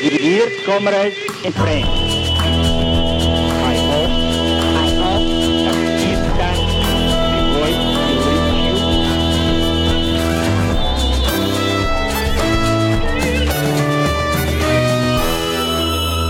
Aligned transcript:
Dear 0.00 0.50
comrades 0.64 1.16
and 1.44 1.54
friends, 1.54 1.88
you. 1.88 2.36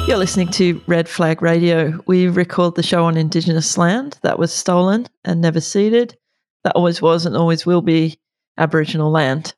You're 0.07 0.17
listening 0.17 0.49
to 0.53 0.81
Red 0.87 1.09
Flag 1.09 1.43
Radio. 1.43 2.01
We 2.07 2.29
record 2.29 2.77
the 2.77 2.85
show 2.85 3.05
on 3.05 3.17
Indigenous 3.17 3.77
land 3.77 4.19
that 4.23 4.39
was 4.39 4.53
stolen 4.53 5.09
and 5.25 5.41
never 5.41 5.61
ceded. 5.61 6.17
That 6.63 6.77
always 6.77 7.03
was 7.03 7.27
and 7.27 7.37
always 7.37 7.67
will 7.67 7.83
be 7.83 8.21
Aboriginal 8.57 9.11
land. 9.11 9.55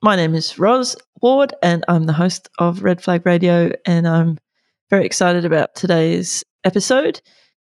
My 0.00 0.14
name 0.14 0.36
is 0.36 0.60
Roz 0.60 0.96
Ward, 1.22 1.54
and 1.60 1.84
I'm 1.88 2.04
the 2.04 2.12
host 2.12 2.48
of 2.60 2.84
Red 2.84 3.02
Flag 3.02 3.26
Radio, 3.26 3.72
and 3.84 4.06
I'm 4.06 4.38
very 4.90 5.04
excited 5.04 5.44
about 5.44 5.74
today's 5.74 6.44
episode. 6.62 7.20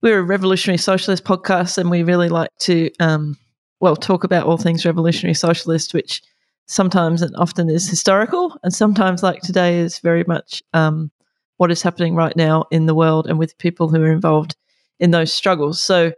We're 0.03 0.19
a 0.19 0.23
revolutionary 0.23 0.77
socialist 0.77 1.23
podcast, 1.23 1.79
and 1.79 1.89
we 1.89 2.03
really 2.03 2.29
like 2.29 2.51
to, 2.59 2.91
um, 2.99 3.35
well, 3.79 3.95
talk 3.95 4.23
about 4.23 4.45
all 4.45 4.57
things 4.57 4.85
revolutionary 4.85 5.33
socialist, 5.33 5.95
which 5.95 6.21
sometimes 6.67 7.23
and 7.23 7.35
often 7.35 7.67
is 7.67 7.89
historical, 7.89 8.55
and 8.61 8.71
sometimes, 8.71 9.23
like 9.23 9.41
today, 9.41 9.79
is 9.79 9.97
very 9.97 10.23
much 10.25 10.61
um, 10.73 11.09
what 11.57 11.71
is 11.71 11.81
happening 11.81 12.13
right 12.13 12.35
now 12.35 12.65
in 12.69 12.85
the 12.85 12.95
world 12.95 13.25
and 13.25 13.39
with 13.39 13.57
people 13.57 13.89
who 13.89 14.03
are 14.03 14.11
involved 14.11 14.55
in 14.99 15.09
those 15.09 15.33
struggles. 15.33 15.81
So, 15.81 16.11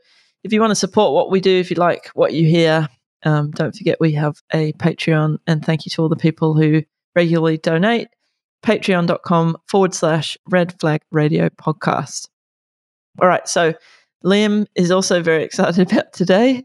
if 0.44 0.52
you 0.52 0.60
want 0.60 0.72
to 0.72 0.76
support 0.76 1.14
what 1.14 1.32
we 1.32 1.40
do, 1.40 1.58
if 1.58 1.72
you 1.72 1.78
like 1.78 2.10
what 2.16 2.34
you 2.34 2.46
hear, 2.46 2.90
um, 3.24 3.52
don't 3.52 3.76
forget 3.76 4.00
we 4.00 4.14
have 4.14 4.42
a 4.54 4.74
Patreon. 4.74 5.38
And 5.48 5.64
thank 5.64 5.86
you 5.86 5.90
to 5.92 6.02
all 6.02 6.10
the 6.10 6.16
people 6.16 6.54
who 6.54 6.84
regularly 7.16 7.58
donate. 7.58 8.08
Patreon.com 8.64 9.58
forward 9.68 9.94
slash 9.94 10.38
red 10.50 10.80
flag 10.80 11.02
radio 11.12 11.50
podcast. 11.50 12.28
All 13.20 13.28
right. 13.28 13.48
So, 13.48 13.74
Liam 14.24 14.68
is 14.76 14.92
also 14.92 15.22
very 15.22 15.44
excited 15.46 15.92
about 15.92 16.14
today. 16.14 16.64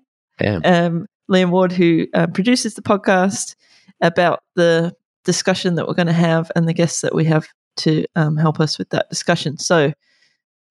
Um, 0.64 1.06
Liam 1.30 1.50
Ward, 1.50 1.72
who 1.72 2.06
uh, 2.12 2.26
produces 2.26 2.74
the 2.74 2.82
podcast, 2.82 3.56
about 4.02 4.40
the 4.56 4.94
discussion 5.24 5.74
that 5.74 5.88
we're 5.88 5.94
going 5.94 6.06
to 6.06 6.12
have 6.12 6.52
and 6.54 6.68
the 6.68 6.74
guests 6.74 7.00
that 7.00 7.14
we 7.14 7.24
have 7.24 7.48
to 7.76 8.04
um, 8.14 8.36
help 8.36 8.60
us 8.60 8.78
with 8.78 8.90
that 8.90 9.08
discussion. 9.08 9.58
So, 9.58 9.92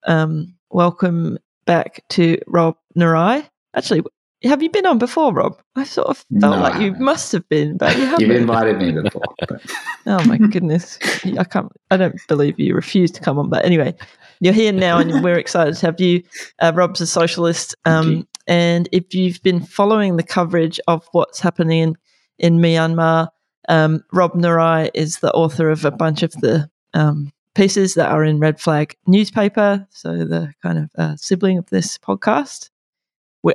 um, 0.05 0.55
welcome 0.69 1.39
back 1.65 2.03
to 2.09 2.37
Rob 2.47 2.75
Narai. 2.97 3.47
Actually, 3.75 4.03
have 4.45 4.61
you 4.61 4.69
been 4.69 4.85
on 4.85 4.97
before, 4.97 5.33
Rob? 5.33 5.59
I 5.75 5.83
sort 5.83 6.07
of 6.07 6.17
felt 6.17 6.55
No, 6.55 6.61
like 6.61 6.81
you 6.81 6.93
must 6.93 7.31
have 7.31 7.47
been, 7.49 7.77
but 7.77 7.95
you 7.97 8.05
haven't. 8.05 8.21
You've 8.21 8.35
invited 8.35 8.77
me 8.77 8.91
before. 8.91 9.23
But 9.39 9.61
Oh 10.05 10.23
my 10.25 10.37
goodness, 10.37 10.99
I 11.37 11.43
can't. 11.43 11.71
I 11.91 11.97
don't 11.97 12.15
believe 12.27 12.59
you 12.59 12.75
refused 12.75 13.15
to 13.15 13.21
come 13.21 13.39
on. 13.39 13.49
But 13.49 13.65
anyway, 13.65 13.95
you're 14.39 14.53
here 14.53 14.71
now, 14.71 14.99
and 14.99 15.23
we're 15.23 15.37
excited 15.37 15.75
to 15.75 15.85
have 15.87 15.99
you. 15.99 16.23
Uh, 16.59 16.71
Rob's 16.75 17.01
a 17.01 17.07
socialist, 17.07 17.75
um, 17.85 18.27
and 18.47 18.87
if 18.91 19.13
you've 19.13 19.41
been 19.41 19.61
following 19.61 20.17
the 20.17 20.23
coverage 20.23 20.79
of 20.87 21.07
what's 21.11 21.39
happening 21.39 21.79
in 21.81 21.97
in 22.37 22.59
Myanmar, 22.59 23.29
um, 23.69 24.03
Rob 24.11 24.33
Narai 24.33 24.91
is 24.93 25.19
the 25.19 25.31
author 25.33 25.69
of 25.69 25.85
a 25.85 25.91
bunch 25.91 26.21
of 26.21 26.31
the 26.33 26.69
um, 26.93 27.31
pieces 27.55 27.95
that 27.95 28.11
are 28.11 28.23
in 28.23 28.39
Red 28.39 28.59
Flag 28.59 28.95
newspaper, 29.07 29.87
so 29.89 30.23
the 30.25 30.53
kind 30.61 30.77
of 30.77 30.89
uh, 30.97 31.15
sibling 31.15 31.57
of 31.57 31.65
this 31.69 31.97
podcast. 31.97 32.69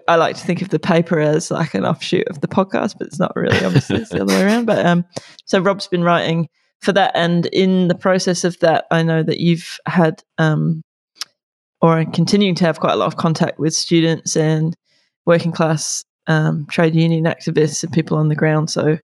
I 0.09 0.17
like 0.17 0.37
to 0.37 0.45
think 0.45 0.63
of 0.63 0.69
the 0.69 0.79
paper 0.79 1.19
as 1.19 1.51
like 1.51 1.75
an 1.75 1.85
offshoot 1.85 2.29
of 2.29 2.41
the 2.41 2.49
podcast, 2.49 2.97
but 2.99 3.07
it's 3.07 3.19
not 3.19 3.35
really. 3.35 3.65
Obviously, 3.65 3.97
it's 3.97 4.11
the 4.11 4.23
other 4.23 4.35
way 4.35 4.45
around. 4.45 4.67
But 4.67 4.85
um, 4.87 5.05
so 5.47 5.61
Rob's 5.61 5.89
been 5.89 6.05
writing 6.05 6.49
for 6.81 6.93
that, 6.93 7.13
and 7.15 7.47
in 7.47 7.89
the 7.89 7.95
process 7.95 8.45
of 8.45 8.59
that, 8.61 8.87
I 8.91 9.03
know 9.03 9.23
that 9.23 9.41
you've 9.41 9.79
had 9.87 10.23
um, 10.39 10.83
or 11.81 12.05
continuing 12.13 12.55
to 12.57 12.65
have 12.65 12.81
quite 12.81 12.93
a 12.93 12.97
lot 12.97 13.07
of 13.07 13.17
contact 13.17 13.59
with 13.59 13.75
students 13.75 14.37
and 14.37 14.77
working 15.27 15.53
class 15.53 16.05
um, 16.27 16.67
trade 16.67 16.95
union 16.95 17.25
activists 17.25 17.83
and 17.83 17.93
people 17.93 18.17
on 18.17 18.29
the 18.29 18.35
ground. 18.35 18.71
So 18.71 18.99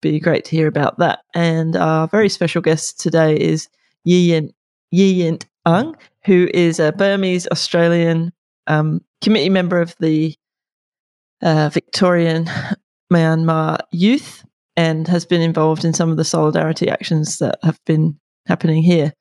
be 0.00 0.18
great 0.20 0.44
to 0.46 0.56
hear 0.56 0.66
about 0.66 0.98
that. 0.98 1.20
And 1.34 1.76
our 1.76 2.08
very 2.08 2.28
special 2.28 2.62
guest 2.62 3.00
today 3.00 3.38
is 3.38 3.68
Yiyint 4.06 4.52
Yiyint 4.94 5.44
Ung, 5.66 5.96
who 6.24 6.48
is 6.54 6.80
a 6.80 6.92
Burmese 6.92 7.46
Australian 7.48 8.32
um, 8.66 9.02
committee 9.20 9.50
member 9.50 9.80
of 9.80 9.94
the 10.00 10.34
uh, 11.42 11.68
Victorian 11.70 12.46
Myanmar 13.12 13.78
Youth 13.92 14.44
and 14.76 15.06
has 15.08 15.26
been 15.26 15.40
involved 15.40 15.84
in 15.84 15.92
some 15.92 16.10
of 16.10 16.16
the 16.16 16.24
solidarity 16.24 16.88
actions 16.88 17.38
that 17.38 17.58
have 17.62 17.78
been 17.84 18.18
happening 18.46 18.82
here. 18.82 19.12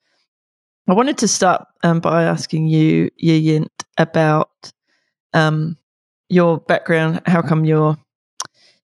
I 0.88 0.94
wanted 0.94 1.18
to 1.20 1.28
start 1.28 1.68
um, 1.84 2.00
by 2.00 2.24
asking 2.24 2.68
you, 2.68 3.10
Yiyint, 3.24 3.68
about 3.98 4.72
um, 5.34 5.78
your 6.30 6.60
background. 6.60 7.22
How 7.26 7.42
come 7.42 7.66
you're 7.66 7.98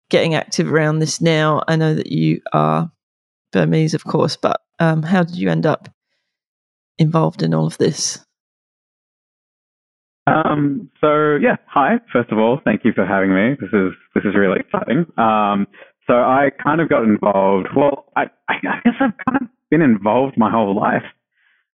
getting 0.10 0.36
active 0.36 0.72
around 0.72 1.00
this 1.00 1.22
now? 1.22 1.64
I 1.68 1.76
know 1.76 1.96
that 1.96 2.12
you 2.12 2.42
are 2.54 2.92
Burmese, 3.52 3.94
of 3.94 4.04
course, 4.04 4.38
but 4.38 4.62
um, 4.80 5.02
how 5.02 5.24
did 5.24 5.36
you 5.36 5.50
end 5.50 5.66
up 5.66 5.90
involved 6.98 7.42
in 7.42 7.54
all 7.54 7.66
of 7.66 7.78
this? 7.78 8.25
Um, 10.28 10.90
so 11.02 11.36
yeah, 11.36 11.58
hi. 11.68 11.96
First 12.12 12.32
of 12.32 12.40
all, 12.40 12.60
thank 12.64 12.82
you 12.84 12.92
for 12.94 13.06
having 13.06 13.34
me. 13.34 13.56
This 13.60 13.70
is 13.74 13.94
this 14.16 14.24
is 14.24 14.36
really 14.36 14.60
exciting. 14.60 15.06
Um, 15.18 15.68
so 16.08 16.14
I 16.14 16.50
kind 16.64 16.82
of 16.82 16.90
got 16.90 17.04
involved. 17.04 17.68
Well, 17.76 18.06
I, 18.16 18.24
I 18.50 18.56
guess 18.84 18.94
I've 19.00 19.18
kind 19.26 19.42
of 19.42 19.48
been 19.70 19.82
involved 19.82 20.36
my 20.38 20.52
whole 20.52 20.76
life. 20.76 21.06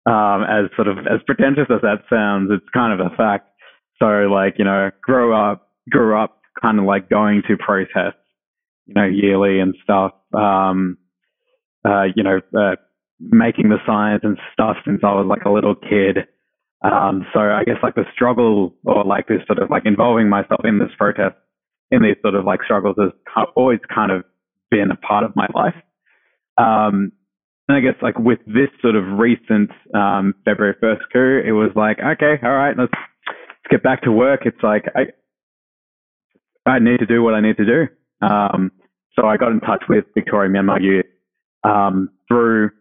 Um, 0.05 0.43
as 0.43 0.71
sort 0.75 0.87
of 0.87 0.99
as 0.99 1.21
pretentious 1.25 1.67
as 1.69 1.81
that 1.81 2.03
sounds, 2.09 2.49
it's 2.51 2.67
kind 2.73 2.99
of 2.99 3.05
a 3.05 3.15
fact. 3.15 3.49
So 3.99 4.05
like 4.05 4.55
you 4.57 4.65
know, 4.65 4.89
grow 5.01 5.33
up, 5.33 5.69
grew 5.89 6.17
up 6.19 6.41
kind 6.61 6.79
of 6.79 6.85
like 6.85 7.09
going 7.09 7.43
to 7.47 7.57
protests, 7.57 8.23
you 8.85 8.95
know, 8.95 9.05
yearly 9.05 9.59
and 9.59 9.75
stuff. 9.83 10.13
Um, 10.33 10.97
uh, 11.85 12.05
you 12.15 12.23
know, 12.23 12.39
uh, 12.57 12.75
making 13.19 13.69
the 13.69 13.77
signs 13.85 14.21
and 14.23 14.37
stuff 14.53 14.77
since 14.85 15.01
I 15.03 15.13
was 15.13 15.27
like 15.29 15.45
a 15.45 15.51
little 15.51 15.75
kid. 15.75 16.27
Um, 16.81 17.25
so 17.33 17.39
I 17.39 17.63
guess 17.65 17.75
like 17.83 17.95
the 17.95 18.05
struggle 18.13 18.73
or 18.85 19.03
like 19.03 19.27
this 19.27 19.41
sort 19.47 19.59
of 19.59 19.69
like 19.69 19.85
involving 19.85 20.29
myself 20.29 20.61
in 20.63 20.79
this 20.79 20.89
protest, 20.97 21.35
in 21.91 22.01
these 22.01 22.15
sort 22.21 22.35
of 22.35 22.45
like 22.45 22.63
struggles 22.63 22.95
has 22.97 23.11
always 23.55 23.79
kind 23.93 24.11
of 24.11 24.23
been 24.71 24.91
a 24.91 24.95
part 24.95 25.23
of 25.23 25.35
my 25.35 25.47
life. 25.53 25.75
Um, 26.57 27.11
and 27.67 27.77
I 27.77 27.81
guess 27.81 28.01
like 28.01 28.17
with 28.17 28.39
this 28.45 28.69
sort 28.81 28.95
of 28.95 29.03
recent 29.19 29.71
um, 29.93 30.33
February 30.45 30.75
1st 30.81 31.01
coup, 31.11 31.41
it 31.45 31.51
was 31.51 31.71
like, 31.75 31.97
okay, 31.99 32.35
all 32.43 32.55
right, 32.55 32.75
let's, 32.77 32.91
let's 32.93 33.69
get 33.69 33.83
back 33.83 34.03
to 34.03 34.11
work. 34.11 34.41
It's 34.45 34.61
like, 34.63 34.85
I, 34.95 35.07
I 36.69 36.79
need 36.79 36.99
to 36.99 37.05
do 37.05 37.21
what 37.21 37.33
I 37.33 37.41
need 37.41 37.57
to 37.57 37.65
do. 37.65 37.87
Um, 38.25 38.71
so 39.15 39.27
I 39.27 39.37
got 39.37 39.51
in 39.51 39.59
touch 39.59 39.83
with 39.89 40.05
Victoria 40.13 40.49
Myanmar 40.49 40.81
Youth 40.81 41.05
um, 41.63 42.09
through 42.27 42.71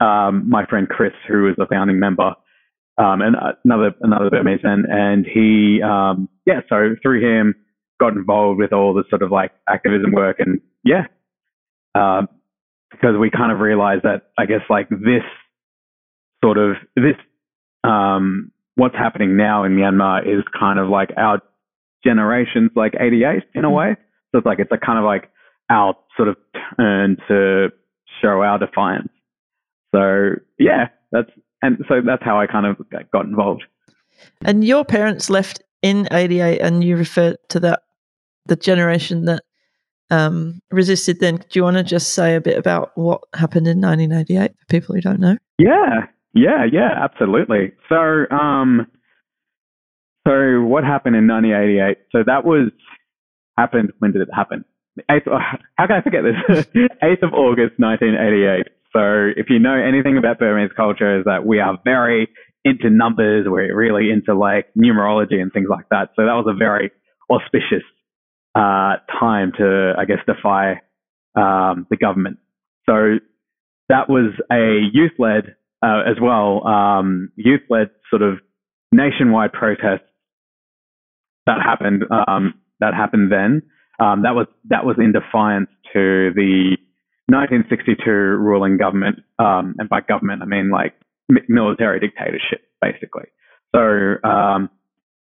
um, 0.00 0.48
my 0.48 0.64
friend 0.66 0.88
Chris, 0.88 1.12
who 1.28 1.42
was 1.44 1.56
a 1.60 1.66
founding 1.66 1.98
member 1.98 2.32
um, 2.98 3.22
and 3.22 3.36
another 3.64 3.94
another 4.00 4.30
Burmese 4.30 4.60
and 4.64 5.26
he 5.26 5.80
um, 5.82 6.28
yeah, 6.46 6.60
so 6.68 6.94
through 7.02 7.22
him 7.22 7.54
got 7.98 8.12
involved 8.12 8.58
with 8.58 8.72
all 8.72 8.94
the 8.94 9.04
sort 9.08 9.22
of 9.22 9.30
like 9.30 9.52
activism 9.68 10.12
work, 10.12 10.36
and 10.38 10.60
yeah, 10.84 11.06
um, 11.94 12.28
because 12.90 13.16
we 13.18 13.30
kind 13.30 13.52
of 13.52 13.60
realized 13.60 14.02
that 14.02 14.30
I 14.38 14.46
guess 14.46 14.60
like 14.68 14.88
this 14.90 15.24
sort 16.44 16.58
of 16.58 16.76
this 16.94 17.16
um, 17.84 18.52
what's 18.74 18.94
happening 18.94 19.36
now 19.36 19.64
in 19.64 19.72
Myanmar 19.72 20.26
is 20.26 20.44
kind 20.58 20.78
of 20.78 20.88
like 20.88 21.10
our 21.16 21.40
generation's 22.04 22.70
like 22.74 22.94
88 22.98 23.44
in 23.54 23.64
a 23.64 23.70
way. 23.70 23.96
So 24.30 24.38
it's 24.38 24.46
like 24.46 24.58
it's 24.58 24.72
a 24.72 24.78
kind 24.78 24.98
of 24.98 25.04
like 25.04 25.30
our 25.70 25.94
sort 26.16 26.28
of 26.28 26.36
turn 26.76 27.16
to 27.28 27.68
show 28.20 28.42
our 28.42 28.58
defiance. 28.58 29.12
So 29.94 30.40
yeah, 30.58 30.88
that's 31.10 31.30
and 31.62 31.78
so 31.88 32.00
that's 32.04 32.22
how 32.22 32.38
I 32.38 32.46
kind 32.46 32.66
of 32.66 32.76
got 33.12 33.24
involved. 33.24 33.64
And 34.42 34.64
your 34.64 34.84
parents 34.84 35.30
left 35.30 35.62
in 35.82 36.08
88, 36.12 36.60
and 36.60 36.84
you 36.84 36.96
refer 36.96 37.36
to 37.48 37.60
that, 37.60 37.82
the 38.46 38.56
generation 38.56 39.24
that 39.26 39.42
um, 40.10 40.60
resisted 40.70 41.20
then. 41.20 41.36
Do 41.36 41.58
you 41.58 41.62
want 41.64 41.78
to 41.78 41.82
just 41.82 42.14
say 42.14 42.36
a 42.36 42.40
bit 42.40 42.58
about 42.58 42.92
what 42.94 43.22
happened 43.34 43.66
in 43.66 43.80
1988 43.80 44.52
for 44.58 44.66
people 44.66 44.94
who 44.94 45.00
don't 45.00 45.20
know? 45.20 45.36
Yeah, 45.58 46.06
yeah, 46.34 46.64
yeah, 46.70 46.90
absolutely. 47.02 47.72
So, 47.88 48.26
um, 48.30 48.86
so 50.26 50.62
what 50.62 50.84
happened 50.84 51.16
in 51.16 51.26
1988? 51.26 51.98
So 52.12 52.22
that 52.26 52.44
was 52.44 52.70
happened. 53.56 53.92
When 53.98 54.12
did 54.12 54.22
it 54.22 54.28
happen? 54.34 54.64
Eighth, 55.10 55.24
how 55.26 55.86
can 55.86 55.96
I 55.96 56.02
forget 56.02 56.22
this? 56.22 56.66
8th 57.02 57.22
of 57.22 57.32
August, 57.32 57.78
1988. 57.78 58.66
So 58.92 59.30
if 59.36 59.46
you 59.48 59.58
know 59.58 59.74
anything 59.74 60.18
about 60.18 60.38
Burmese 60.38 60.70
culture, 60.76 61.18
is 61.18 61.24
that 61.24 61.46
we 61.46 61.60
are 61.60 61.78
very 61.84 62.28
into 62.64 62.90
numbers. 62.90 63.46
We're 63.48 63.74
really 63.74 64.10
into 64.10 64.34
like 64.34 64.66
numerology 64.78 65.40
and 65.40 65.52
things 65.52 65.68
like 65.70 65.88
that. 65.90 66.10
So 66.16 66.24
that 66.24 66.34
was 66.34 66.46
a 66.48 66.56
very 66.56 66.90
auspicious 67.30 67.84
uh, 68.54 68.96
time 69.18 69.52
to, 69.58 69.94
I 69.98 70.04
guess, 70.04 70.18
defy 70.26 70.82
um, 71.34 71.86
the 71.90 71.96
government. 71.96 72.38
So 72.88 73.18
that 73.88 74.08
was 74.08 74.34
a 74.50 74.80
youth-led 74.92 75.56
uh, 75.82 76.02
as 76.08 76.16
well, 76.20 76.66
um, 76.66 77.32
youth 77.34 77.62
led 77.68 77.90
sort 78.08 78.22
of 78.22 78.38
nationwide 78.92 79.52
protest 79.52 80.04
that 81.46 81.58
happened 81.60 82.04
um, 82.10 82.54
that 82.78 82.94
happened 82.94 83.32
then. 83.32 83.62
Um, 83.98 84.22
that 84.22 84.34
was 84.34 84.46
that 84.68 84.84
was 84.84 84.96
in 84.98 85.12
defiance 85.12 85.68
to 85.92 86.30
the 86.34 86.76
1962 87.32 88.10
ruling 88.10 88.76
government, 88.76 89.20
um, 89.38 89.74
and 89.78 89.88
by 89.88 90.00
government 90.00 90.42
I 90.42 90.46
mean 90.46 90.70
like 90.70 90.94
military 91.48 92.00
dictatorship, 92.00 92.62
basically. 92.80 93.24
So 93.74 94.16
um, 94.22 94.70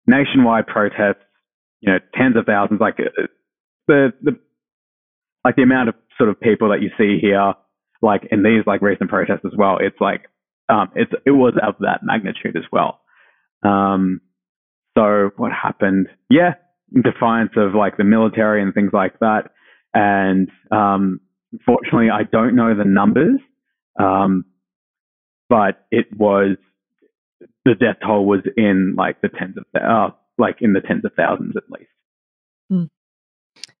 nationwide 0.07 0.67
protests, 0.67 1.23
you 1.81 1.91
know, 1.91 1.99
tens 2.13 2.37
of 2.37 2.45
thousands, 2.45 2.79
like 2.79 2.95
uh, 2.99 3.27
the 3.87 4.13
the 4.21 4.39
like 5.43 5.55
the 5.55 5.63
amount 5.63 5.89
of 5.89 5.95
sort 6.17 6.29
of 6.29 6.39
people 6.39 6.69
that 6.69 6.81
you 6.81 6.89
see 6.97 7.19
here, 7.19 7.53
like 8.01 8.27
in 8.31 8.43
these 8.43 8.63
like 8.65 8.81
recent 8.81 9.09
protests 9.09 9.45
as 9.45 9.53
well. 9.57 9.77
It's 9.79 9.99
like 9.99 10.25
um, 10.69 10.91
it's 10.95 11.11
it 11.25 11.31
was 11.31 11.53
of 11.61 11.75
that 11.79 12.01
magnitude 12.03 12.55
as 12.55 12.63
well. 12.71 13.01
Um, 13.63 14.21
so 14.97 15.31
what 15.37 15.51
happened? 15.51 16.07
Yeah, 16.29 16.53
defiance 16.93 17.51
of 17.57 17.75
like 17.75 17.97
the 17.97 18.03
military 18.03 18.61
and 18.61 18.73
things 18.73 18.91
like 18.93 19.19
that. 19.19 19.51
And 19.93 20.49
um, 20.71 21.19
unfortunately, 21.59 22.09
I 22.09 22.23
don't 22.23 22.55
know 22.55 22.75
the 22.75 22.85
numbers, 22.85 23.39
um, 23.99 24.45
but 25.49 25.85
it 25.91 26.07
was 26.17 26.57
the 27.65 27.75
death 27.75 27.97
toll 28.05 28.25
was 28.25 28.41
in 28.57 28.95
like 28.97 29.21
the 29.21 29.29
tens 29.29 29.55
of 29.57 29.65
uh, 29.81 30.09
like 30.37 30.57
in 30.61 30.73
the 30.73 30.81
tens 30.81 31.05
of 31.05 31.11
thousands 31.15 31.55
at 31.55 31.63
least. 31.69 31.89
Mm. 32.71 32.89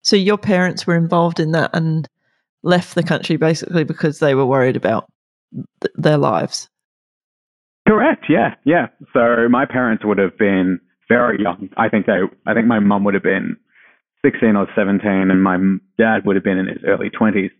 So 0.01 0.15
your 0.15 0.37
parents 0.37 0.87
were 0.87 0.95
involved 0.95 1.39
in 1.39 1.51
that 1.51 1.71
and 1.73 2.07
left 2.63 2.95
the 2.95 3.03
country 3.03 3.37
basically 3.37 3.83
because 3.83 4.19
they 4.19 4.35
were 4.35 4.45
worried 4.45 4.75
about 4.75 5.11
th- 5.53 5.93
their 5.95 6.17
lives. 6.17 6.69
Correct. 7.87 8.25
Yeah. 8.29 8.55
Yeah. 8.65 8.87
So 9.13 9.47
my 9.49 9.65
parents 9.65 10.03
would 10.05 10.17
have 10.17 10.37
been 10.37 10.79
very 11.07 11.41
young. 11.41 11.69
I 11.77 11.89
think 11.89 12.07
they. 12.07 12.19
I 12.47 12.53
think 12.53 12.67
my 12.67 12.79
mum 12.79 13.03
would 13.03 13.13
have 13.13 13.23
been 13.23 13.57
sixteen 14.23 14.55
or 14.55 14.67
seventeen, 14.75 15.29
and 15.29 15.43
my 15.43 15.57
dad 15.99 16.25
would 16.25 16.35
have 16.35 16.43
been 16.43 16.57
in 16.57 16.67
his 16.67 16.83
early 16.85 17.09
twenties. 17.09 17.51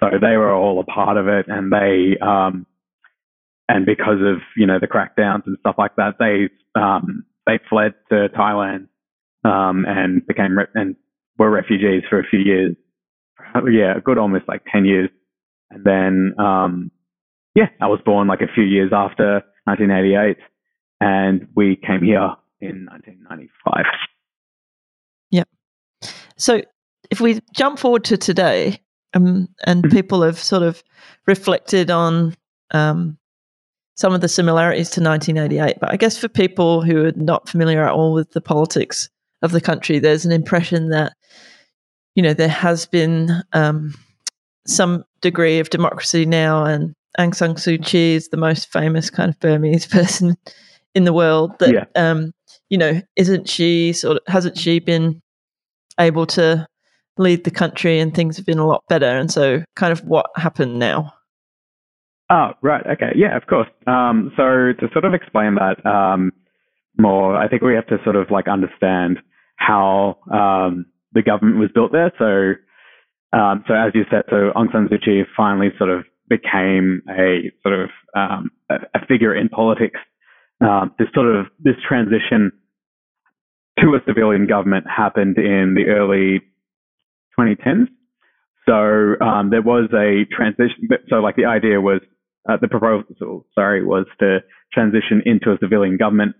So 0.00 0.06
they 0.20 0.36
were 0.36 0.52
all 0.52 0.80
a 0.80 0.84
part 0.84 1.16
of 1.16 1.28
it, 1.28 1.46
and 1.48 1.72
they 1.72 2.18
um, 2.20 2.66
and 3.68 3.86
because 3.86 4.20
of 4.20 4.38
you 4.56 4.66
know 4.66 4.78
the 4.80 4.86
crackdowns 4.86 5.46
and 5.46 5.56
stuff 5.60 5.76
like 5.78 5.96
that, 5.96 6.14
they 6.18 6.48
um, 6.80 7.24
they 7.46 7.58
fled 7.68 7.94
to 8.10 8.28
Thailand 8.36 8.88
um, 9.44 9.84
and 9.86 10.26
became 10.26 10.58
re- 10.58 10.66
and 10.74 10.96
were 11.38 11.50
refugees 11.50 12.02
for 12.08 12.18
a 12.18 12.24
few 12.24 12.40
years. 12.40 12.76
Yeah, 13.70 13.96
a 13.96 14.00
good 14.00 14.18
almost 14.18 14.48
like 14.48 14.62
ten 14.70 14.84
years, 14.84 15.10
and 15.70 15.84
then 15.84 16.34
um, 16.38 16.90
yeah, 17.54 17.68
I 17.80 17.86
was 17.86 18.00
born 18.04 18.26
like 18.26 18.40
a 18.40 18.52
few 18.52 18.64
years 18.64 18.90
after 18.92 19.42
1988, 19.64 20.36
and 21.00 21.48
we 21.54 21.76
came 21.76 22.02
here 22.02 22.34
in 22.60 22.86
1995. 22.86 23.84
Yep. 25.30 25.48
So 26.36 26.62
if 27.10 27.20
we 27.20 27.40
jump 27.54 27.78
forward 27.78 28.04
to 28.04 28.16
today, 28.16 28.80
um, 29.14 29.48
and 29.64 29.84
mm-hmm. 29.84 29.96
people 29.96 30.22
have 30.22 30.38
sort 30.38 30.62
of 30.62 30.82
reflected 31.26 31.90
on 31.90 32.36
um, 32.72 33.16
some 33.94 34.12
of 34.12 34.20
the 34.20 34.28
similarities 34.28 34.90
to 34.90 35.00
1988. 35.00 35.76
But 35.80 35.92
I 35.92 35.96
guess 35.96 36.18
for 36.18 36.28
people 36.28 36.82
who 36.82 37.06
are 37.06 37.12
not 37.16 37.48
familiar 37.48 37.84
at 37.84 37.92
all 37.92 38.12
with 38.12 38.32
the 38.32 38.40
politics 38.40 39.08
of 39.42 39.52
the 39.52 39.60
country, 39.60 39.98
there's 39.98 40.24
an 40.24 40.32
impression 40.32 40.90
that, 40.90 41.14
you 42.14 42.22
know, 42.22 42.34
there 42.34 42.48
has 42.48 42.86
been 42.86 43.42
um, 43.52 43.94
some 44.66 45.04
degree 45.20 45.58
of 45.58 45.70
democracy 45.70 46.26
now, 46.26 46.64
and 46.64 46.94
Aung 47.18 47.34
San 47.34 47.54
Suu 47.54 47.82
Kyi 47.84 48.14
is 48.14 48.28
the 48.28 48.36
most 48.36 48.70
famous 48.72 49.10
kind 49.10 49.30
of 49.30 49.38
Burmese 49.40 49.86
person 49.90 50.36
in 50.94 51.04
the 51.04 51.12
world. 51.12 51.52
That, 51.60 51.72
yeah. 51.72 51.84
um, 51.94 52.32
you 52.68 52.78
know, 52.78 53.00
isn't 53.16 53.48
she 53.48 53.92
sort 53.92 54.16
of, 54.16 54.22
hasn't 54.26 54.58
she 54.58 54.80
been 54.80 55.20
able 56.00 56.26
to 56.26 56.66
lead 57.18 57.44
the 57.44 57.50
country 57.50 58.00
and 58.00 58.14
things 58.14 58.36
have 58.36 58.46
been 58.46 58.58
a 58.58 58.66
lot 58.66 58.84
better? 58.88 59.06
And 59.06 59.30
so, 59.30 59.62
kind 59.76 59.92
of 59.92 60.00
what 60.04 60.26
happened 60.36 60.78
now? 60.78 61.12
Oh, 62.30 62.52
right. 62.62 62.84
Okay. 62.86 63.12
Yeah, 63.14 63.36
of 63.36 63.46
course. 63.46 63.68
Um, 63.86 64.32
so 64.36 64.72
to 64.78 64.88
sort 64.92 65.04
of 65.04 65.14
explain 65.14 65.56
that 65.56 65.84
um, 65.84 66.32
more, 66.98 67.36
I 67.36 67.48
think 67.48 67.62
we 67.62 67.74
have 67.74 67.86
to 67.88 67.98
sort 68.02 68.16
of 68.16 68.30
like 68.30 68.48
understand 68.48 69.18
how 69.56 70.18
um, 70.32 70.86
the 71.12 71.22
government 71.22 71.58
was 71.58 71.70
built 71.74 71.92
there. 71.92 72.12
So, 72.18 73.38
um, 73.38 73.64
so 73.68 73.74
as 73.74 73.92
you 73.94 74.04
said, 74.10 74.22
so 74.30 74.52
Aung 74.56 74.72
San 74.72 74.88
Suu 74.88 75.04
Kyi 75.04 75.24
finally 75.36 75.68
sort 75.76 75.90
of 75.90 76.04
became 76.28 77.02
a 77.08 77.52
sort 77.62 77.78
of 77.78 77.90
um, 78.16 78.50
a, 78.70 79.06
figure 79.06 79.34
in 79.34 79.48
politics. 79.48 80.00
Um, 80.60 80.94
this 80.98 81.08
sort 81.14 81.34
of 81.34 81.46
this 81.62 81.74
transition 81.86 82.52
to 83.80 83.94
a 83.94 84.00
civilian 84.06 84.46
government 84.46 84.86
happened 84.88 85.36
in 85.36 85.74
the 85.74 85.90
early 85.90 86.40
2010s. 87.38 87.88
So 88.66 89.24
um, 89.24 89.50
there 89.50 89.62
was 89.62 89.90
a 89.92 90.24
transition. 90.34 90.88
So 91.08 91.16
like 91.16 91.36
the 91.36 91.44
idea 91.44 91.80
was 91.80 92.00
uh, 92.48 92.56
the 92.60 92.68
proposal, 92.68 93.46
sorry, 93.54 93.84
was 93.84 94.06
to 94.20 94.38
transition 94.72 95.22
into 95.24 95.52
a 95.52 95.58
civilian 95.60 95.96
government 95.96 96.34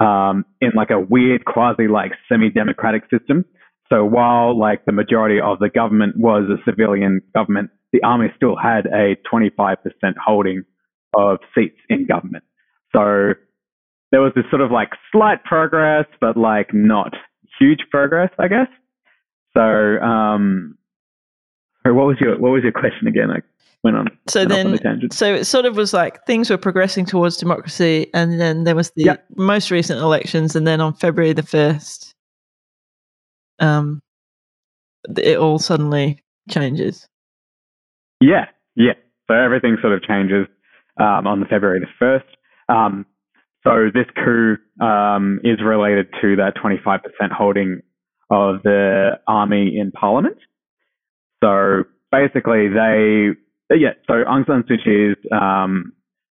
um, 0.00 0.44
in 0.60 0.70
like 0.76 0.90
a 0.90 1.00
weird 1.00 1.44
quasi 1.44 1.88
like 1.88 2.12
semi-democratic 2.28 3.02
system. 3.10 3.44
So 3.88 4.04
while 4.04 4.58
like 4.58 4.84
the 4.84 4.92
majority 4.92 5.40
of 5.40 5.58
the 5.58 5.70
government 5.70 6.16
was 6.16 6.48
a 6.50 6.62
civilian 6.68 7.22
government, 7.34 7.70
the 7.92 8.02
army 8.02 8.26
still 8.36 8.56
had 8.56 8.86
a 8.86 9.16
25% 9.32 9.76
holding 10.22 10.64
of 11.16 11.38
seats 11.54 11.78
in 11.88 12.06
government. 12.06 12.44
So 12.94 13.34
there 14.12 14.20
was 14.20 14.32
this 14.34 14.44
sort 14.50 14.62
of 14.62 14.70
like 14.70 14.90
slight 15.12 15.44
progress, 15.44 16.06
but 16.20 16.36
like 16.36 16.74
not 16.74 17.14
huge 17.58 17.80
progress, 17.90 18.30
I 18.38 18.48
guess. 18.48 18.68
So, 19.56 20.04
um, 20.04 20.76
what 21.84 22.06
was 22.06 22.16
your 22.20 22.38
what 22.38 22.50
was 22.50 22.62
your 22.62 22.72
question 22.72 23.06
again? 23.06 23.28
Like, 23.28 23.44
went 23.82 23.96
on. 23.96 24.08
So 24.28 24.40
went 24.40 24.82
then, 24.82 24.98
the 25.00 25.08
so 25.12 25.34
it 25.34 25.44
sort 25.44 25.64
of 25.64 25.76
was 25.76 25.94
like 25.94 26.24
things 26.26 26.50
were 26.50 26.58
progressing 26.58 27.06
towards 27.06 27.36
democracy, 27.36 28.10
and 28.12 28.40
then 28.40 28.64
there 28.64 28.76
was 28.76 28.90
the 28.96 29.04
yep. 29.04 29.24
most 29.36 29.70
recent 29.70 30.00
elections, 30.00 30.56
and 30.56 30.66
then 30.66 30.80
on 30.80 30.94
February 30.94 31.32
the 31.32 31.42
first, 31.42 32.14
um, 33.58 34.02
it 35.16 35.38
all 35.38 35.58
suddenly 35.58 36.22
changes. 36.50 37.08
Yeah, 38.20 38.46
yeah. 38.74 38.94
So 39.28 39.34
everything 39.34 39.76
sort 39.80 39.92
of 39.94 40.02
changes 40.02 40.46
um, 41.00 41.26
on 41.26 41.40
the 41.40 41.46
February 41.46 41.80
the 41.80 41.86
first. 41.98 42.26
Um, 42.68 43.06
so 43.64 43.90
this 43.92 44.06
coup 44.14 44.56
um, 44.84 45.40
is 45.42 45.58
related 45.62 46.06
to 46.22 46.36
that 46.36 46.54
25% 46.56 47.00
holding 47.32 47.82
of 48.30 48.62
the 48.62 49.18
army 49.26 49.78
in 49.78 49.92
parliament. 49.92 50.38
So 51.42 51.84
basically, 52.10 52.68
they 52.68 53.30
yeah, 53.70 53.94
so 54.06 54.14
Aung 54.24 54.46
San 54.46 54.62
Suu 54.64 54.82
Kyi's 54.82 55.16
um, 55.32 55.92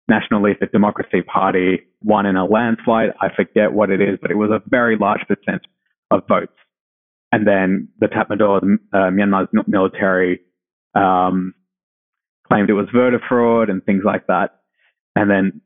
National 0.08 0.44
League 0.44 0.58
for 0.60 0.66
Democracy 0.68 1.22
Party 1.22 1.84
won 2.04 2.26
in 2.26 2.36
a 2.36 2.46
landslide. 2.46 3.10
I 3.22 3.28
forget 3.36 3.74
what 3.74 3.90
it 3.90 4.02
is, 4.02 4.18
but 4.22 4.32
it 4.32 4.36
was 4.36 4.50
a 4.52 4.62
very 4.68 4.98
large 4.98 5.22
percent 5.28 5.62
of 6.12 6.24
votes. 6.28 6.54
And 7.32 7.48
then 7.48 7.90
the 8.00 8.08
Tatmadaw, 8.08 8.64
uh, 8.92 8.98
Myanmar's 9.12 9.50
military, 9.68 10.42
um, 10.96 11.54
claimed 12.48 12.70
it 12.70 12.74
was 12.74 12.88
voter 12.92 13.22
fraud 13.30 13.70
and 13.70 13.84
things 13.86 14.02
like 14.04 14.26
that, 14.28 14.62
and 15.16 15.30
then 15.30 15.62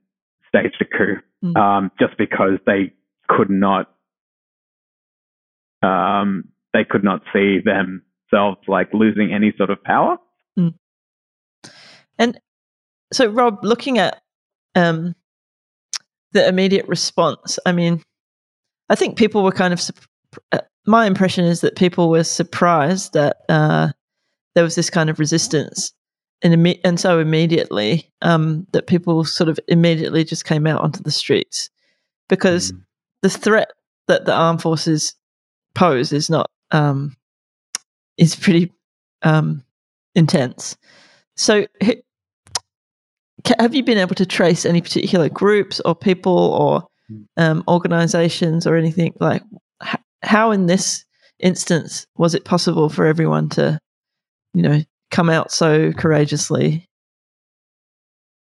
staged 0.50 0.76
a 0.82 0.86
coup 0.86 1.16
mm. 1.44 1.56
um, 1.56 1.92
just 1.98 2.18
because 2.18 2.60
they 2.66 2.92
could 3.30 3.50
not 3.50 3.90
um, 5.84 6.46
they 6.74 6.84
could 6.84 7.04
not 7.04 7.22
see 7.32 7.60
themselves 7.60 8.60
like 8.68 8.94
losing 8.94 9.34
any 9.34 9.54
sort 9.58 9.70
of 9.70 9.84
power. 9.84 10.18
Mm. 10.58 10.74
And 12.18 12.40
so, 13.12 13.28
Rob, 13.28 13.60
looking 13.64 14.00
at 14.00 14.22
um, 14.76 15.16
the 16.32 16.48
immediate 16.48 16.88
response, 16.88 17.60
I 17.66 17.72
mean, 17.72 18.02
I 18.90 18.96
think 18.96 19.18
people 19.18 19.44
were 19.44 19.52
kind 19.52 19.74
of. 19.74 19.82
Uh, 20.52 20.60
my 20.86 21.06
impression 21.06 21.46
is 21.46 21.62
that 21.62 21.76
people 21.76 22.10
were 22.10 22.24
surprised 22.24 23.14
that 23.14 23.38
uh, 23.48 23.90
there 24.56 24.64
was 24.64 24.76
this 24.76 24.90
kind 24.90 25.10
of 25.10 25.20
resistance, 25.20 25.94
and 26.42 26.54
imme- 26.54 26.80
and 26.84 27.00
so 27.00 27.20
immediately 27.20 28.12
um, 28.22 28.68
that 28.74 28.88
people 28.88 29.24
sort 29.24 29.50
of 29.50 29.60
immediately 29.68 30.24
just 30.24 30.46
came 30.46 30.68
out 30.68 30.82
onto 30.82 31.02
the 31.04 31.12
streets 31.12 31.70
because 32.30 32.72
mm. 32.72 32.82
the 33.22 33.30
threat 33.30 33.72
that 34.08 34.26
the 34.26 34.34
armed 34.34 34.62
forces 34.62 35.16
pose 35.76 36.14
is 36.14 36.30
not 36.30 36.50
um, 36.72 37.16
is 38.18 38.36
pretty 38.36 38.72
um, 39.22 39.64
intense. 40.16 40.78
So, 41.36 41.66
have 43.60 43.76
you 43.76 43.84
been 43.84 43.98
able 43.98 44.16
to 44.16 44.26
trace 44.26 44.66
any 44.66 44.82
particular 44.82 45.30
groups 45.30 45.80
or 45.82 45.96
people 45.96 46.38
or 46.38 46.88
um, 47.38 47.64
organizations 47.68 48.66
or 48.66 48.76
anything 48.76 49.14
like 49.20 49.44
how 50.24 50.52
in 50.52 50.68
this 50.68 51.06
instance 51.40 52.08
was 52.18 52.34
it 52.34 52.46
possible 52.46 52.90
for 52.90 53.06
everyone 53.06 53.50
to, 53.50 53.78
you 54.54 54.62
know, 54.62 54.82
come 55.12 55.30
out 55.30 55.52
so 55.52 55.92
courageously? 55.94 56.88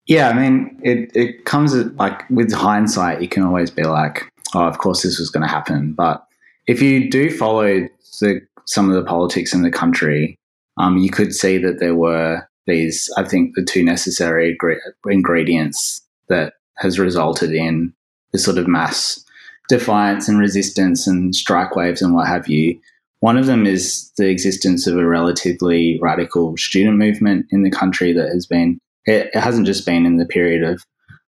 Yeah, 0.08 0.30
I 0.30 0.34
mean, 0.34 0.80
it, 0.84 1.16
it 1.16 1.46
comes 1.46 1.74
like 1.74 2.30
with 2.30 2.52
hindsight, 2.52 3.22
you 3.22 3.28
can 3.28 3.44
always 3.44 3.72
be 3.72 3.84
like, 3.84 4.32
oh, 4.54 4.66
of 4.66 4.78
course 4.78 5.04
this 5.04 5.20
was 5.20 5.30
going 5.30 5.44
to 5.44 5.48
happen. 5.48 5.94
But 5.94 6.26
if 6.68 6.82
you 6.82 7.10
do 7.10 7.36
follow 7.36 7.88
the, 8.20 8.42
some 8.66 8.90
of 8.90 8.96
the 8.96 9.04
politics 9.04 9.54
in 9.54 9.64
the 9.64 9.72
country, 9.72 10.38
um, 10.78 10.98
you 10.98 11.10
could 11.10 11.34
see 11.34 11.58
that 11.58 11.80
there 11.80 11.96
were 11.96 12.48
these, 12.68 13.10
I 13.18 13.24
think, 13.24 13.56
the 13.56 13.64
two 13.64 13.84
necessary 13.84 14.58
ingredients 15.06 16.02
that 16.30 16.54
has 16.78 17.00
resulted 17.00 17.52
in 17.52 17.94
the 18.32 18.40
sort 18.40 18.58
of 18.58 18.68
mass 18.68 19.24
defiance 19.68 20.28
and 20.28 20.40
resistance 20.40 21.08
and 21.08 21.36
strike 21.36 21.76
waves 21.76 22.02
and 22.02 22.14
what 22.14 22.28
have 22.28 22.48
you. 22.48 22.80
One 23.20 23.38
of 23.38 23.46
them 23.46 23.66
is 23.66 24.12
the 24.18 24.30
existence 24.30 24.88
of 24.88 24.98
a 24.98 25.08
relatively 25.08 26.00
radical 26.02 26.58
student 26.58 26.98
movement 26.98 27.46
in 27.52 27.64
the 27.64 27.72
country 27.72 28.14
that 28.14 28.30
has 28.30 28.48
been, 28.48 28.80
it, 29.06 29.30
it 29.34 29.40
hasn't 29.40 29.68
just 29.68 29.86
been 29.86 30.06
in 30.06 30.18
the 30.18 30.26
period 30.26 30.64
of, 30.64 30.84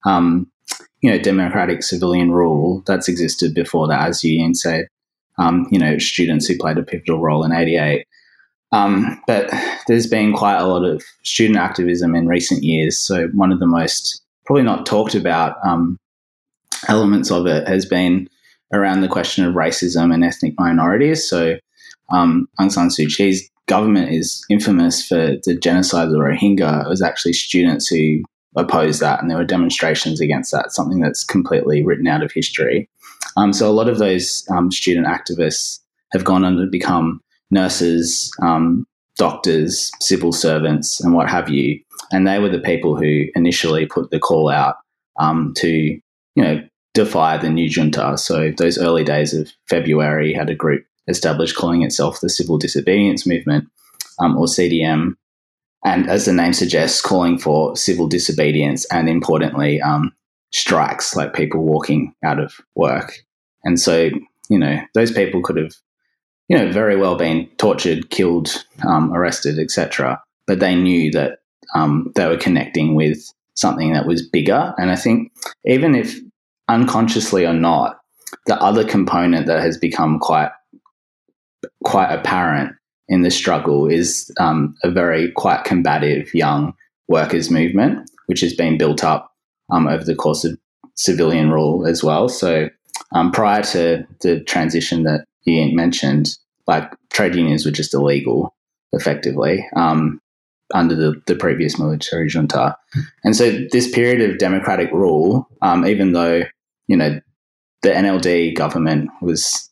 um, 0.04 0.50
you 1.00 1.10
know, 1.10 1.18
democratic 1.18 1.82
civilian 1.82 2.30
rule 2.30 2.82
that's 2.86 3.08
existed 3.08 3.54
before 3.54 3.88
that, 3.88 4.06
as 4.06 4.22
you 4.22 4.54
said, 4.54 4.86
um, 5.38 5.66
you 5.70 5.78
know, 5.78 5.98
students 5.98 6.46
who 6.46 6.58
played 6.58 6.78
a 6.78 6.82
pivotal 6.82 7.20
role 7.20 7.44
in 7.44 7.52
88. 7.52 8.06
Um, 8.72 9.20
but 9.26 9.50
there's 9.86 10.06
been 10.06 10.32
quite 10.32 10.58
a 10.58 10.66
lot 10.66 10.84
of 10.84 11.02
student 11.22 11.58
activism 11.58 12.14
in 12.14 12.26
recent 12.26 12.62
years. 12.62 12.98
So 12.98 13.28
one 13.28 13.52
of 13.52 13.60
the 13.60 13.66
most 13.66 14.22
probably 14.44 14.62
not 14.62 14.86
talked 14.86 15.14
about 15.14 15.56
um, 15.66 15.98
elements 16.88 17.30
of 17.30 17.46
it 17.46 17.66
has 17.66 17.86
been 17.86 18.28
around 18.72 19.00
the 19.00 19.08
question 19.08 19.44
of 19.44 19.54
racism 19.54 20.12
and 20.12 20.24
ethnic 20.24 20.54
minorities. 20.58 21.28
So 21.28 21.56
um, 22.10 22.48
Aung 22.60 22.72
San 22.72 22.88
Suu 22.88 23.06
Kyi's 23.06 23.48
government 23.66 24.10
is 24.10 24.44
infamous 24.50 25.06
for 25.06 25.36
the 25.44 25.56
genocide 25.56 26.06
of 26.06 26.12
the 26.12 26.18
Rohingya. 26.18 26.84
It 26.84 26.88
was 26.88 27.02
actually 27.02 27.34
students 27.34 27.86
who 27.86 28.22
opposed 28.56 29.00
that, 29.00 29.20
and 29.20 29.30
there 29.30 29.38
were 29.38 29.44
demonstrations 29.44 30.20
against 30.20 30.52
that. 30.52 30.72
Something 30.72 31.00
that's 31.00 31.24
completely 31.24 31.84
written 31.84 32.08
out 32.08 32.22
of 32.22 32.32
history. 32.32 32.88
Um, 33.36 33.52
so 33.52 33.68
a 33.68 33.72
lot 33.72 33.88
of 33.88 33.98
those 33.98 34.46
um, 34.50 34.70
student 34.70 35.06
activists 35.06 35.80
have 36.12 36.24
gone 36.24 36.44
on 36.44 36.56
to 36.56 36.66
become 36.66 37.20
nurses, 37.50 38.32
um, 38.42 38.86
doctors, 39.16 39.90
civil 40.00 40.32
servants, 40.32 41.00
and 41.00 41.14
what 41.14 41.28
have 41.28 41.48
you. 41.48 41.80
And 42.12 42.26
they 42.26 42.38
were 42.38 42.48
the 42.48 42.60
people 42.60 42.96
who 42.96 43.24
initially 43.34 43.86
put 43.86 44.10
the 44.10 44.18
call 44.18 44.48
out 44.48 44.76
um, 45.18 45.52
to, 45.58 45.68
you 45.68 46.02
know, 46.36 46.62
defy 46.94 47.36
the 47.36 47.50
new 47.50 47.68
junta. 47.68 48.16
So 48.16 48.52
those 48.56 48.78
early 48.78 49.04
days 49.04 49.34
of 49.34 49.52
February 49.68 50.32
had 50.32 50.50
a 50.50 50.54
group 50.54 50.84
established 51.06 51.56
calling 51.56 51.82
itself 51.82 52.20
the 52.20 52.28
Civil 52.28 52.58
Disobedience 52.58 53.26
Movement, 53.26 53.68
um, 54.18 54.36
or 54.36 54.46
CDM. 54.46 55.16
And 55.84 56.08
as 56.08 56.24
the 56.24 56.32
name 56.32 56.52
suggests, 56.52 57.00
calling 57.00 57.38
for 57.38 57.76
civil 57.76 58.08
disobedience 58.08 58.84
and 58.86 59.08
importantly, 59.08 59.80
um, 59.80 60.12
strikes, 60.52 61.14
like 61.14 61.34
people 61.34 61.62
walking 61.62 62.14
out 62.24 62.38
of 62.38 62.54
work. 62.74 63.12
And 63.64 63.78
so, 63.78 64.10
you 64.48 64.58
know, 64.58 64.80
those 64.94 65.12
people 65.12 65.42
could 65.42 65.56
have 65.56 65.72
you 66.48 66.56
know, 66.56 66.72
very 66.72 66.96
well 66.96 67.16
been 67.16 67.46
tortured, 67.58 68.10
killed, 68.10 68.64
um, 68.86 69.12
arrested, 69.12 69.58
etc. 69.58 70.20
But 70.46 70.60
they 70.60 70.74
knew 70.74 71.10
that 71.12 71.40
um, 71.74 72.10
they 72.16 72.26
were 72.26 72.38
connecting 72.38 72.94
with 72.94 73.32
something 73.54 73.92
that 73.92 74.06
was 74.06 74.26
bigger. 74.26 74.74
And 74.78 74.90
I 74.90 74.96
think 74.96 75.30
even 75.66 75.94
if 75.94 76.18
unconsciously 76.68 77.44
or 77.46 77.52
not, 77.52 78.00
the 78.46 78.60
other 78.62 78.84
component 78.84 79.46
that 79.46 79.60
has 79.60 79.76
become 79.76 80.18
quite 80.18 80.50
quite 81.84 82.12
apparent 82.12 82.74
in 83.08 83.22
the 83.22 83.30
struggle 83.30 83.86
is 83.86 84.32
um, 84.38 84.74
a 84.84 84.90
very 84.90 85.32
quite 85.32 85.64
combative 85.64 86.32
young 86.34 86.74
workers 87.08 87.50
movement, 87.50 88.10
which 88.26 88.40
has 88.40 88.54
been 88.54 88.78
built 88.78 89.02
up 89.02 89.34
over 89.70 90.04
the 90.04 90.14
course 90.14 90.44
of 90.44 90.58
civilian 90.94 91.50
rule 91.50 91.86
as 91.86 92.02
well. 92.02 92.28
So 92.28 92.68
um, 93.12 93.32
prior 93.32 93.62
to 93.62 94.06
the 94.20 94.40
transition 94.44 95.04
that 95.04 95.24
Ian 95.46 95.74
mentioned, 95.74 96.30
like 96.66 96.92
trade 97.10 97.34
unions 97.34 97.64
were 97.64 97.70
just 97.70 97.94
illegal 97.94 98.54
effectively 98.92 99.66
um, 99.76 100.20
under 100.74 100.94
the, 100.94 101.20
the 101.26 101.34
previous 101.34 101.78
military 101.78 102.28
junta. 102.28 102.76
And 103.24 103.34
so 103.34 103.66
this 103.70 103.90
period 103.90 104.28
of 104.28 104.38
democratic 104.38 104.90
rule, 104.92 105.48
um, 105.62 105.86
even 105.86 106.12
though, 106.12 106.42
you 106.86 106.96
know, 106.96 107.20
the 107.82 107.90
NLD 107.90 108.56
government 108.56 109.10
was, 109.22 109.70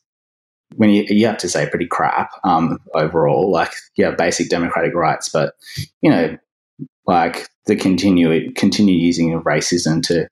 when 0.75 0.89
you, 0.89 1.05
you 1.07 1.25
have 1.27 1.37
to 1.39 1.49
say 1.49 1.69
pretty 1.69 1.87
crap 1.87 2.31
um, 2.43 2.79
overall, 2.93 3.51
like, 3.51 3.73
yeah, 3.95 4.11
basic 4.11 4.49
democratic 4.49 4.93
rights, 4.93 5.29
but, 5.29 5.53
you 6.01 6.09
know, 6.09 6.37
like 7.07 7.47
the 7.65 7.75
continue, 7.75 8.51
continue 8.53 8.95
using 8.95 9.33
of 9.33 9.43
racism 9.43 10.03
to 10.03 10.27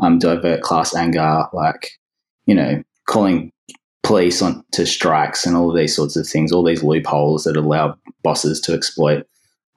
um, 0.00 0.18
divert 0.18 0.62
class 0.62 0.94
anger, 0.94 1.44
like, 1.52 1.90
you 2.46 2.54
know, 2.54 2.82
calling 3.06 3.50
police 4.02 4.40
on 4.40 4.64
to 4.72 4.86
strikes 4.86 5.44
and 5.44 5.56
all 5.56 5.70
of 5.70 5.76
these 5.76 5.94
sorts 5.94 6.16
of 6.16 6.26
things, 6.26 6.52
all 6.52 6.62
these 6.62 6.82
loopholes 6.82 7.44
that 7.44 7.56
allow 7.56 7.96
bosses 8.22 8.60
to 8.60 8.74
exploit 8.74 9.26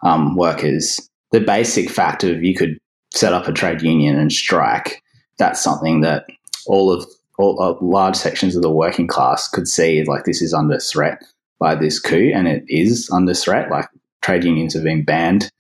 um, 0.04 0.36
workers. 0.36 1.10
The 1.32 1.40
basic 1.40 1.90
fact 1.90 2.24
of 2.24 2.44
you 2.44 2.54
could 2.54 2.78
set 3.14 3.34
up 3.34 3.48
a 3.48 3.54
trade 3.54 3.82
union 3.82 4.18
and 4.18 4.32
strike, 4.32 5.02
that's 5.38 5.62
something 5.62 6.02
that 6.02 6.26
all 6.68 6.92
of 6.92 7.06
all, 7.38 7.62
uh, 7.62 7.76
large 7.82 8.16
sections 8.16 8.56
of 8.56 8.62
the 8.62 8.72
working 8.72 9.08
class 9.08 9.48
could 9.48 9.68
see 9.68 10.04
like 10.04 10.26
this 10.26 10.42
is 10.42 10.54
under 10.54 10.80
threat 10.80 11.22
by 11.60 11.76
this 11.76 12.00
coup, 12.00 12.32
and 12.34 12.48
it 12.48 12.64
is 12.68 13.10
under 13.12 13.34
threat. 13.34 13.70
Like 13.70 13.88
trade 14.22 14.44
unions 14.44 14.74
have 14.74 14.84
been 14.84 15.04
banned 15.04 15.52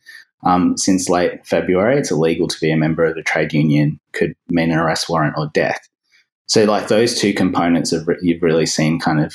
um, 0.44 0.78
since 0.78 1.10
late 1.10 1.46
February. 1.46 1.98
It's 1.98 2.12
illegal 2.12 2.48
to 2.48 2.60
be 2.60 2.72
a 2.72 2.78
member 2.78 3.04
of 3.04 3.18
a 3.18 3.24
trade 3.24 3.54
union, 3.54 4.00
could 4.14 4.34
mean 4.50 4.72
an 4.72 4.80
arrest 4.80 5.10
warrant 5.10 5.36
or 5.38 5.50
death. 5.54 5.88
So, 6.48 6.66
like 6.66 6.88
those 6.88 7.20
two 7.20 7.34
components 7.34 7.92
of 7.92 8.10
you've 8.22 8.42
really 8.42 8.66
seen 8.66 9.00
kind 9.00 9.24
of 9.24 9.34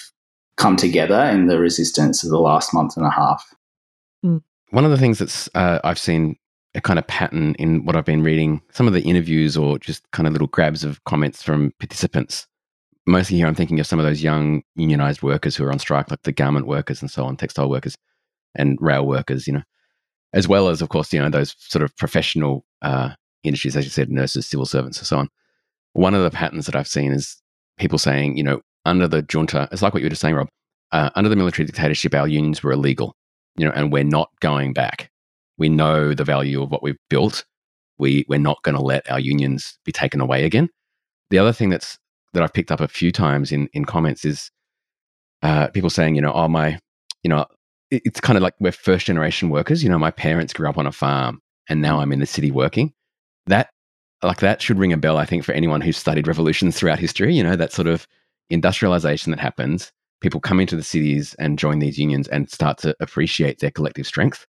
come 0.56 0.76
together 0.76 1.20
in 1.24 1.46
the 1.46 1.58
resistance 1.58 2.24
of 2.24 2.30
the 2.30 2.40
last 2.40 2.74
month 2.74 2.96
and 2.96 3.06
a 3.06 3.10
half. 3.10 3.54
Hmm. 4.22 4.38
One 4.70 4.84
of 4.84 4.90
the 4.90 4.98
things 4.98 5.18
that's 5.18 5.48
uh, 5.54 5.80
I've 5.84 5.98
seen 5.98 6.36
a 6.74 6.80
kind 6.80 6.98
of 6.98 7.06
pattern 7.06 7.54
in 7.58 7.84
what 7.86 7.96
I've 7.96 8.04
been 8.04 8.22
reading, 8.22 8.60
some 8.70 8.86
of 8.86 8.92
the 8.92 9.00
interviews 9.00 9.56
or 9.56 9.78
just 9.78 10.08
kind 10.10 10.26
of 10.26 10.32
little 10.32 10.48
grabs 10.48 10.84
of 10.84 11.02
comments 11.04 11.42
from 11.42 11.72
participants. 11.78 12.46
Mostly 13.06 13.38
here, 13.38 13.46
I'm 13.46 13.54
thinking 13.54 13.80
of 13.80 13.86
some 13.86 13.98
of 13.98 14.04
those 14.04 14.22
young 14.22 14.62
unionized 14.74 15.22
workers 15.22 15.56
who 15.56 15.64
are 15.64 15.72
on 15.72 15.78
strike, 15.78 16.10
like 16.10 16.22
the 16.24 16.32
garment 16.32 16.66
workers 16.66 17.00
and 17.00 17.10
so 17.10 17.24
on, 17.24 17.36
textile 17.36 17.70
workers 17.70 17.96
and 18.54 18.76
rail 18.80 19.06
workers, 19.06 19.46
you 19.46 19.54
know, 19.54 19.62
as 20.36 20.46
well 20.46 20.68
as, 20.68 20.80
of 20.80 20.90
course, 20.90 21.12
you 21.12 21.20
know, 21.20 21.30
those 21.30 21.56
sort 21.58 21.82
of 21.82 21.96
professional 21.96 22.64
uh, 22.82 23.10
industries, 23.42 23.76
as 23.76 23.84
you 23.84 23.90
said, 23.90 24.10
nurses, 24.10 24.46
civil 24.46 24.66
servants, 24.66 24.98
and 24.98 25.06
so 25.06 25.18
on 25.18 25.28
one 25.96 26.14
of 26.14 26.22
the 26.22 26.30
patterns 26.30 26.66
that 26.66 26.76
I've 26.76 26.86
seen 26.86 27.10
is 27.10 27.40
people 27.78 27.98
saying, 27.98 28.36
you 28.36 28.42
know, 28.42 28.60
under 28.84 29.08
the 29.08 29.22
junta, 29.22 29.66
it's 29.72 29.80
like 29.80 29.94
what 29.94 30.02
you 30.02 30.06
were 30.06 30.10
just 30.10 30.20
saying, 30.20 30.34
Rob, 30.34 30.48
uh, 30.92 31.08
under 31.14 31.30
the 31.30 31.36
military 31.36 31.64
dictatorship, 31.64 32.14
our 32.14 32.28
unions 32.28 32.62
were 32.62 32.72
illegal, 32.72 33.16
you 33.56 33.64
know, 33.64 33.72
and 33.74 33.90
we're 33.90 34.04
not 34.04 34.28
going 34.40 34.74
back. 34.74 35.10
We 35.56 35.70
know 35.70 36.12
the 36.12 36.22
value 36.22 36.62
of 36.62 36.70
what 36.70 36.82
we've 36.82 36.98
built. 37.08 37.46
We, 37.98 38.26
we're 38.28 38.38
not 38.38 38.62
going 38.62 38.76
to 38.76 38.82
let 38.82 39.10
our 39.10 39.18
unions 39.18 39.78
be 39.86 39.92
taken 39.92 40.20
away 40.20 40.44
again. 40.44 40.68
The 41.30 41.38
other 41.38 41.52
thing 41.52 41.70
that's 41.70 41.98
that 42.34 42.42
I've 42.42 42.52
picked 42.52 42.70
up 42.70 42.80
a 42.80 42.88
few 42.88 43.10
times 43.10 43.50
in, 43.50 43.68
in 43.72 43.86
comments 43.86 44.26
is 44.26 44.50
uh, 45.42 45.68
people 45.68 45.88
saying, 45.88 46.14
you 46.14 46.20
know, 46.20 46.32
oh, 46.32 46.48
my, 46.48 46.78
you 47.22 47.30
know, 47.30 47.46
it's 48.04 48.20
kind 48.20 48.36
of 48.36 48.42
like 48.42 48.54
we're 48.60 48.72
first 48.72 49.06
generation 49.06 49.50
workers. 49.50 49.82
You 49.82 49.88
know, 49.88 49.98
my 49.98 50.10
parents 50.10 50.52
grew 50.52 50.68
up 50.68 50.78
on 50.78 50.86
a 50.86 50.92
farm 50.92 51.40
and 51.68 51.80
now 51.82 52.00
I'm 52.00 52.12
in 52.12 52.20
the 52.20 52.26
city 52.26 52.50
working. 52.50 52.92
That 53.46 53.70
like 54.22 54.40
that 54.40 54.62
should 54.62 54.78
ring 54.78 54.92
a 54.92 54.96
bell, 54.96 55.18
I 55.18 55.26
think, 55.26 55.44
for 55.44 55.52
anyone 55.52 55.80
who's 55.80 55.96
studied 55.96 56.26
revolutions 56.26 56.76
throughout 56.76 56.98
history. 56.98 57.34
You 57.34 57.42
know, 57.42 57.56
that 57.56 57.72
sort 57.72 57.88
of 57.88 58.06
industrialization 58.50 59.30
that 59.30 59.40
happens, 59.40 59.92
people 60.20 60.40
come 60.40 60.60
into 60.60 60.76
the 60.76 60.82
cities 60.82 61.34
and 61.38 61.58
join 61.58 61.78
these 61.78 61.98
unions 61.98 62.28
and 62.28 62.50
start 62.50 62.78
to 62.78 62.96
appreciate 63.00 63.58
their 63.58 63.70
collective 63.70 64.06
strength. 64.06 64.46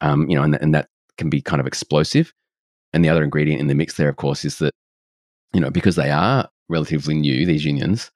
Um, 0.00 0.28
you 0.28 0.36
know, 0.36 0.42
and, 0.42 0.56
and 0.60 0.74
that 0.74 0.88
can 1.18 1.30
be 1.30 1.40
kind 1.40 1.60
of 1.60 1.66
explosive. 1.66 2.32
And 2.92 3.04
the 3.04 3.08
other 3.08 3.22
ingredient 3.24 3.60
in 3.60 3.68
the 3.68 3.74
mix 3.74 3.94
there, 3.94 4.08
of 4.08 4.16
course, 4.16 4.44
is 4.44 4.58
that, 4.58 4.72
you 5.52 5.60
know, 5.60 5.70
because 5.70 5.96
they 5.96 6.10
are 6.10 6.48
relatively 6.68 7.14
new, 7.14 7.46
these 7.46 7.64
unions, 7.64 8.10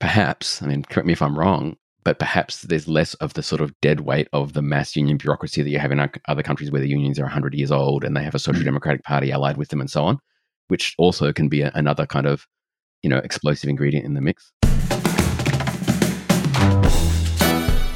perhaps, 0.00 0.62
I 0.62 0.66
mean, 0.66 0.84
correct 0.84 1.06
me 1.06 1.12
if 1.12 1.22
I'm 1.22 1.38
wrong, 1.38 1.76
but 2.06 2.20
perhaps 2.20 2.62
there's 2.62 2.86
less 2.86 3.14
of 3.14 3.34
the 3.34 3.42
sort 3.42 3.60
of 3.60 3.74
dead 3.80 4.02
weight 4.02 4.28
of 4.32 4.52
the 4.52 4.62
mass 4.62 4.94
union 4.94 5.16
bureaucracy 5.16 5.60
that 5.60 5.70
you 5.70 5.80
have 5.80 5.90
in 5.90 6.08
other 6.28 6.42
countries 6.44 6.70
where 6.70 6.80
the 6.80 6.88
unions 6.88 7.18
are 7.18 7.24
100 7.24 7.52
years 7.52 7.72
old 7.72 8.04
and 8.04 8.16
they 8.16 8.22
have 8.22 8.36
a 8.36 8.38
social 8.38 8.62
mm. 8.62 8.66
democratic 8.66 9.02
party 9.02 9.32
allied 9.32 9.56
with 9.56 9.70
them 9.70 9.80
and 9.80 9.90
so 9.90 10.04
on, 10.04 10.20
which 10.68 10.94
also 10.98 11.32
can 11.32 11.48
be 11.48 11.62
a, 11.62 11.72
another 11.74 12.06
kind 12.06 12.28
of, 12.28 12.46
you 13.02 13.10
know, 13.10 13.18
explosive 13.18 13.68
ingredient 13.68 14.06
in 14.06 14.14
the 14.14 14.20
mix. 14.20 14.52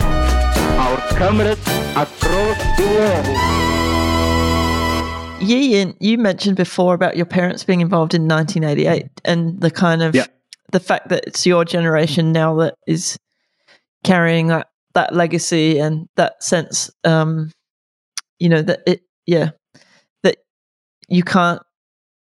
Our 0.01 0.99
comrades 1.17 1.61
across 1.95 2.59
the 2.79 2.87
world. 5.39 5.49
Ian, 5.49 5.97
you 6.01 6.19
mentioned 6.19 6.57
before 6.57 6.95
about 6.95 7.17
your 7.17 7.27
parents 7.27 7.63
being 7.63 7.81
involved 7.81 8.15
in 8.15 8.27
1988 8.27 9.09
and 9.25 9.61
the 9.61 9.71
kind 9.71 10.03
of 10.03 10.17
yeah. 10.17 10.27
the 10.73 10.81
fact 10.81 11.11
that 11.11 11.23
it's 11.29 11.47
your 11.47 11.65
generation 11.65 12.33
now 12.33 12.57
that 12.57 12.75
is 12.89 13.17
carrying 14.05 14.49
that 14.49 14.69
that 14.95 15.15
legacy 15.15 15.79
and 15.79 16.09
that 16.17 16.43
sense 16.43 16.91
um 17.05 17.51
you 18.39 18.49
know 18.49 18.63
that 18.63 18.81
it 18.87 19.03
yeah 19.27 19.51
that 20.23 20.39
you 21.09 21.23
can't 21.23 21.63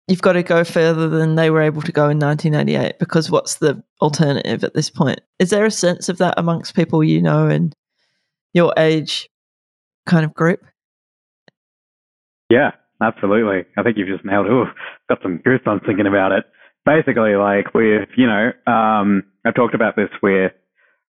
you've 0.07 0.21
got 0.21 0.33
to 0.33 0.43
go 0.43 0.63
further 0.63 1.09
than 1.09 1.35
they 1.35 1.49
were 1.49 1.61
able 1.61 1.81
to 1.81 1.91
go 1.91 2.09
in 2.09 2.19
1988 2.19 2.99
because 2.99 3.31
what's 3.31 3.55
the 3.55 3.81
alternative 4.01 4.63
at 4.63 4.73
this 4.73 4.89
point? 4.89 5.19
Is 5.39 5.49
there 5.49 5.65
a 5.65 5.71
sense 5.71 6.09
of 6.09 6.17
that 6.19 6.35
amongst 6.37 6.75
people 6.75 7.03
you 7.03 7.21
know 7.21 7.47
and 7.47 7.73
your 8.53 8.73
age 8.77 9.29
kind 10.05 10.25
of 10.25 10.33
group? 10.33 10.63
Yeah, 12.49 12.71
absolutely. 13.01 13.65
I 13.77 13.83
think 13.83 13.97
you've 13.97 14.07
just 14.07 14.25
nailed 14.25 14.45
it. 14.45 14.67
Got 15.09 15.19
some 15.23 15.39
goosebumps 15.39 15.85
thinking 15.85 16.07
about 16.07 16.31
it. 16.31 16.45
Basically, 16.85 17.35
like 17.35 17.73
we've 17.73 18.07
you 18.15 18.27
know, 18.27 18.51
um, 18.71 19.23
i've 19.45 19.55
talked 19.55 19.73
about 19.73 19.95
this 19.95 20.09
with 20.21 20.51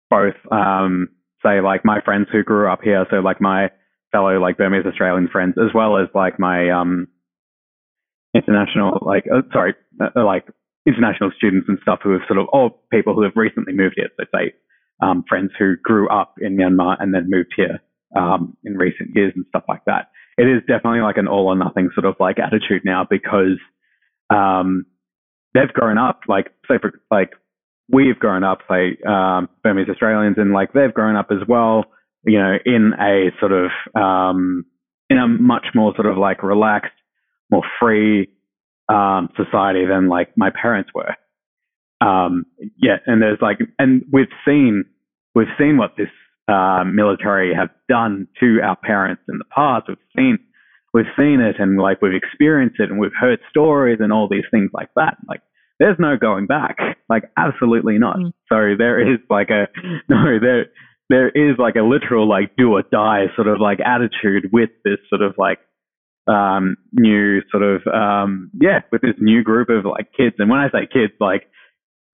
both, 0.09 0.35
um, 0.51 1.09
say, 1.43 1.61
like 1.61 1.85
my 1.85 2.01
friends 2.01 2.27
who 2.31 2.43
grew 2.43 2.71
up 2.71 2.81
here. 2.83 3.05
So, 3.09 3.17
like 3.17 3.41
my 3.41 3.69
fellow, 4.11 4.39
like 4.39 4.57
Burmese 4.57 4.85
Australian 4.85 5.27
friends, 5.31 5.55
as 5.57 5.73
well 5.73 5.97
as 5.97 6.07
like 6.13 6.39
my, 6.39 6.69
um, 6.69 7.07
international, 8.35 8.99
like, 9.01 9.25
uh, 9.33 9.41
sorry, 9.53 9.73
uh, 10.01 10.25
like 10.25 10.45
international 10.85 11.31
students 11.37 11.67
and 11.67 11.79
stuff 11.81 11.99
who 12.03 12.11
have 12.11 12.21
sort 12.27 12.39
of, 12.39 12.47
or 12.51 12.71
people 12.91 13.13
who 13.13 13.23
have 13.23 13.33
recently 13.35 13.73
moved 13.73 13.95
here. 13.97 14.09
So, 14.17 14.25
say, 14.33 14.53
um, 15.01 15.23
friends 15.27 15.51
who 15.57 15.75
grew 15.83 16.07
up 16.09 16.35
in 16.39 16.57
Myanmar 16.57 16.97
and 16.99 17.13
then 17.13 17.29
moved 17.29 17.53
here 17.55 17.81
um, 18.15 18.55
in 18.63 18.77
recent 18.77 19.09
years 19.15 19.33
and 19.35 19.45
stuff 19.49 19.63
like 19.67 19.83
that. 19.85 20.09
It 20.37 20.43
is 20.43 20.61
definitely 20.67 21.01
like 21.01 21.17
an 21.17 21.27
all 21.27 21.47
or 21.47 21.55
nothing 21.55 21.89
sort 21.93 22.05
of 22.05 22.15
like 22.19 22.37
attitude 22.39 22.83
now 22.83 23.05
because 23.09 23.59
um, 24.29 24.85
they've 25.53 25.71
grown 25.73 25.97
up, 25.97 26.21
like, 26.27 26.47
say, 26.69 26.75
for, 26.79 27.01
like, 27.09 27.31
we've 27.89 28.17
grown 28.17 28.43
up, 28.43 28.59
say, 28.69 28.97
um, 29.07 29.49
Burmese 29.63 29.89
Australians, 29.89 30.37
and 30.37 30.53
like 30.53 30.73
they've 30.73 30.93
grown 30.93 31.15
up 31.15 31.27
as 31.31 31.47
well, 31.47 31.85
you 32.25 32.39
know, 32.39 32.57
in 32.65 32.93
a 32.99 33.29
sort 33.39 33.51
of, 33.51 33.69
um, 33.95 34.65
in 35.09 35.17
a 35.17 35.27
much 35.27 35.67
more 35.75 35.93
sort 35.95 36.07
of 36.07 36.17
like 36.17 36.41
relaxed, 36.43 36.91
more 37.51 37.63
free 37.79 38.29
um, 38.89 39.29
society 39.35 39.85
than 39.85 40.09
like 40.09 40.29
my 40.35 40.49
parents 40.49 40.89
were. 40.93 41.15
Um, 42.01 42.45
yeah, 42.77 42.97
and 43.05 43.21
there's 43.21 43.39
like, 43.41 43.59
and 43.79 44.03
we've 44.11 44.25
seen, 44.45 44.85
we've 45.33 45.47
seen 45.57 45.77
what 45.77 45.91
this 45.97 46.09
uh, 46.47 46.83
military 46.83 47.53
have 47.53 47.69
done 47.87 48.27
to 48.39 48.59
our 48.63 48.75
parents 48.75 49.23
in 49.29 49.37
the 49.37 49.45
past. 49.45 49.85
We've 49.87 49.97
seen, 50.15 50.39
we've 50.93 51.05
seen 51.17 51.39
it, 51.39 51.55
and 51.59 51.79
like 51.79 52.01
we've 52.01 52.13
experienced 52.13 52.79
it, 52.79 52.89
and 52.89 52.99
we've 52.99 53.15
heard 53.19 53.39
stories 53.49 53.99
and 54.01 54.11
all 54.11 54.27
these 54.29 54.43
things 54.51 54.71
like 54.73 54.89
that. 54.95 55.17
Like, 55.27 55.41
there's 55.79 55.97
no 55.99 56.17
going 56.17 56.47
back. 56.47 56.77
Like, 57.09 57.23
absolutely 57.37 57.97
not. 57.97 58.17
Mm. 58.17 58.31
So 58.49 58.75
there 58.77 58.99
is 59.13 59.19
like 59.29 59.49
a 59.49 59.67
no, 60.09 60.39
there 60.39 60.67
there 61.09 61.29
is 61.29 61.57
like 61.59 61.75
a 61.75 61.81
literal 61.83 62.27
like 62.27 62.55
do 62.57 62.71
or 62.73 62.83
die 62.91 63.25
sort 63.35 63.47
of 63.47 63.59
like 63.59 63.79
attitude 63.79 64.49
with 64.51 64.69
this 64.83 64.97
sort 65.09 65.21
of 65.21 65.35
like 65.37 65.59
um 66.27 66.75
new 66.93 67.41
sort 67.51 67.61
of 67.61 67.81
um 67.93 68.49
yeah 68.59 68.79
with 68.91 69.01
this 69.03 69.13
new 69.19 69.43
group 69.43 69.69
of 69.69 69.85
like 69.85 70.07
kids 70.17 70.35
and 70.39 70.49
when 70.49 70.57
i 70.59 70.67
say 70.71 70.87
kids 70.91 71.13
like 71.19 71.43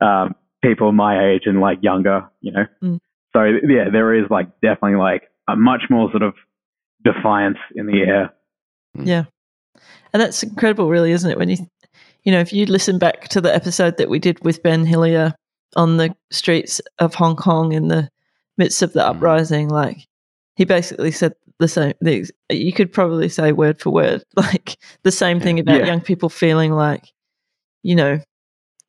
um 0.01 0.35
people 0.61 0.91
my 0.91 1.29
age 1.31 1.43
and 1.45 1.61
like 1.61 1.77
younger 1.81 2.29
you 2.41 2.51
know 2.51 2.65
Mm. 2.83 2.99
so 3.33 3.43
yeah 3.45 3.85
there 3.89 4.13
is 4.13 4.29
like 4.29 4.47
definitely 4.61 4.97
like 4.97 5.29
a 5.47 5.55
much 5.55 5.83
more 5.89 6.09
sort 6.11 6.23
of 6.23 6.33
defiance 7.05 7.57
in 7.73 7.85
the 7.85 8.01
air 8.01 8.33
Yeah. 8.93 9.23
And 10.13 10.21
that's 10.21 10.43
incredible, 10.43 10.89
really, 10.89 11.13
isn't 11.13 11.31
it? 11.31 11.37
When 11.37 11.47
you, 11.47 11.55
you 12.23 12.31
know, 12.31 12.39
if 12.39 12.53
you 12.53 12.65
listen 12.65 12.97
back 12.99 13.27
to 13.29 13.41
the 13.41 13.53
episode 13.53 13.97
that 13.97 14.09
we 14.09 14.19
did 14.19 14.43
with 14.43 14.61
Ben 14.63 14.85
Hillier 14.85 15.33
on 15.75 15.97
the 15.97 16.15
streets 16.31 16.81
of 16.99 17.15
Hong 17.15 17.35
Kong 17.35 17.71
in 17.71 17.87
the 17.87 18.09
midst 18.57 18.81
of 18.81 18.93
the 18.93 18.99
Mhm. 19.01 19.15
uprising, 19.15 19.69
like 19.69 20.07
he 20.55 20.65
basically 20.65 21.11
said 21.11 21.33
the 21.59 21.67
same. 21.67 21.93
Ex- 22.05 22.31
you 22.49 22.73
could 22.73 22.91
probably 22.91 23.29
say 23.29 23.51
word 23.51 23.79
for 23.79 23.89
word, 23.91 24.23
like 24.35 24.77
the 25.03 25.11
same 25.11 25.39
thing 25.39 25.59
about 25.59 25.79
Yeah. 25.79 25.85
young 25.87 26.01
people 26.01 26.29
feeling 26.29 26.73
like, 26.73 27.05
you 27.83 27.95
know, 27.95 28.19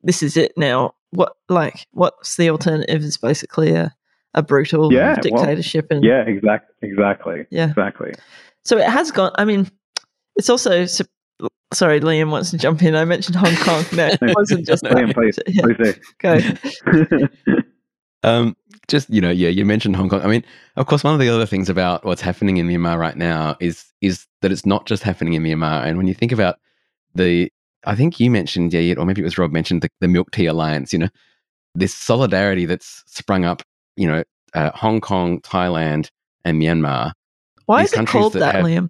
this 0.03 0.21
is 0.21 0.37
it 0.37 0.53
now. 0.57 0.93
What, 1.11 1.33
like, 1.47 1.87
what's 1.91 2.37
the 2.37 2.49
alternative? 2.49 3.03
Is 3.03 3.17
basically 3.17 3.73
a, 3.73 3.93
a 4.33 4.41
brutal 4.41 4.91
Yeah, 4.91 5.15
well, 5.29 5.43
dictatorship, 5.45 5.87
and 5.91 6.03
yeah 6.03 6.21
exact 6.23 6.71
exactly 6.81 7.45
Yeah. 7.51 7.69
exactly 7.69 8.13
so 8.65 8.77
it 8.77 8.87
has 8.89 9.11
gone. 9.11 9.31
I 9.35 9.45
mean, 9.45 9.69
it's 10.35 10.49
also. 10.49 10.85
Sorry, 11.73 11.99
Liam 11.99 12.29
wants 12.31 12.51
to 12.51 12.57
jump 12.57 12.81
in. 12.83 12.95
I 12.95 13.05
mentioned 13.05 13.35
Hong 13.35 13.55
Kong. 13.57 13.83
No, 13.93 14.07
it 14.07 14.19
wasn't 14.35 14.65
just 14.65 14.83
Liam, 14.83 15.07
that. 15.07 15.15
please, 15.15 15.39
Yeah, 15.47 15.63
please 15.63 15.77
do. 15.77 17.27
go. 17.47 17.57
Um, 18.25 18.55
just 18.87 19.09
you 19.09 19.19
know, 19.19 19.29
yeah, 19.31 19.49
you 19.49 19.65
mentioned 19.65 19.97
Hong 19.97 20.07
Kong. 20.07 20.21
I 20.21 20.27
mean, 20.27 20.45
of 20.77 20.85
course, 20.85 21.03
one 21.03 21.13
of 21.13 21.19
the 21.19 21.27
other 21.27 21.45
things 21.45 21.67
about 21.69 22.05
what's 22.05 22.21
happening 22.21 22.55
in 22.55 22.67
Myanmar 22.67 22.97
right 22.97 23.17
now 23.17 23.57
is 23.59 23.85
is 24.01 24.25
that 24.41 24.49
it's 24.51 24.65
not 24.65 24.85
just 24.85 25.03
happening 25.03 25.33
in 25.33 25.43
Myanmar. 25.43 25.85
And 25.85 25.97
when 25.97 26.07
you 26.07 26.13
think 26.13 26.31
about 26.31 26.55
the, 27.15 27.51
I 27.85 27.95
think 27.95 28.19
you 28.21 28.31
mentioned, 28.31 28.73
yeah, 28.73 28.95
or 28.97 29.05
maybe 29.05 29.19
it 29.21 29.25
was 29.25 29.37
Rob 29.37 29.51
mentioned 29.51 29.81
the, 29.81 29.89
the 29.99 30.07
Milk 30.07 30.31
Tea 30.31 30.45
Alliance. 30.45 30.93
You 30.93 30.99
know, 30.99 31.09
this 31.75 31.93
solidarity 31.93 32.65
that's 32.65 33.03
sprung 33.07 33.43
up. 33.43 33.61
You 33.97 34.07
know, 34.07 34.23
uh, 34.53 34.71
Hong 34.73 35.01
Kong, 35.01 35.41
Thailand, 35.41 36.07
and 36.45 36.61
Myanmar, 36.61 37.11
Why 37.65 37.83
These 37.83 37.93
is 37.93 37.99
it 37.99 38.07
called 38.07 38.33
that 38.33 38.53
that, 38.53 38.63
Liam? 38.63 38.89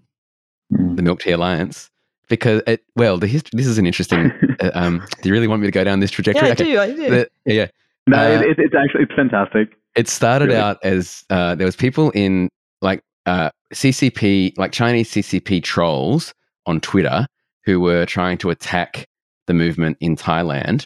The 0.70 1.02
Milk 1.02 1.22
Tea 1.22 1.32
Alliance, 1.32 1.90
because 2.30 2.62
it, 2.68 2.84
well, 2.96 3.18
the 3.18 3.28
history. 3.28 3.52
This 3.54 3.68
is 3.68 3.78
an 3.78 3.86
interesting. 3.86 4.32
uh, 4.60 4.72
um, 4.74 5.06
do 5.22 5.30
you 5.30 5.34
really 5.34 5.48
want 5.48 5.62
me 5.62 5.68
to 5.68 5.72
go 5.72 5.84
down 5.84 6.00
this 6.00 6.12
trajectory? 6.12 6.48
Yeah, 6.48 6.50
I 6.50 6.54
Okay. 6.54 6.64
do. 6.64 6.80
I 6.80 6.88
do. 6.88 7.10
The- 7.10 7.30
yeah, 7.46 7.54
yeah. 7.54 7.68
no, 8.08 8.18
Uh, 8.18 8.42
it, 8.42 8.60
it's 8.60 8.76
actually 8.76 9.04
it's 9.04 9.14
fantastic. 9.16 9.70
It 9.96 10.08
started 10.08 10.48
Really? 10.50 10.60
out 10.60 10.78
as 10.84 11.24
uh, 11.30 11.56
there 11.56 11.66
was 11.66 11.76
people 11.76 12.10
in 12.12 12.50
like 12.82 13.02
uh, 13.26 13.50
CCP, 13.74 14.58
like 14.58 14.72
Chinese 14.72 15.12
CCP 15.12 15.64
trolls 15.64 16.34
on 16.66 16.80
Twitter 16.82 17.28
who 17.66 17.80
were 17.80 18.06
trying 18.06 18.38
to 18.40 18.50
attack 18.50 19.06
the 19.48 19.54
movement 19.54 19.98
in 20.02 20.16
Thailand, 20.16 20.86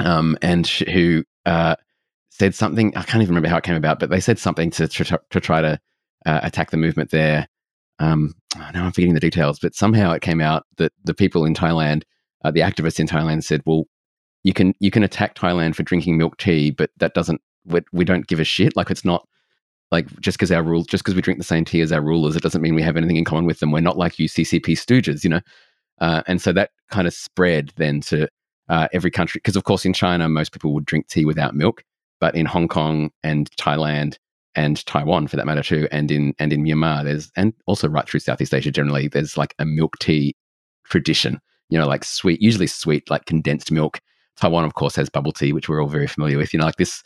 um, 0.00 0.36
and 0.42 0.66
sh- 0.66 0.82
who 0.92 1.24
uh, 1.46 1.76
said 2.30 2.54
something. 2.54 2.96
I 2.96 3.02
can't 3.02 3.22
even 3.22 3.34
remember 3.34 3.48
how 3.48 3.56
it 3.58 3.64
came 3.64 3.76
about, 3.76 3.98
but 4.00 4.10
they 4.10 4.20
said 4.20 4.38
something 4.38 4.70
to 4.72 4.86
to, 4.88 5.20
to 5.30 5.40
try 5.40 5.60
to 5.62 5.78
uh, 6.26 6.40
attack 6.42 6.70
the 6.70 6.76
movement 6.76 7.10
there. 7.10 7.46
Um, 7.98 8.34
now 8.56 8.84
I'm 8.84 8.92
forgetting 8.92 9.14
the 9.14 9.20
details, 9.20 9.58
but 9.58 9.74
somehow 9.74 10.12
it 10.12 10.22
came 10.22 10.40
out 10.40 10.66
that 10.76 10.92
the 11.04 11.14
people 11.14 11.44
in 11.44 11.54
Thailand, 11.54 12.02
uh, 12.44 12.50
the 12.50 12.60
activists 12.60 13.00
in 13.00 13.06
Thailand, 13.06 13.44
said, 13.44 13.62
"Well, 13.64 13.84
you 14.44 14.52
can 14.52 14.74
you 14.80 14.90
can 14.90 15.02
attack 15.02 15.34
Thailand 15.34 15.74
for 15.74 15.82
drinking 15.82 16.18
milk 16.18 16.36
tea, 16.36 16.70
but 16.70 16.90
that 16.98 17.14
doesn't 17.14 17.40
we, 17.64 17.80
we 17.92 18.04
don't 18.04 18.26
give 18.26 18.40
a 18.40 18.44
shit. 18.44 18.76
Like 18.76 18.90
it's 18.90 19.04
not 19.04 19.26
like 19.90 20.08
just 20.20 20.38
because 20.38 20.52
our 20.52 20.62
rules, 20.62 20.86
just 20.86 21.04
because 21.04 21.14
we 21.14 21.22
drink 21.22 21.38
the 21.38 21.44
same 21.44 21.64
tea 21.64 21.80
as 21.80 21.92
our 21.92 22.00
rulers, 22.00 22.36
it 22.36 22.42
doesn't 22.42 22.62
mean 22.62 22.74
we 22.74 22.82
have 22.82 22.96
anything 22.96 23.16
in 23.16 23.24
common 23.24 23.46
with 23.46 23.60
them. 23.60 23.72
We're 23.72 23.80
not 23.80 23.98
like 23.98 24.18
you 24.18 24.28
CCP 24.28 24.72
stooges, 24.72 25.24
you 25.24 25.30
know. 25.30 25.40
Uh, 26.00 26.22
and 26.26 26.40
so 26.40 26.52
that 26.52 26.70
kind 26.90 27.06
of 27.06 27.14
spread 27.14 27.72
then 27.76 28.00
to 28.02 28.28
uh, 28.68 28.88
every 28.92 29.10
country 29.10 29.38
because 29.38 29.56
of 29.56 29.64
course 29.64 29.84
in 29.84 29.92
China 29.92 30.28
most 30.28 30.52
people 30.52 30.74
would 30.74 30.84
drink 30.84 31.08
tea 31.08 31.24
without 31.24 31.54
milk, 31.54 31.82
but 32.20 32.34
in 32.34 32.46
Hong 32.46 32.68
Kong 32.68 33.10
and 33.22 33.50
Thailand 33.52 34.18
and 34.56 34.84
Taiwan 34.86 35.28
for 35.28 35.36
that 35.36 35.46
matter 35.46 35.62
too, 35.62 35.86
and 35.92 36.10
in 36.10 36.34
and 36.38 36.52
in 36.52 36.64
Myanmar 36.64 37.04
there's 37.04 37.30
and 37.36 37.52
also 37.66 37.88
right 37.88 38.08
through 38.08 38.20
Southeast 38.20 38.54
Asia 38.54 38.70
generally 38.70 39.06
there's 39.06 39.36
like 39.36 39.54
a 39.58 39.64
milk 39.64 39.98
tea 40.00 40.34
tradition. 40.84 41.40
You 41.68 41.78
know, 41.78 41.86
like 41.86 42.04
sweet, 42.04 42.40
usually 42.40 42.66
sweet, 42.66 43.10
like 43.10 43.26
condensed 43.26 43.70
milk. 43.70 44.00
Taiwan, 44.36 44.64
of 44.64 44.74
course, 44.74 44.96
has 44.96 45.08
bubble 45.08 45.32
tea, 45.32 45.52
which 45.52 45.68
we're 45.68 45.82
all 45.82 45.88
very 45.88 46.06
familiar 46.06 46.38
with. 46.38 46.52
You 46.52 46.58
know, 46.58 46.64
like 46.66 46.76
this 46.76 47.02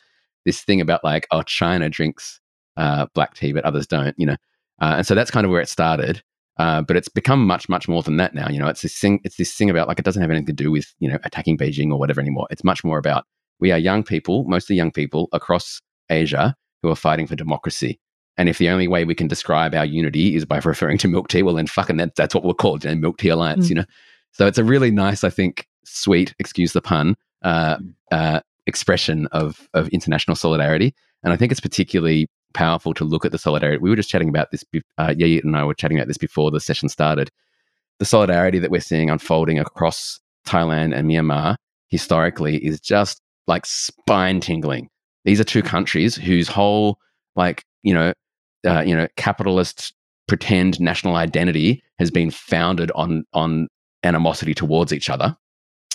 this 0.47 0.63
thing 0.63 0.81
about 0.81 1.05
like 1.05 1.27
oh 1.31 1.43
China 1.43 1.91
drinks 1.91 2.41
uh, 2.77 3.07
black 3.15 3.35
tea 3.35 3.53
but 3.53 3.65
others 3.65 3.87
don't. 3.87 4.15
You 4.19 4.27
know, 4.27 4.37
uh, 4.81 4.95
and 4.99 5.07
so 5.07 5.15
that's 5.15 5.31
kind 5.31 5.45
of 5.45 5.51
where 5.51 5.61
it 5.61 5.69
started. 5.69 6.23
Uh, 6.59 6.83
but 6.83 6.97
it's 6.97 7.09
become 7.09 7.47
much 7.47 7.69
much 7.69 7.89
more 7.89 8.03
than 8.03 8.19
that 8.19 8.35
now. 8.35 8.49
You 8.49 8.59
know, 8.59 8.69
it's 8.69 8.83
this 8.83 8.99
thing. 8.99 9.21
It's 9.25 9.37
this 9.37 9.55
thing 9.55 9.71
about 9.71 9.89
like 9.89 9.99
it 9.99 10.05
doesn't 10.05 10.21
have 10.23 10.31
anything 10.31 10.47
to 10.47 10.53
do 10.53 10.71
with 10.71 10.95
you 11.01 11.09
know 11.11 11.19
attacking 11.25 11.59
Beijing 11.59 11.91
or 11.91 11.99
whatever 11.99 12.21
anymore. 12.21 12.47
It's 12.51 12.65
much 12.65 12.85
more 12.85 12.99
about 12.99 13.25
we 13.61 13.73
are 13.73 13.79
young 13.79 14.03
people, 14.03 14.45
mostly 14.45 14.77
young 14.77 14.91
people 14.91 15.29
across 15.33 15.81
Asia 16.11 16.55
who 16.83 16.91
are 16.91 16.97
fighting 16.97 17.27
for 17.27 17.37
democracy. 17.37 17.99
And 18.37 18.49
if 18.49 18.59
the 18.59 18.69
only 18.71 18.89
way 18.89 19.05
we 19.05 19.15
can 19.15 19.29
describe 19.29 19.75
our 19.75 19.85
unity 19.85 20.35
is 20.35 20.45
by 20.45 20.59
referring 20.65 20.99
to 20.99 21.09
milk 21.09 21.29
tea, 21.29 21.43
well 21.43 21.55
then 21.55 21.67
fucking 21.67 21.97
that, 21.99 22.15
that's 22.17 22.35
what 22.35 22.45
we're 22.45 22.55
called, 22.55 22.85
you 22.85 22.91
know, 22.91 22.97
milk 22.97 23.19
tea 23.19 23.29
alliance. 23.29 23.67
Mm. 23.67 23.69
You 23.69 23.75
know, 23.77 23.85
so 24.33 24.47
it's 24.47 24.59
a 24.59 24.65
really 24.65 24.91
nice, 24.91 25.25
I 25.25 25.31
think, 25.31 25.67
sweet, 25.85 26.35
excuse 26.39 26.73
the 26.73 26.81
pun, 26.81 27.17
uh, 27.43 27.79
uh, 28.11 28.41
expression 28.67 29.27
of 29.33 29.69
of 29.75 29.89
international 29.89 30.37
solidarity. 30.37 30.95
And 31.23 31.33
I 31.33 31.37
think 31.37 31.53
it's 31.53 31.61
particularly 31.61 32.29
powerful 32.55 32.95
to 32.95 33.05
look 33.05 33.25
at 33.25 33.33
the 33.33 33.39
solidarity. 33.39 33.79
We 33.79 33.91
were 33.91 33.97
just 33.97 34.11
chatting 34.11 34.29
about 34.29 34.51
this. 34.51 34.65
Uh, 34.99 35.09
Yayit 35.09 35.45
and 35.45 35.57
I 35.57 35.65
were 35.65 35.75
chatting 35.75 35.99
about 35.99 36.09
this 36.09 36.19
before 36.19 36.51
the 36.51 36.61
session 36.61 36.89
started. 36.89 37.31
The 37.99 38.05
solidarity 38.05 38.59
that 38.59 38.71
we're 38.71 38.81
seeing 38.81 39.11
unfolding 39.11 39.59
across 39.59 40.21
Thailand 40.47 40.95
and 40.95 41.09
Myanmar 41.09 41.57
historically 41.89 42.57
is 42.65 42.81
just 42.81 43.21
like 43.47 43.67
spine 43.67 44.41
tingling. 44.41 44.89
These 45.25 45.41
are 45.41 45.45
two 45.45 45.63
countries 45.63 46.15
whose 46.17 46.49
whole, 46.49 46.99
like 47.37 47.65
you 47.83 47.95
know, 47.95 48.13
uh, 48.67 48.81
you 48.81 48.97
know, 48.97 49.09
capitalist 49.17 49.93
pretend 50.29 50.81
national 50.81 51.17
identity 51.17 51.83
has 51.99 52.11
been 52.11 52.31
founded 52.31 52.91
on 52.93 53.25
on 53.33 53.69
animosity 54.03 54.55
towards 54.55 54.93
each 54.93 55.11
other. 55.11 55.37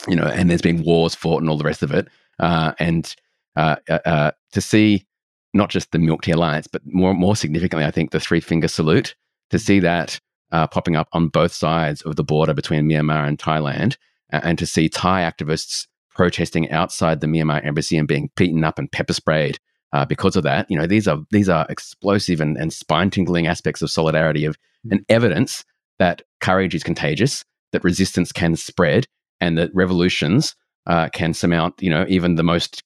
You 0.08 0.16
know, 0.16 0.26
and 0.26 0.50
there's 0.50 0.62
been 0.62 0.84
wars 0.84 1.16
fought 1.16 1.42
and 1.42 1.50
all 1.50 1.58
the 1.58 1.64
rest 1.64 1.82
of 1.82 1.92
it. 1.92 2.08
Uh, 2.40 2.74
and 2.80 3.16
uh, 3.56 3.78
uh, 3.90 4.00
uh, 4.06 4.32
to 4.52 4.62
see 4.62 5.06
not 5.54 5.70
just 5.70 5.92
the 5.92 6.00
Milk 6.00 6.22
Tea 6.22 6.32
Alliance, 6.32 6.68
but 6.68 6.82
more 6.86 7.14
more 7.14 7.36
significantly, 7.36 7.86
I 7.86 7.92
think 7.92 8.12
the 8.12 8.20
Three 8.20 8.42
Finger 8.42 8.68
Salute. 8.68 9.16
To 9.52 9.60
see 9.60 9.80
that 9.80 10.20
uh, 10.52 10.68
popping 10.68 10.96
up 10.96 11.08
on 11.14 11.28
both 11.28 11.54
sides 11.54 12.02
of 12.02 12.16
the 12.16 12.24
border 12.24 12.54
between 12.54 12.90
Myanmar 12.90 13.28
and 13.28 13.38
Thailand, 13.38 13.96
and 14.32 14.58
to 14.58 14.66
see 14.66 14.90
Thai 14.90 15.22
activists 15.22 15.88
protesting 16.16 16.72
outside 16.72 17.22
the 17.22 17.28
Myanmar 17.28 17.66
embassy 17.66 17.98
and 17.98 18.08
being 18.08 18.32
beaten 18.36 18.64
up 18.64 18.80
and 18.80 18.92
pepper 18.92 19.14
sprayed 19.14 19.60
uh, 19.94 20.06
because 20.06 20.36
of 20.36 20.44
that. 20.44 20.70
You 20.70 20.78
know, 20.78 20.88
these 20.88 21.08
are 21.08 21.20
these 21.32 21.50
are 21.50 21.66
explosive 21.70 22.42
and, 22.42 22.58
and 22.58 22.74
spine 22.74 23.10
tingling 23.10 23.48
aspects 23.48 23.82
of 23.82 23.92
solidarity 23.92 24.46
of 24.46 24.58
and 24.90 25.06
evidence 25.10 25.66
that 26.00 26.22
courage 26.42 26.76
is 26.76 26.84
contagious, 26.84 27.44
that 27.72 27.84
resistance 27.84 28.32
can 28.32 28.56
spread, 28.56 29.08
and 29.42 29.58
that 29.58 29.72
revolutions 29.74 30.56
uh, 30.88 31.10
can 31.10 31.34
surmount. 31.34 31.82
You 31.82 31.90
know, 31.90 32.06
even 32.08 32.36
the 32.36 32.44
most 32.44 32.84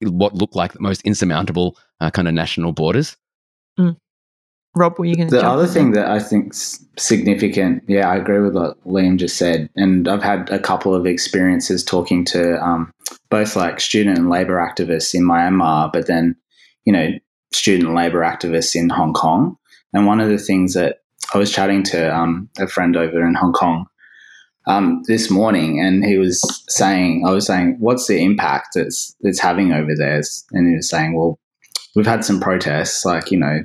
what 0.00 0.34
look 0.34 0.54
like 0.54 0.72
the 0.72 0.80
most 0.80 1.02
insurmountable 1.02 1.76
uh, 2.00 2.10
kind 2.10 2.28
of 2.28 2.34
national 2.34 2.72
borders. 2.72 3.16
Mm. 3.78 3.96
Rob, 4.78 4.98
were 4.98 5.04
you 5.04 5.16
going 5.16 5.28
to? 5.28 5.36
The 5.36 5.46
other 5.46 5.66
thing 5.66 5.92
that 5.92 6.06
I 6.06 6.18
think's 6.18 6.84
significant, 6.96 7.84
yeah, 7.88 8.08
I 8.08 8.16
agree 8.16 8.40
with 8.40 8.54
what 8.54 8.82
Liam 8.86 9.16
just 9.18 9.36
said, 9.36 9.68
and 9.76 10.08
I've 10.08 10.22
had 10.22 10.48
a 10.50 10.58
couple 10.58 10.94
of 10.94 11.06
experiences 11.06 11.84
talking 11.84 12.24
to 12.26 12.62
um, 12.62 12.92
both 13.30 13.56
like 13.56 13.80
student 13.80 14.18
and 14.18 14.30
labor 14.30 14.56
activists 14.56 15.14
in 15.14 15.22
Myanmar, 15.22 15.92
but 15.92 16.06
then 16.06 16.36
you 16.84 16.92
know 16.92 17.10
student 17.52 17.94
labor 17.94 18.20
activists 18.20 18.74
in 18.74 18.88
Hong 18.88 19.12
Kong. 19.12 19.56
And 19.92 20.06
one 20.06 20.20
of 20.20 20.28
the 20.28 20.38
things 20.38 20.74
that 20.74 20.98
I 21.34 21.38
was 21.38 21.50
chatting 21.50 21.82
to 21.84 22.14
um, 22.14 22.48
a 22.58 22.66
friend 22.66 22.96
over 22.96 23.26
in 23.26 23.34
Hong 23.34 23.52
Kong 23.52 23.86
um, 24.66 25.02
this 25.06 25.30
morning, 25.30 25.80
and 25.80 26.04
he 26.04 26.18
was 26.18 26.42
saying, 26.68 27.24
I 27.26 27.30
was 27.30 27.46
saying, 27.46 27.76
what's 27.80 28.06
the 28.06 28.22
impact 28.22 28.76
it's 28.76 29.14
it's 29.20 29.40
having 29.40 29.72
over 29.72 29.94
there? 29.96 30.22
And 30.52 30.68
he 30.68 30.76
was 30.76 30.88
saying, 30.88 31.16
well, 31.16 31.38
we've 31.96 32.06
had 32.06 32.24
some 32.24 32.40
protests, 32.40 33.04
like 33.04 33.30
you 33.30 33.38
know, 33.38 33.64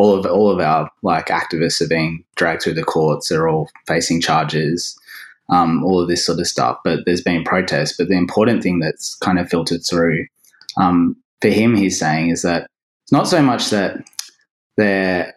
all 0.00 0.14
of 0.14 0.24
all 0.24 0.50
of 0.50 0.60
our 0.60 0.90
like 1.02 1.26
activists 1.26 1.80
are 1.80 1.88
being 1.88 2.24
dragged 2.36 2.62
through 2.62 2.74
the 2.74 2.82
courts. 2.82 3.28
They're 3.28 3.48
all 3.48 3.68
facing 3.86 4.20
charges, 4.20 4.98
um, 5.50 5.84
all 5.84 6.00
of 6.00 6.08
this 6.08 6.24
sort 6.24 6.40
of 6.40 6.46
stuff. 6.46 6.78
But 6.82 7.00
there's 7.04 7.20
been 7.20 7.44
protests. 7.44 7.96
But 7.96 8.08
the 8.08 8.16
important 8.16 8.62
thing 8.62 8.78
that's 8.78 9.14
kind 9.16 9.38
of 9.38 9.50
filtered 9.50 9.84
through 9.84 10.26
um, 10.78 11.16
for 11.42 11.48
him, 11.48 11.74
he's 11.76 11.98
saying, 11.98 12.30
is 12.30 12.42
that 12.42 12.66
it's 13.04 13.12
not 13.12 13.28
so 13.28 13.42
much 13.42 13.70
that 13.70 14.02
they're 14.76 15.34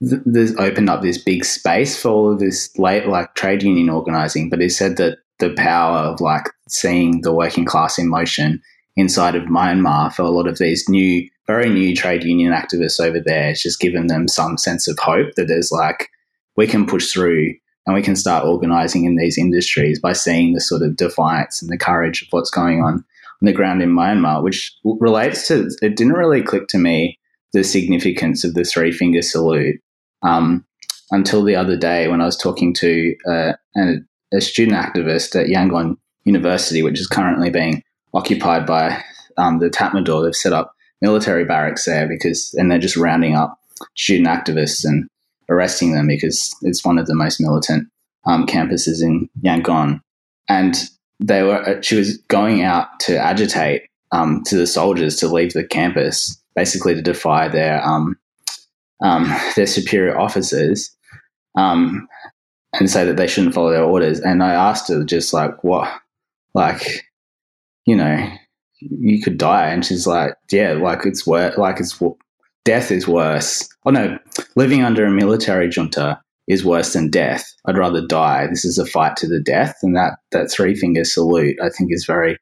there's 0.00 0.56
opened 0.56 0.88
up 0.88 1.02
this 1.02 1.18
big 1.18 1.44
space 1.44 2.00
for 2.00 2.08
all 2.08 2.32
of 2.32 2.38
this 2.38 2.70
late 2.78 3.06
like 3.06 3.34
trade 3.34 3.62
union 3.62 3.90
organizing, 3.90 4.48
but 4.48 4.60
he 4.60 4.70
said 4.70 4.96
that 4.96 5.18
the 5.38 5.52
power 5.54 5.98
of 5.98 6.20
like 6.22 6.48
seeing 6.68 7.20
the 7.20 7.34
working 7.34 7.66
class 7.66 7.98
in 7.98 8.08
motion 8.08 8.62
inside 8.96 9.34
of 9.34 9.44
Myanmar 9.44 10.12
for 10.12 10.22
a 10.22 10.30
lot 10.30 10.46
of 10.46 10.56
these 10.56 10.88
new, 10.88 11.28
very 11.50 11.68
new 11.68 11.96
trade 11.96 12.22
union 12.22 12.52
activists 12.52 13.00
over 13.00 13.18
there, 13.18 13.50
it's 13.50 13.62
just 13.62 13.80
given 13.80 14.06
them 14.06 14.28
some 14.28 14.56
sense 14.56 14.86
of 14.86 14.98
hope 15.00 15.34
that 15.34 15.48
there's 15.48 15.72
like 15.72 16.08
we 16.56 16.66
can 16.66 16.86
push 16.86 17.12
through 17.12 17.54
and 17.86 17.94
we 17.94 18.02
can 18.02 18.14
start 18.14 18.44
organizing 18.44 19.04
in 19.04 19.16
these 19.16 19.36
industries 19.36 19.98
by 19.98 20.12
seeing 20.12 20.52
the 20.52 20.60
sort 20.60 20.82
of 20.82 20.96
defiance 20.96 21.60
and 21.60 21.70
the 21.70 21.78
courage 21.78 22.22
of 22.22 22.28
what's 22.30 22.50
going 22.50 22.82
on 22.82 22.94
on 22.94 23.46
the 23.46 23.52
ground 23.52 23.82
in 23.82 23.90
Myanmar, 23.90 24.42
which 24.44 24.72
relates 24.84 25.48
to 25.48 25.68
it 25.82 25.96
didn't 25.96 26.12
really 26.12 26.42
click 26.42 26.68
to 26.68 26.78
me 26.78 27.18
the 27.52 27.64
significance 27.64 28.44
of 28.44 28.54
the 28.54 28.64
three 28.64 28.92
finger 28.92 29.22
salute 29.22 29.80
um, 30.22 30.64
until 31.10 31.42
the 31.42 31.56
other 31.56 31.76
day 31.76 32.06
when 32.06 32.20
I 32.20 32.26
was 32.26 32.36
talking 32.36 32.72
to 32.74 33.16
uh, 33.26 33.52
a, 33.76 33.94
a, 34.32 34.40
student 34.40 34.76
activist 34.76 35.34
at 35.34 35.48
Yangon 35.48 35.96
University, 36.24 36.82
which 36.82 37.00
is 37.00 37.08
currently 37.08 37.50
being 37.50 37.82
occupied 38.14 38.66
by 38.66 39.02
um, 39.36 39.58
the 39.58 39.70
Tatmadaw. 39.70 40.22
They've 40.22 40.36
set 40.36 40.52
up 40.52 40.76
military 41.00 41.44
barracks 41.44 41.84
there 41.84 42.08
because, 42.08 42.54
and 42.54 42.70
they're 42.70 42.78
just 42.78 42.96
rounding 42.96 43.34
up 43.34 43.58
student 43.96 44.28
activists 44.28 44.84
and 44.84 45.08
arresting 45.48 45.92
them 45.92 46.06
because 46.06 46.54
it's 46.62 46.84
one 46.84 46.98
of 46.98 47.06
the 47.06 47.14
most 47.14 47.40
militant 47.40 47.88
um, 48.26 48.46
campuses 48.46 49.02
in 49.02 49.28
Yangon. 49.42 50.00
And 50.48 50.76
they 51.18 51.42
were, 51.42 51.68
uh, 51.68 51.80
she 51.80 51.96
was 51.96 52.16
going 52.28 52.62
out 52.62 53.00
to 53.00 53.18
agitate 53.18 53.82
um, 54.12 54.42
to 54.46 54.56
the 54.56 54.66
soldiers 54.66 55.16
to 55.16 55.28
leave 55.28 55.52
the 55.52 55.64
campus, 55.64 56.40
basically 56.54 56.94
to 56.94 57.02
defy 57.02 57.48
their 57.48 57.84
um, 57.86 58.16
um, 59.02 59.34
their 59.56 59.66
superior 59.66 60.18
officers 60.18 60.94
um, 61.56 62.08
and 62.78 62.90
say 62.90 63.04
that 63.04 63.16
they 63.16 63.26
shouldn't 63.26 63.54
follow 63.54 63.70
their 63.70 63.84
orders. 63.84 64.20
And 64.20 64.42
I 64.42 64.52
asked 64.52 64.88
her 64.88 65.04
just 65.04 65.32
like, 65.32 65.62
what, 65.64 65.90
like, 66.54 67.06
you 67.86 67.96
know, 67.96 68.28
you 68.80 69.22
could 69.22 69.38
die. 69.38 69.68
And 69.68 69.84
she's 69.84 70.06
like, 70.06 70.34
yeah, 70.50 70.72
like 70.72 71.06
it's 71.06 71.26
worse, 71.26 71.56
like 71.56 71.80
it's 71.80 72.00
death 72.64 72.90
is 72.90 73.06
worse. 73.06 73.68
Oh 73.86 73.90
no, 73.90 74.18
living 74.56 74.82
under 74.82 75.04
a 75.04 75.10
military 75.10 75.68
junta 75.68 76.20
is 76.48 76.64
worse 76.64 76.92
than 76.92 77.10
death. 77.10 77.54
I'd 77.66 77.78
rather 77.78 78.04
die. 78.04 78.46
This 78.48 78.64
is 78.64 78.78
a 78.78 78.86
fight 78.86 79.16
to 79.16 79.28
the 79.28 79.40
death. 79.40 79.78
And 79.82 79.96
that, 79.96 80.14
that 80.32 80.50
three 80.50 80.74
finger 80.74 81.04
salute, 81.04 81.56
I 81.62 81.68
think 81.68 81.92
is 81.92 82.04
very, 82.04 82.38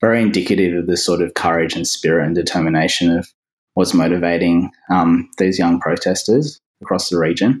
very 0.00 0.20
indicative 0.20 0.76
of 0.76 0.86
the 0.86 0.96
sort 0.96 1.22
of 1.22 1.34
courage 1.34 1.76
and 1.76 1.86
spirit 1.86 2.26
and 2.26 2.34
determination 2.34 3.16
of 3.16 3.28
what's 3.74 3.94
motivating 3.94 4.70
um, 4.90 5.28
these 5.38 5.58
young 5.58 5.78
protesters 5.78 6.60
across 6.82 7.08
the 7.08 7.18
region. 7.18 7.60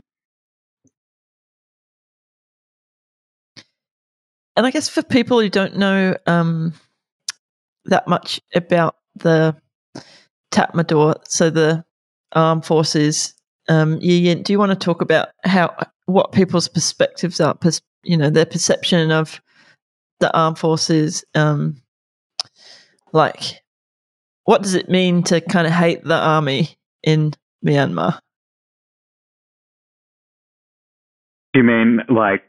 And 4.56 4.66
I 4.66 4.70
guess 4.70 4.88
for 4.88 5.02
people 5.02 5.38
who 5.38 5.50
don't 5.50 5.76
know 5.76 6.16
um, 6.26 6.72
that 7.86 8.06
much 8.06 8.40
about 8.54 8.96
the 9.16 9.56
Tatmadaw, 10.52 11.16
so 11.28 11.50
the 11.50 11.84
armed 12.32 12.64
forces, 12.64 13.34
um, 13.68 13.98
do 13.98 14.06
you 14.08 14.58
want 14.58 14.70
to 14.70 14.76
talk 14.76 15.02
about 15.02 15.28
how 15.44 15.74
what 16.06 16.32
people's 16.32 16.68
perspectives 16.68 17.40
are, 17.40 17.54
pers- 17.54 17.82
you 18.04 18.16
know, 18.16 18.30
their 18.30 18.46
perception 18.46 19.10
of 19.10 19.40
the 20.20 20.34
armed 20.36 20.58
forces, 20.58 21.24
um, 21.34 21.82
like 23.12 23.62
what 24.44 24.62
does 24.62 24.74
it 24.74 24.88
mean 24.88 25.22
to 25.24 25.40
kind 25.40 25.66
of 25.66 25.72
hate 25.72 26.04
the 26.04 26.14
army 26.14 26.78
in 27.02 27.32
Myanmar? 27.64 28.20
You 31.54 31.64
mean 31.64 32.00
like 32.08 32.44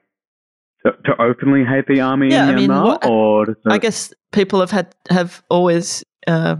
to, 0.85 0.91
to 1.05 1.21
openly 1.21 1.63
hate 1.63 1.87
the 1.87 2.01
army 2.01 2.29
yeah, 2.29 2.49
in 2.49 2.55
I 2.55 2.57
Myanmar, 2.57 2.57
mean, 2.57 2.83
what, 2.83 3.05
or 3.05 3.45
to... 3.45 3.55
I 3.67 3.77
guess 3.77 4.13
people 4.31 4.59
have 4.59 4.71
had 4.71 4.93
have 5.09 5.43
always 5.49 6.03
uh, 6.27 6.57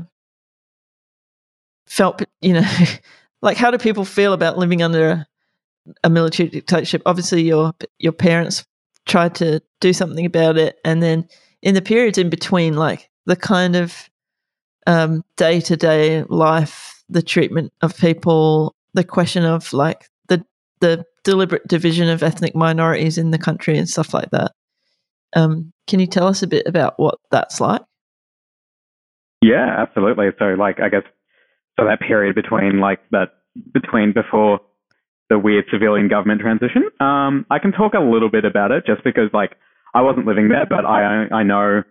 felt, 1.88 2.22
you 2.42 2.54
know, 2.54 2.68
like 3.42 3.58
how 3.58 3.72
do 3.72 3.78
people 3.78 4.06
feel 4.06 4.34
about 4.34 4.58
living 4.58 4.82
under 4.82 5.10
a, 5.10 5.28
a 6.04 6.10
military 6.10 6.50
dictatorship? 6.50 7.02
Obviously, 7.06 7.44
your 7.44 7.74
your 8.00 8.14
parents 8.14 8.66
tried 9.06 9.36
to 9.36 9.62
do 9.80 9.94
something 9.94 10.26
about 10.26 10.58
it, 10.58 10.80
and 10.84 11.02
then 11.02 11.28
in 11.62 11.76
the 11.76 11.82
periods 11.82 12.18
in 12.18 12.30
between, 12.30 12.76
like 12.76 13.10
the 13.26 13.36
kind 13.36 13.76
of 13.76 14.10
day 15.36 15.60
to 15.60 15.76
day 15.76 16.24
life, 16.24 17.04
the 17.10 17.22
treatment 17.22 17.74
of 17.82 17.98
people, 17.98 18.76
the 18.94 19.04
question 19.04 19.44
of 19.44 19.72
like 19.74 20.10
the 20.28 20.44
the 20.80 21.06
deliberate 21.28 21.68
division 21.68 22.08
of 22.08 22.24
ethnic 22.24 22.56
minorities 22.56 23.18
in 23.18 23.32
the 23.32 23.38
country 23.38 23.78
and 23.78 23.90
stuff 23.90 24.14
like 24.14 24.32
that. 24.32 24.54
Um, 25.36 25.74
can 25.86 26.00
you 26.00 26.08
tell 26.08 26.26
us 26.26 26.42
a 26.42 26.48
bit 26.48 26.66
about 26.66 26.94
what 26.98 27.16
that's 27.32 27.60
like? 27.60 27.82
Yeah, 29.42 29.68
absolutely. 29.78 30.28
So, 30.40 30.46
like, 30.58 30.80
I 30.80 30.88
guess 30.88 31.04
so 31.78 31.86
that 31.86 32.00
period 32.00 32.34
between 32.34 32.80
like 32.80 33.00
that 33.12 33.34
between 33.74 34.14
before 34.14 34.62
the 35.30 35.38
weird 35.38 35.66
civilian 35.70 36.08
government 36.08 36.40
transition. 36.40 36.84
Um, 37.02 37.46
I 37.52 37.60
can 37.60 37.74
talk 37.74 37.94
a 37.94 38.00
little 38.00 38.30
bit 38.30 38.46
about 38.46 38.72
it 38.72 38.86
just 38.86 39.04
because 39.04 39.30
like 39.34 39.52
I 39.94 40.02
wasn't 40.02 40.28
living 40.28 40.48
there, 40.48 40.66
but 40.66 40.86
I 40.86 41.28
I 41.30 41.44
know 41.44 41.84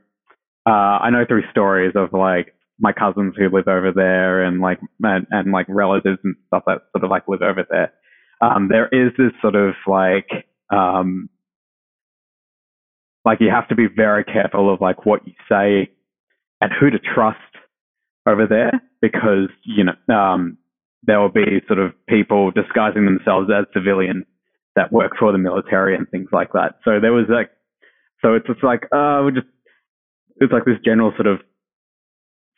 uh, 0.67 0.97
I 1.05 1.11
know 1.11 1.25
through 1.29 1.45
stories 1.51 1.93
of 1.95 2.15
like 2.15 2.55
my 2.81 2.93
cousins 2.93 3.35
who 3.37 3.51
live 3.55 3.69
over 3.69 3.93
there 3.95 4.43
and 4.43 4.61
like 4.61 4.81
and, 5.03 5.27
and 5.31 5.53
like 5.53 5.67
relatives 5.69 6.19
and 6.25 6.37
stuff 6.47 6.63
that 6.67 6.79
sort 6.93 7.05
of 7.05 7.11
like 7.11 7.29
live 7.29 7.43
over 7.43 7.67
there. 7.69 7.93
Um, 8.41 8.69
there 8.69 8.89
is 8.89 9.13
this 9.17 9.33
sort 9.41 9.55
of 9.55 9.75
like 9.87 10.29
um, 10.71 11.29
like 13.25 13.41
you 13.41 13.51
have 13.51 13.69
to 13.69 13.75
be 13.75 13.87
very 13.95 14.25
careful 14.25 14.73
of 14.73 14.81
like 14.81 15.07
what 15.07 15.27
you 15.27 15.35
say 15.49 15.91
and 16.61 16.73
who 16.79 16.91
to 16.91 16.99
trust 16.99 17.39
over 18.27 18.47
there 18.47 18.73
because 19.01 19.49
you 19.65 19.85
know 19.85 20.15
um, 20.15 20.59
there 21.03 21.21
will 21.21 21.31
be 21.31 21.61
sort 21.67 21.79
of 21.79 21.93
people 22.09 22.51
disguising 22.51 23.05
themselves 23.05 23.49
as 23.57 23.65
civilians 23.73 24.25
that 24.75 24.93
work 24.93 25.13
for 25.19 25.33
the 25.33 25.39
military 25.39 25.97
and 25.97 26.09
things 26.11 26.29
like 26.33 26.53
that. 26.53 26.77
So 26.85 27.01
there 27.01 27.13
was 27.13 27.27
like 27.29 27.51
so 28.23 28.35
it's 28.35 28.47
just 28.47 28.63
like 28.63 28.85
uh 28.93 29.23
we 29.25 29.33
just 29.33 29.47
it's 30.37 30.53
like 30.53 30.65
this 30.65 30.79
general 30.85 31.13
sort 31.17 31.27
of 31.27 31.41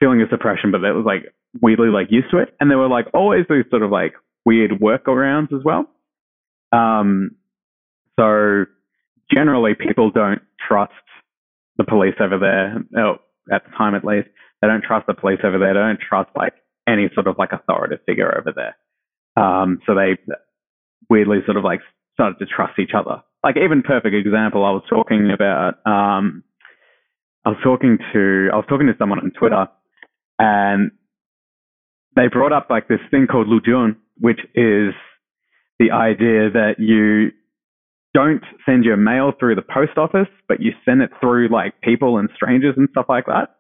feeling 0.01 0.23
of 0.23 0.29
suppression, 0.31 0.71
but 0.71 0.79
that 0.79 0.95
was 0.95 1.05
like 1.07 1.33
weirdly 1.61 1.89
like 1.89 2.09
used 2.11 2.31
to 2.31 2.39
it. 2.39 2.55
And 2.61 2.71
there 2.71 2.79
were 2.79 2.89
like 2.89 3.07
always 3.15 3.45
these 3.49 3.65
sort 3.71 3.83
of 3.83 3.91
like 3.91 4.15
weird 4.45 4.73
workarounds 4.73 5.53
as 5.53 5.65
well. 5.65 5.87
Um, 6.73 7.33
so 8.19 8.65
generally 9.33 9.73
people 9.75 10.11
don't 10.11 10.43
trust 10.67 10.93
the 11.77 11.85
police 11.85 12.15
over 12.21 12.39
there, 12.39 12.77
oh, 13.01 13.17
at 13.53 13.65
the 13.65 13.71
time 13.77 13.95
at 13.95 14.05
least. 14.05 14.29
They 14.61 14.69
don't 14.69 14.83
trust 14.83 15.07
the 15.07 15.15
police 15.15 15.39
over 15.45 15.59
there. 15.59 15.75
They 15.75 15.81
don't 15.81 16.01
trust 16.01 16.31
like 16.37 16.55
any 16.89 17.09
sort 17.15 17.27
of 17.27 17.37
like 17.39 17.51
authoritative 17.53 18.05
figure 18.07 18.37
over 18.37 18.53
there. 18.55 18.77
Um, 19.43 19.81
so 19.87 19.95
they 19.95 20.19
weirdly 21.09 21.39
sort 21.45 21.57
of 21.57 21.65
like 21.65 21.81
started 22.15 22.39
to 22.41 22.47
trust 22.47 22.79
each 22.79 22.91
other. 22.97 23.23
Like 23.45 23.57
even 23.57 23.83
perfect 23.83 24.15
example, 24.15 24.65
I 24.65 24.71
was 24.71 24.83
talking 24.91 25.31
about. 25.33 25.75
Um, 25.87 26.43
I 27.45 27.51
was 27.51 27.59
talking 27.63 27.99
to 28.13 28.49
I 28.53 28.57
was 28.57 28.67
talking 28.69 28.89
to 28.89 28.97
someone 28.99 29.21
on 29.21 29.31
Twitter, 29.31 29.69
and 30.41 30.91
they 32.17 32.27
brought 32.27 32.53
up 32.53 32.67
like 32.69 32.89
this 32.89 33.01
thing 33.11 33.27
called 33.31 33.47
Lujun, 33.47 33.97
which 34.21 34.41
is 34.55 34.95
the 35.79 35.91
idea 35.93 36.51
that 36.51 36.75
you 36.79 37.31
don't 38.15 38.43
send 38.67 38.85
your 38.85 38.97
mail 38.97 39.33
through 39.39 39.55
the 39.55 39.63
post 39.63 39.97
office, 39.97 40.29
but 40.49 40.61
you 40.61 40.73
send 40.85 41.03
it 41.03 41.11
through 41.21 41.49
like 41.49 41.81
people 41.83 42.19
and 42.19 42.29
strangers 42.35 42.75
and 42.77 42.89
stuff 42.91 43.07
like 43.09 43.27
that. 43.27 43.57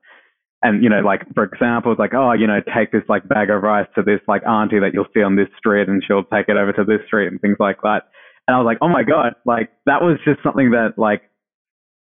And 0.62 0.82
you 0.82 0.90
know, 0.90 1.00
like 1.00 1.22
for 1.34 1.44
example, 1.44 1.92
it's 1.92 1.98
like, 2.00 2.14
oh, 2.14 2.32
you 2.32 2.46
know, 2.46 2.58
take 2.76 2.90
this 2.90 3.04
like 3.08 3.28
bag 3.28 3.50
of 3.50 3.62
rice 3.62 3.86
to 3.94 4.02
this 4.02 4.20
like 4.26 4.42
auntie 4.46 4.80
that 4.80 4.90
you'll 4.92 5.06
see 5.14 5.22
on 5.22 5.36
this 5.36 5.48
street, 5.56 5.88
and 5.88 6.02
she'll 6.06 6.24
take 6.24 6.48
it 6.48 6.56
over 6.56 6.72
to 6.72 6.84
this 6.84 7.06
street 7.06 7.28
and 7.28 7.40
things 7.40 7.56
like 7.60 7.80
that. 7.82 8.08
And 8.48 8.56
I 8.56 8.58
was 8.58 8.64
like, 8.64 8.78
oh 8.80 8.88
my 8.88 9.04
god, 9.04 9.34
like 9.44 9.70
that 9.86 10.02
was 10.02 10.18
just 10.24 10.42
something 10.42 10.72
that 10.72 10.94
like 10.96 11.22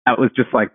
that 0.04 0.18
was 0.18 0.30
just 0.36 0.52
like 0.52 0.72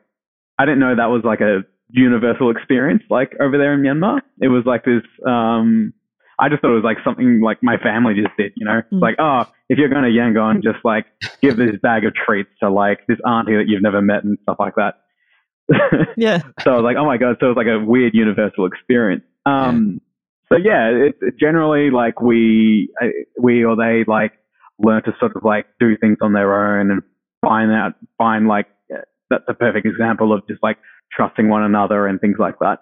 I 0.58 0.66
didn't 0.66 0.80
know 0.80 0.96
that 0.96 1.14
was 1.14 1.22
like 1.24 1.42
a 1.42 1.62
universal 1.92 2.50
experience 2.50 3.04
like 3.10 3.34
over 3.40 3.58
there 3.58 3.74
in 3.74 3.82
Myanmar. 3.82 4.22
It 4.42 4.48
was 4.48 4.64
like 4.66 4.86
this 4.86 5.04
um 5.28 5.94
I 6.40 6.50
just 6.50 6.62
thought 6.62 6.72
it 6.72 6.76
was 6.76 6.84
like 6.84 6.98
something 7.04 7.42
like 7.42 7.58
my 7.62 7.78
family 7.78 8.14
just 8.16 8.36
did, 8.38 8.54
you 8.56 8.66
know? 8.66 8.82
Mm. 8.92 9.02
Like, 9.02 9.16
oh, 9.20 9.46
if 9.70 9.78
you're 9.78 9.90
going 9.90 10.04
to 10.04 10.10
Yangon, 10.10 10.64
just 10.64 10.84
like 10.84 11.06
give 11.42 11.58
this 11.58 11.76
bag 11.82 12.06
of 12.06 12.14
treats 12.14 12.50
to 12.62 12.70
like 12.70 13.06
this 13.08 13.18
auntie 13.26 13.56
that 13.56 13.66
you've 13.68 13.82
never 13.82 14.02
met 14.02 14.24
and 14.24 14.38
stuff 14.44 14.58
like 14.60 14.76
that. 14.76 14.96
Yeah. 16.18 16.42
so 16.62 16.72
I 16.72 16.76
was 16.78 16.84
like, 16.84 16.98
oh 16.98 17.06
my 17.06 17.18
god, 17.18 17.38
so 17.40 17.46
it 17.46 17.50
was 17.50 17.58
like 17.58 17.68
a 17.68 17.80
weird 17.80 18.14
universal 18.16 18.66
experience. 18.66 19.24
Um, 19.46 20.02
so 20.52 20.58
yeah, 20.58 20.90
it's 20.90 21.18
it 21.22 21.36
generally 21.40 21.92
like 21.92 22.20
we 22.22 22.92
we 23.40 23.64
or 23.64 23.76
they 23.76 24.04
like 24.08 24.34
learn 24.80 25.04
to 25.04 25.14
sort 25.20 25.36
of 25.36 25.44
like 25.46 25.68
do 25.80 25.96
things 25.96 26.18
on 26.22 26.34
their 26.34 26.80
own 26.80 26.90
and 26.92 27.02
find 27.42 27.72
out 27.72 27.94
find 28.18 28.48
like 28.48 28.66
that's 29.30 29.44
a 29.48 29.54
perfect 29.54 29.86
example 29.86 30.34
of 30.34 30.46
just 30.48 30.62
like 30.64 30.78
trusting 31.12 31.50
one 31.50 31.64
another 31.64 32.08
and 32.08 32.20
things 32.20 32.38
like 32.40 32.60
that. 32.60 32.80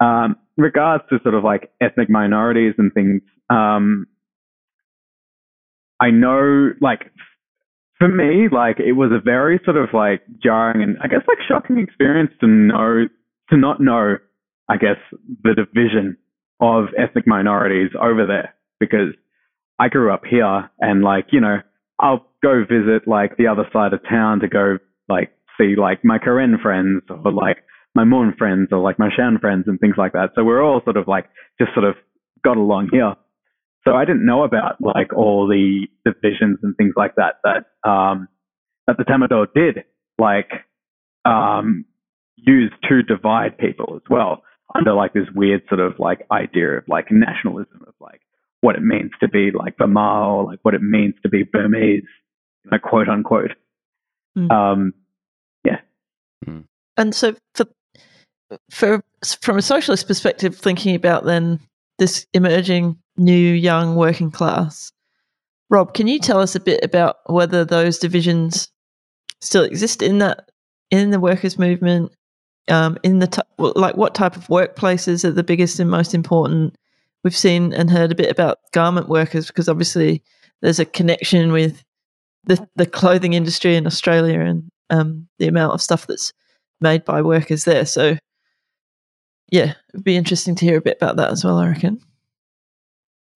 Um, 0.00 0.36
regards 0.56 1.04
to 1.10 1.18
sort 1.22 1.34
of 1.34 1.44
like 1.44 1.70
ethnic 1.80 2.10
minorities 2.10 2.74
and 2.78 2.92
things, 2.92 3.22
um, 3.50 4.06
I 6.00 6.10
know 6.10 6.72
like 6.80 7.10
for 7.98 8.08
me, 8.08 8.48
like 8.52 8.78
it 8.78 8.92
was 8.92 9.10
a 9.12 9.22
very 9.22 9.60
sort 9.64 9.76
of 9.76 9.88
like 9.94 10.22
jarring 10.42 10.82
and 10.82 10.98
I 11.02 11.08
guess 11.08 11.22
like 11.26 11.38
shocking 11.48 11.78
experience 11.78 12.32
to 12.40 12.46
know 12.46 13.06
to 13.50 13.56
not 13.56 13.80
know, 13.80 14.16
I 14.68 14.76
guess, 14.76 14.98
the 15.42 15.54
division 15.54 16.16
of 16.60 16.86
ethnic 16.98 17.26
minorities 17.26 17.90
over 18.00 18.26
there 18.26 18.54
because 18.80 19.14
I 19.78 19.88
grew 19.88 20.12
up 20.12 20.22
here 20.28 20.70
and 20.80 21.02
like, 21.02 21.26
you 21.32 21.40
know, 21.40 21.58
I'll 21.98 22.26
go 22.42 22.64
visit 22.68 23.06
like 23.06 23.36
the 23.36 23.46
other 23.46 23.66
side 23.72 23.92
of 23.92 24.00
town 24.08 24.40
to 24.40 24.48
go 24.48 24.78
like 25.08 25.32
see 25.58 25.74
like 25.76 26.04
my 26.04 26.18
Karen 26.18 26.58
friends 26.62 27.02
or 27.08 27.32
like 27.32 27.58
my 27.96 28.04
Mon 28.04 28.34
friends 28.36 28.68
or 28.70 28.78
like 28.78 28.98
my 28.98 29.08
Shan 29.16 29.38
friends 29.40 29.64
and 29.66 29.80
things 29.80 29.94
like 29.96 30.12
that. 30.12 30.30
So 30.34 30.44
we're 30.44 30.62
all 30.62 30.82
sort 30.84 30.98
of 30.98 31.08
like 31.08 31.24
just 31.58 31.72
sort 31.74 31.86
of 31.86 31.96
got 32.44 32.58
along 32.58 32.90
here. 32.92 33.14
So 33.84 33.94
I 33.94 34.04
didn't 34.04 34.26
know 34.26 34.44
about 34.44 34.76
like 34.80 35.14
all 35.14 35.48
the 35.48 35.86
divisions 36.04 36.58
and 36.62 36.76
things 36.76 36.92
like 36.96 37.14
that 37.16 37.40
that 37.42 37.88
um, 37.88 38.28
that 38.86 38.98
the 38.98 39.04
Tatmadaw 39.04 39.46
did 39.54 39.84
like 40.18 40.50
um, 41.24 41.86
use 42.36 42.72
to 42.88 43.02
divide 43.02 43.56
people 43.58 43.94
as 43.96 44.02
well 44.10 44.42
under 44.74 44.92
like 44.92 45.14
this 45.14 45.28
weird 45.34 45.62
sort 45.68 45.80
of 45.80 45.98
like 45.98 46.26
idea 46.30 46.78
of 46.78 46.84
like 46.88 47.06
nationalism 47.10 47.82
of 47.86 47.94
like 47.98 48.20
what 48.60 48.76
it 48.76 48.82
means 48.82 49.12
to 49.20 49.28
be 49.28 49.50
like 49.52 49.76
Burma 49.78 50.28
or 50.28 50.44
like 50.44 50.58
what 50.62 50.74
it 50.74 50.82
means 50.82 51.14
to 51.22 51.30
be 51.30 51.44
Burmese, 51.44 52.02
like 52.70 52.82
quote 52.82 53.08
unquote. 53.08 53.52
Mm. 54.36 54.50
Um, 54.50 54.94
And 56.96 57.14
so 57.14 57.34
for 57.54 57.66
for 58.70 59.02
from 59.40 59.58
a 59.58 59.62
socialist 59.62 60.06
perspective, 60.06 60.56
thinking 60.56 60.94
about 60.94 61.24
then 61.24 61.60
this 61.98 62.26
emerging 62.32 62.96
new 63.16 63.52
young 63.52 63.96
working 63.96 64.30
class, 64.30 64.92
Rob, 65.70 65.94
can 65.94 66.06
you 66.06 66.18
tell 66.18 66.40
us 66.40 66.54
a 66.54 66.60
bit 66.60 66.84
about 66.84 67.16
whether 67.26 67.64
those 67.64 67.98
divisions 67.98 68.68
still 69.40 69.64
exist 69.64 70.02
in 70.02 70.18
that 70.18 70.50
in 70.90 71.10
the 71.10 71.20
workers' 71.20 71.58
movement? 71.58 72.12
Um, 72.68 72.98
in 73.04 73.20
the 73.20 73.28
t- 73.28 73.42
like 73.58 73.96
what 73.96 74.14
type 74.14 74.36
of 74.36 74.48
workplaces 74.48 75.24
are 75.24 75.30
the 75.30 75.44
biggest 75.44 75.78
and 75.78 75.90
most 75.90 76.14
important? 76.14 76.76
We've 77.22 77.36
seen 77.36 77.72
and 77.72 77.90
heard 77.90 78.12
a 78.12 78.16
bit 78.16 78.30
about 78.30 78.58
garment 78.72 79.08
workers 79.08 79.46
because 79.46 79.68
obviously 79.68 80.22
there's 80.62 80.78
a 80.78 80.84
connection 80.84 81.52
with 81.52 81.82
the 82.44 82.66
the 82.76 82.86
clothing 82.86 83.34
industry 83.34 83.76
in 83.76 83.86
Australia 83.86 84.40
and 84.40 84.70
um, 84.90 85.28
the 85.38 85.48
amount 85.48 85.74
of 85.74 85.82
stuff 85.82 86.06
that's 86.06 86.32
made 86.80 87.04
by 87.04 87.22
workers 87.22 87.64
there. 87.64 87.86
So, 87.86 88.16
yeah, 89.50 89.74
it'd 89.92 90.04
be 90.04 90.16
interesting 90.16 90.54
to 90.56 90.64
hear 90.64 90.78
a 90.78 90.82
bit 90.82 90.98
about 91.00 91.16
that 91.16 91.30
as 91.30 91.44
well. 91.44 91.58
I 91.58 91.68
reckon. 91.68 92.00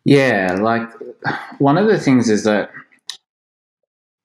Yeah, 0.05 0.57
like 0.61 0.89
one 1.59 1.79
of 1.79 1.87
the 1.87 1.99
things 1.99 2.29
is 2.31 2.45
that 2.45 2.71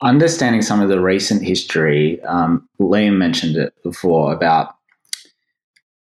understanding 0.01 0.61
some 0.61 0.81
of 0.81 0.89
the 0.89 1.01
recent 1.01 1.43
history, 1.43 2.21
um, 2.23 2.67
Liam 2.79 3.17
mentioned 3.17 3.55
it 3.57 3.73
before 3.83 4.33
about 4.33 4.75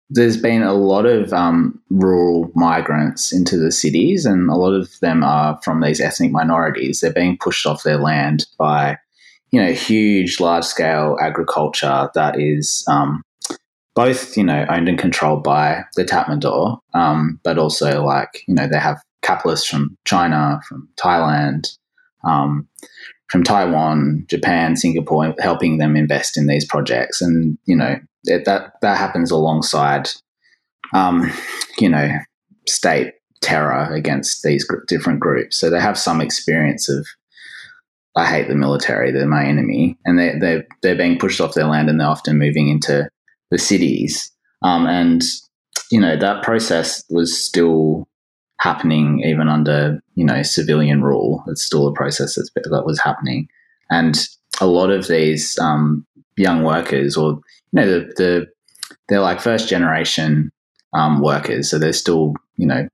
there's 0.09 0.37
been 0.37 0.61
a 0.61 0.73
lot 0.73 1.05
of 1.05 1.33
um, 1.33 1.81
rural 1.89 2.51
migrants 2.53 3.33
into 3.33 3.57
the 3.57 3.71
cities, 3.71 4.25
and 4.25 4.49
a 4.49 4.55
lot 4.55 4.73
of 4.73 4.99
them 4.99 5.23
are 5.23 5.59
from 5.63 5.81
these 5.81 5.99
ethnic 5.99 6.31
minorities. 6.31 7.01
They're 7.01 7.11
being 7.11 7.37
pushed 7.37 7.65
off 7.65 7.83
their 7.83 7.97
land 7.97 8.45
by, 8.57 8.97
you 9.51 9.61
know, 9.61 9.73
huge, 9.73 10.39
large 10.39 10.63
scale 10.63 11.17
agriculture 11.19 12.09
that 12.13 12.39
is 12.39 12.85
um, 12.87 13.23
both, 13.95 14.35
you 14.37 14.43
know, 14.43 14.65
owned 14.69 14.89
and 14.89 14.99
controlled 14.99 15.43
by 15.43 15.83
the 15.95 16.03
Tatmadaw, 16.03 16.79
um, 16.93 17.39
but 17.43 17.57
also 17.57 18.03
like, 18.03 18.43
you 18.47 18.53
know, 18.53 18.67
they 18.67 18.77
have 18.77 19.01
capitalists 19.21 19.67
from 19.67 19.97
China, 20.05 20.59
from 20.67 20.87
Thailand, 20.97 21.77
um, 22.23 22.67
from 23.29 23.43
Taiwan, 23.43 24.25
Japan, 24.29 24.75
Singapore, 24.75 25.33
helping 25.39 25.77
them 25.77 25.95
invest 25.95 26.37
in 26.37 26.47
these 26.47 26.65
projects, 26.65 27.21
and 27.21 27.57
you 27.65 27.75
know 27.75 27.95
it, 28.25 28.45
that 28.45 28.73
that 28.81 28.97
happens 28.97 29.31
alongside, 29.31 30.09
um, 30.93 31.31
you 31.79 31.89
know, 31.89 32.09
state 32.67 33.13
terror 33.41 33.93
against 33.93 34.43
these 34.43 34.63
gr- 34.63 34.83
different 34.87 35.19
groups. 35.19 35.57
So 35.57 35.69
they 35.69 35.79
have 35.79 35.97
some 35.97 36.21
experience 36.21 36.89
of, 36.89 37.07
I 38.15 38.25
hate 38.25 38.47
the 38.47 38.55
military; 38.55 39.11
they're 39.11 39.25
my 39.25 39.45
enemy, 39.45 39.97
and 40.05 40.19
they 40.19 40.37
they're, 40.39 40.67
they're 40.81 40.95
being 40.95 41.17
pushed 41.17 41.41
off 41.41 41.55
their 41.55 41.65
land, 41.65 41.89
and 41.89 41.99
they're 41.99 42.07
often 42.07 42.37
moving 42.37 42.69
into 42.69 43.09
the 43.55 43.59
cities, 43.59 44.31
um, 44.63 44.85
and 44.85 45.23
you 45.89 45.99
know 45.99 46.17
that 46.17 46.43
process 46.43 47.05
was 47.09 47.41
still 47.41 48.05
happening 48.59 49.21
even 49.23 49.47
under 49.47 50.01
you 50.15 50.25
know 50.25 50.43
civilian 50.43 51.01
rule. 51.01 51.41
It's 51.47 51.63
still 51.63 51.87
a 51.87 51.93
process 51.93 52.35
that 52.35 52.83
was 52.85 52.99
happening, 52.99 53.47
and 53.89 54.27
a 54.59 54.67
lot 54.67 54.89
of 54.89 55.07
these 55.07 55.57
um, 55.59 56.05
young 56.35 56.63
workers, 56.63 57.15
or 57.15 57.39
you 57.71 57.79
know, 57.79 57.85
the, 57.85 58.13
the 58.17 58.47
they're 59.07 59.21
like 59.21 59.39
first 59.39 59.69
generation 59.69 60.51
um, 60.91 61.21
workers, 61.21 61.69
so 61.69 61.79
they're 61.79 61.93
still 61.93 62.33
you 62.57 62.67
know 62.67 62.89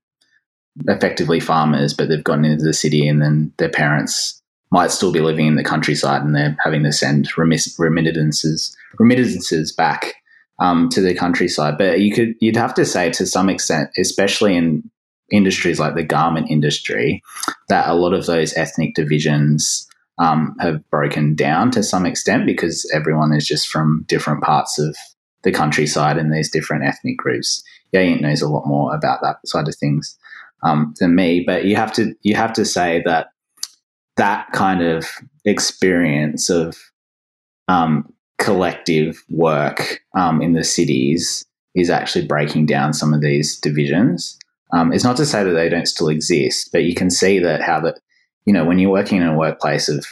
effectively 0.86 1.40
farmers, 1.40 1.92
but 1.92 2.08
they've 2.08 2.22
gotten 2.22 2.44
into 2.44 2.64
the 2.64 2.72
city, 2.72 3.08
and 3.08 3.20
then 3.20 3.52
their 3.58 3.68
parents 3.68 4.40
might 4.70 4.92
still 4.92 5.10
be 5.10 5.20
living 5.20 5.48
in 5.48 5.56
the 5.56 5.64
countryside, 5.64 6.22
and 6.22 6.36
they're 6.36 6.56
having 6.62 6.84
to 6.84 6.92
send 6.92 7.36
remiss- 7.36 7.74
remittances 7.80 8.76
remittances 9.00 9.72
back 9.72 10.21
um, 10.62 10.88
to 10.90 11.00
the 11.00 11.14
countryside. 11.14 11.76
But 11.76 12.00
you 12.00 12.14
could 12.14 12.34
you'd 12.40 12.56
have 12.56 12.72
to 12.74 12.86
say 12.86 13.10
to 13.10 13.26
some 13.26 13.48
extent, 13.48 13.90
especially 13.98 14.56
in 14.56 14.88
industries 15.30 15.80
like 15.80 15.94
the 15.94 16.04
garment 16.04 16.50
industry, 16.50 17.22
that 17.68 17.88
a 17.88 17.94
lot 17.94 18.14
of 18.14 18.26
those 18.26 18.56
ethnic 18.56 18.94
divisions 18.94 19.88
um, 20.18 20.54
have 20.60 20.88
broken 20.88 21.34
down 21.34 21.72
to 21.72 21.82
some 21.82 22.06
extent 22.06 22.46
because 22.46 22.88
everyone 22.94 23.32
is 23.32 23.46
just 23.46 23.68
from 23.68 24.04
different 24.06 24.42
parts 24.42 24.78
of 24.78 24.96
the 25.42 25.50
countryside 25.50 26.16
and 26.16 26.32
these 26.32 26.50
different 26.50 26.84
ethnic 26.84 27.16
groups. 27.16 27.64
Yayint 27.92 28.20
knows 28.20 28.40
a 28.40 28.48
lot 28.48 28.66
more 28.66 28.94
about 28.94 29.18
that 29.22 29.36
side 29.44 29.66
of 29.66 29.74
things 29.74 30.16
um, 30.62 30.94
than 31.00 31.16
me, 31.16 31.42
but 31.44 31.64
you 31.64 31.74
have 31.74 31.92
to 31.94 32.14
you 32.22 32.36
have 32.36 32.52
to 32.52 32.64
say 32.64 33.02
that 33.04 33.28
that 34.16 34.46
kind 34.52 34.80
of 34.80 35.08
experience 35.44 36.50
of 36.50 36.78
um, 37.66 38.12
collective 38.38 39.22
work 39.30 40.00
um, 40.16 40.42
in 40.42 40.52
the 40.52 40.64
cities 40.64 41.44
is 41.74 41.90
actually 41.90 42.26
breaking 42.26 42.66
down 42.66 42.92
some 42.92 43.14
of 43.14 43.20
these 43.20 43.58
divisions. 43.58 44.38
Um, 44.72 44.92
it's 44.92 45.04
not 45.04 45.16
to 45.18 45.26
say 45.26 45.44
that 45.44 45.52
they 45.52 45.68
don't 45.68 45.86
still 45.86 46.08
exist, 46.08 46.70
but 46.72 46.84
you 46.84 46.94
can 46.94 47.10
see 47.10 47.38
that 47.38 47.62
how 47.62 47.80
that 47.80 48.00
you 48.44 48.52
know 48.52 48.64
when 48.64 48.78
you're 48.78 48.90
working 48.90 49.20
in 49.20 49.28
a 49.28 49.36
workplace 49.36 49.88
of 49.88 50.04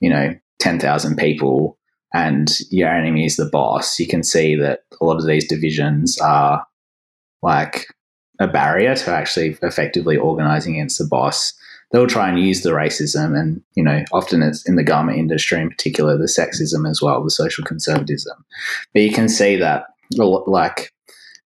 you 0.00 0.10
know 0.10 0.34
ten 0.58 0.78
thousand 0.78 1.16
people 1.16 1.78
and 2.14 2.50
your 2.70 2.88
enemy 2.88 3.26
is 3.26 3.36
the 3.36 3.50
boss, 3.50 3.98
you 3.98 4.06
can 4.06 4.22
see 4.22 4.54
that 4.56 4.80
a 5.00 5.04
lot 5.04 5.18
of 5.18 5.26
these 5.26 5.46
divisions 5.46 6.18
are 6.18 6.64
like 7.42 7.86
a 8.40 8.46
barrier 8.46 8.94
to 8.94 9.10
actually 9.10 9.56
effectively 9.62 10.16
organizing 10.16 10.74
against 10.74 10.98
the 10.98 11.06
boss. 11.06 11.52
They'll 11.92 12.06
try 12.06 12.28
and 12.28 12.38
use 12.38 12.62
the 12.62 12.70
racism 12.70 13.38
and 13.38 13.62
you 13.74 13.82
know 13.82 14.04
often 14.12 14.42
it's 14.42 14.68
in 14.68 14.76
the 14.76 14.84
garment 14.84 15.18
industry 15.18 15.60
in 15.60 15.68
particular 15.70 16.16
the 16.16 16.24
sexism 16.24 16.88
as 16.88 17.00
well 17.00 17.22
the 17.22 17.30
social 17.30 17.64
conservatism. 17.64 18.44
But 18.92 19.02
you 19.02 19.12
can 19.12 19.28
see 19.28 19.56
that 19.56 19.84
like 20.10 20.92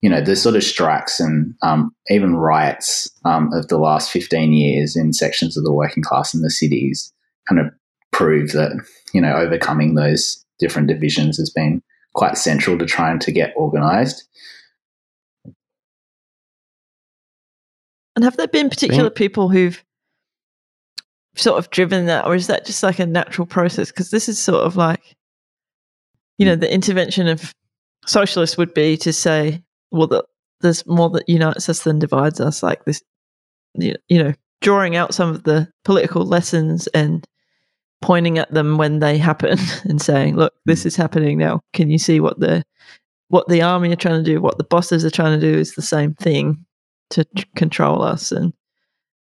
you 0.02 0.08
know 0.08 0.20
the 0.20 0.36
sort 0.36 0.56
of 0.56 0.64
strikes 0.64 1.20
and 1.20 1.54
um, 1.62 1.94
even 2.08 2.36
riots 2.36 3.10
um, 3.24 3.52
of 3.52 3.68
the 3.68 3.78
last 3.78 4.10
15 4.10 4.52
years 4.52 4.96
in 4.96 5.12
sections 5.12 5.56
of 5.56 5.64
the 5.64 5.72
working 5.72 6.02
class 6.02 6.34
in 6.34 6.42
the 6.42 6.50
cities 6.50 7.12
kind 7.48 7.60
of 7.60 7.66
prove 8.12 8.52
that 8.52 8.72
you 9.12 9.20
know 9.20 9.34
overcoming 9.34 9.94
those 9.94 10.44
different 10.58 10.88
divisions 10.88 11.38
has 11.38 11.50
been 11.50 11.82
quite 12.14 12.36
central 12.36 12.78
to 12.78 12.86
trying 12.86 13.18
to 13.20 13.32
get 13.32 13.52
organized. 13.56 14.24
And 18.16 18.24
have 18.24 18.36
there 18.36 18.48
been 18.48 18.68
particular 18.68 19.08
people 19.08 19.48
who've 19.48 19.82
sort 21.36 21.58
of 21.58 21.70
driven 21.70 22.06
that, 22.06 22.26
or 22.26 22.34
is 22.34 22.46
that 22.48 22.66
just 22.66 22.82
like 22.82 22.98
a 22.98 23.06
natural 23.06 23.46
process? 23.46 23.90
Because 23.90 24.10
this 24.10 24.28
is 24.28 24.38
sort 24.38 24.64
of 24.64 24.76
like, 24.76 25.16
you 26.38 26.46
know, 26.46 26.56
mm. 26.56 26.60
the 26.60 26.72
intervention 26.72 27.28
of 27.28 27.54
socialists 28.06 28.56
would 28.56 28.74
be 28.74 28.96
to 28.98 29.12
say, 29.12 29.62
well, 29.90 30.08
that 30.08 30.24
there's 30.60 30.86
more 30.86 31.10
that 31.10 31.28
unites 31.28 31.68
us 31.68 31.84
than 31.84 31.98
divides 31.98 32.40
us. 32.40 32.62
Like 32.62 32.84
this, 32.84 33.02
you 33.74 33.94
know, 34.10 34.32
drawing 34.60 34.96
out 34.96 35.14
some 35.14 35.30
of 35.30 35.44
the 35.44 35.70
political 35.84 36.24
lessons 36.24 36.86
and 36.88 37.26
pointing 38.02 38.38
at 38.38 38.52
them 38.52 38.78
when 38.78 38.98
they 38.98 39.18
happen 39.18 39.58
and 39.84 40.00
saying, 40.00 40.36
look, 40.36 40.54
this 40.64 40.82
mm. 40.82 40.86
is 40.86 40.96
happening 40.96 41.38
now. 41.38 41.60
Can 41.72 41.90
you 41.90 41.98
see 41.98 42.20
what 42.20 42.40
the 42.40 42.64
what 43.28 43.46
the 43.46 43.62
army 43.62 43.92
are 43.92 43.96
trying 43.96 44.22
to 44.22 44.28
do, 44.28 44.40
what 44.40 44.58
the 44.58 44.64
bosses 44.64 45.04
are 45.04 45.10
trying 45.10 45.38
to 45.38 45.52
do 45.52 45.56
is 45.56 45.74
the 45.74 45.82
same 45.82 46.14
thing 46.14 46.66
to 47.10 47.24
control 47.54 48.02
us 48.02 48.32
and 48.32 48.52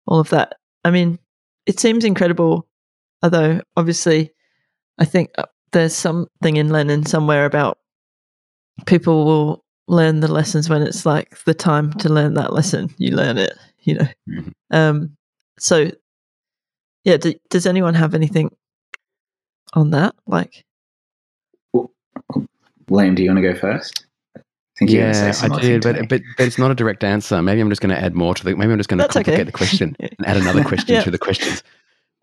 all 0.08 0.20
of 0.20 0.30
that. 0.30 0.56
I 0.86 0.91
mean, 0.91 1.20
it 1.67 1.80
seems 1.80 2.03
incredible, 2.03 2.67
although 3.21 3.62
obviously, 3.75 4.34
I 4.97 5.06
think 5.06 5.30
uh, 5.38 5.43
there's 5.73 5.93
something 5.93 6.56
in 6.56 6.69
Lenin 6.69 7.06
somewhere 7.06 7.45
about 7.45 7.77
people 8.86 9.25
will 9.25 9.65
learn 9.88 10.21
the 10.21 10.32
lessons 10.32 10.69
when 10.69 10.82
it's 10.82 11.06
like 11.06 11.43
the 11.43 11.53
time 11.53 11.93
to 11.93 12.10
learn 12.10 12.34
that 12.36 12.53
lesson. 12.53 12.89
You 12.97 13.15
learn 13.15 13.38
it, 13.38 13.53
you 13.82 13.95
know. 13.95 14.08
Mm-hmm. 14.30 14.49
Um, 14.71 15.17
so, 15.60 15.91
yeah, 17.03 17.17
do, 17.17 17.34
does 17.49 17.67
anyone 17.67 17.93
have 17.93 18.15
anything 18.15 18.49
on 19.73 19.91
that? 19.91 20.15
Like, 20.25 20.65
well, 21.73 21.91
Liam, 22.89 23.15
do 23.15 23.23
you 23.23 23.30
want 23.30 23.43
to 23.43 23.53
go 23.53 23.60
first? 23.60 24.07
Think 24.77 24.91
yeah, 24.91 25.33
I 25.41 25.59
did, 25.59 25.81
but, 25.81 26.07
but 26.07 26.21
but 26.37 26.45
it's 26.45 26.57
not 26.57 26.69
a 26.69 26.75
direct 26.75 27.03
answer. 27.03 27.41
Maybe 27.41 27.61
I'm 27.61 27.69
just 27.69 27.81
going 27.81 27.95
to 27.95 28.01
add 28.01 28.13
more 28.13 28.35
to 28.35 28.43
the. 28.43 28.55
Maybe 28.55 28.71
I'm 28.71 28.77
just 28.77 28.89
going 28.89 28.99
to 28.99 29.05
complicate 29.05 29.33
okay. 29.33 29.43
the 29.43 29.51
question 29.51 29.95
and 29.99 30.15
add 30.25 30.37
another 30.37 30.63
question 30.63 30.95
yeah. 30.95 31.03
to 31.03 31.09
the 31.09 31.17
questions. 31.17 31.63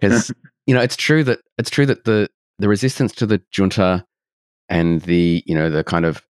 Because 0.01 0.33
you 0.67 0.75
know, 0.75 0.81
it's 0.81 0.97
true 0.97 1.25
that 1.25 1.41
it's 1.59 1.71
true 1.71 1.87
that 1.87 2.05
the 2.05 2.29
the 2.61 2.69
resistance 2.69 3.13
to 3.17 3.27
the 3.27 3.43
junta 3.51 4.07
and 4.69 5.01
the 5.03 5.43
you 5.47 5.55
know 5.55 5.69
the 5.69 5.83
kind 5.83 6.05
of 6.05 6.25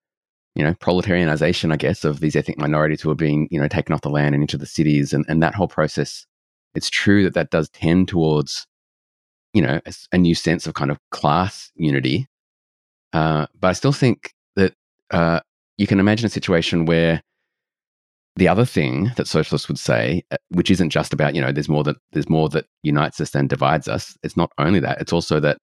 you 0.55 0.65
know 0.65 0.73
proletarianization, 0.75 1.73
I 1.73 1.77
guess, 1.77 2.05
of 2.05 2.21
these 2.21 2.37
ethnic 2.37 2.59
minorities 2.59 3.03
who 3.03 3.11
are 3.11 3.17
being 3.17 3.47
you 3.51 3.61
know 3.61 3.69
taken 3.69 3.95
off 3.95 4.01
the 4.01 4.11
land 4.11 4.35
and 4.35 4.43
into 4.43 4.57
the 4.57 4.67
cities, 4.67 5.13
and 5.13 5.27
and 5.29 5.43
that 5.43 5.55
whole 5.55 5.69
process. 5.69 6.27
It's 6.75 6.91
true 6.91 7.23
that 7.25 7.35
that 7.35 7.51
does 7.51 7.69
tend 7.69 8.09
towards 8.09 8.67
you 9.53 9.61
know 9.61 9.81
a, 9.85 9.95
a 10.13 10.19
new 10.19 10.35
sense 10.35 10.67
of 10.67 10.73
kind 10.73 10.91
of 10.91 10.99
class 11.11 11.71
unity, 11.75 12.29
uh, 13.13 13.47
but 13.61 13.69
I 13.69 13.73
still 13.73 13.93
think 13.93 14.33
that. 14.57 14.75
Uh, 15.11 15.41
you 15.77 15.87
can 15.87 16.01
imagine 16.01 16.27
a 16.27 16.31
situation 16.31 16.87
where 16.87 17.23
the 18.37 18.49
other 18.49 18.65
thing 18.65 19.13
that 19.17 19.29
socialists 19.29 19.69
would 19.69 19.79
say, 19.79 20.25
uh, 20.31 20.37
which 20.49 20.71
isn't 20.71 20.91
just 20.91 21.13
about, 21.13 21.35
you 21.35 21.41
know, 21.41 21.53
there's 21.53 21.69
more 21.69 21.85
that 21.85 21.97
there's 22.13 22.29
more 22.29 22.49
that 22.49 22.67
unites 22.83 23.21
us 23.21 23.31
than 23.31 23.47
divides 23.47 23.87
us. 23.87 24.17
It's 24.23 24.37
not 24.37 24.51
only 24.59 24.81
that, 24.81 25.01
it's 25.01 25.13
also 25.13 25.39
that 25.41 25.59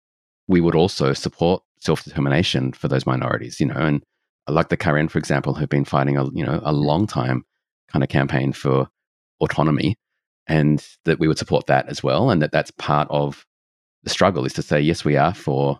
we 0.48 0.62
would 0.62 0.76
also 0.76 1.14
support 1.14 1.62
self-determination 1.80 2.74
for 2.74 2.88
those 2.88 3.06
minorities, 3.06 3.60
you 3.60 3.66
know, 3.66 3.76
and 3.76 4.04
like 4.48 4.70
the 4.70 4.78
Karen, 4.78 5.08
for 5.08 5.20
example, 5.20 5.54
who've 5.54 5.70
been 5.70 5.86
fighting 5.86 6.18
a, 6.18 6.26
you 6.32 6.46
know, 6.46 6.62
a 6.64 6.74
long 6.74 7.08
time 7.08 7.44
kind 7.90 8.04
of 8.04 8.10
campaign 8.10 8.54
for 8.54 8.88
autonomy 9.42 9.96
and 10.48 10.86
that 11.06 11.20
we 11.20 11.28
would 11.28 11.38
support 11.38 11.68
that 11.68 11.88
as 11.90 12.02
well. 12.02 12.30
And 12.30 12.42
that 12.42 12.52
that's 12.52 12.72
part 12.72 13.08
of 13.10 13.46
the 14.04 14.10
struggle 14.10 14.46
is 14.46 14.54
to 14.54 14.62
say, 14.62 14.80
yes, 14.80 15.04
we 15.04 15.18
are 15.18 15.34
for, 15.34 15.80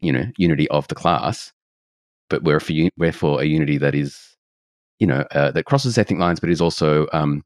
you 0.00 0.12
know, 0.12 0.26
unity 0.36 0.68
of 0.68 0.86
the 0.88 0.94
class, 0.94 1.52
but 2.30 2.44
we're 2.44 2.60
for, 2.60 2.72
we're 2.96 3.12
for 3.12 3.42
a 3.42 3.44
unity 3.44 3.76
that 3.78 3.94
is, 3.94 4.36
you 4.98 5.06
know, 5.06 5.24
uh, 5.32 5.50
that 5.50 5.64
crosses 5.64 5.98
ethnic 5.98 6.18
lines, 6.18 6.40
but 6.40 6.48
is 6.48 6.60
also, 6.60 7.06
um, 7.12 7.44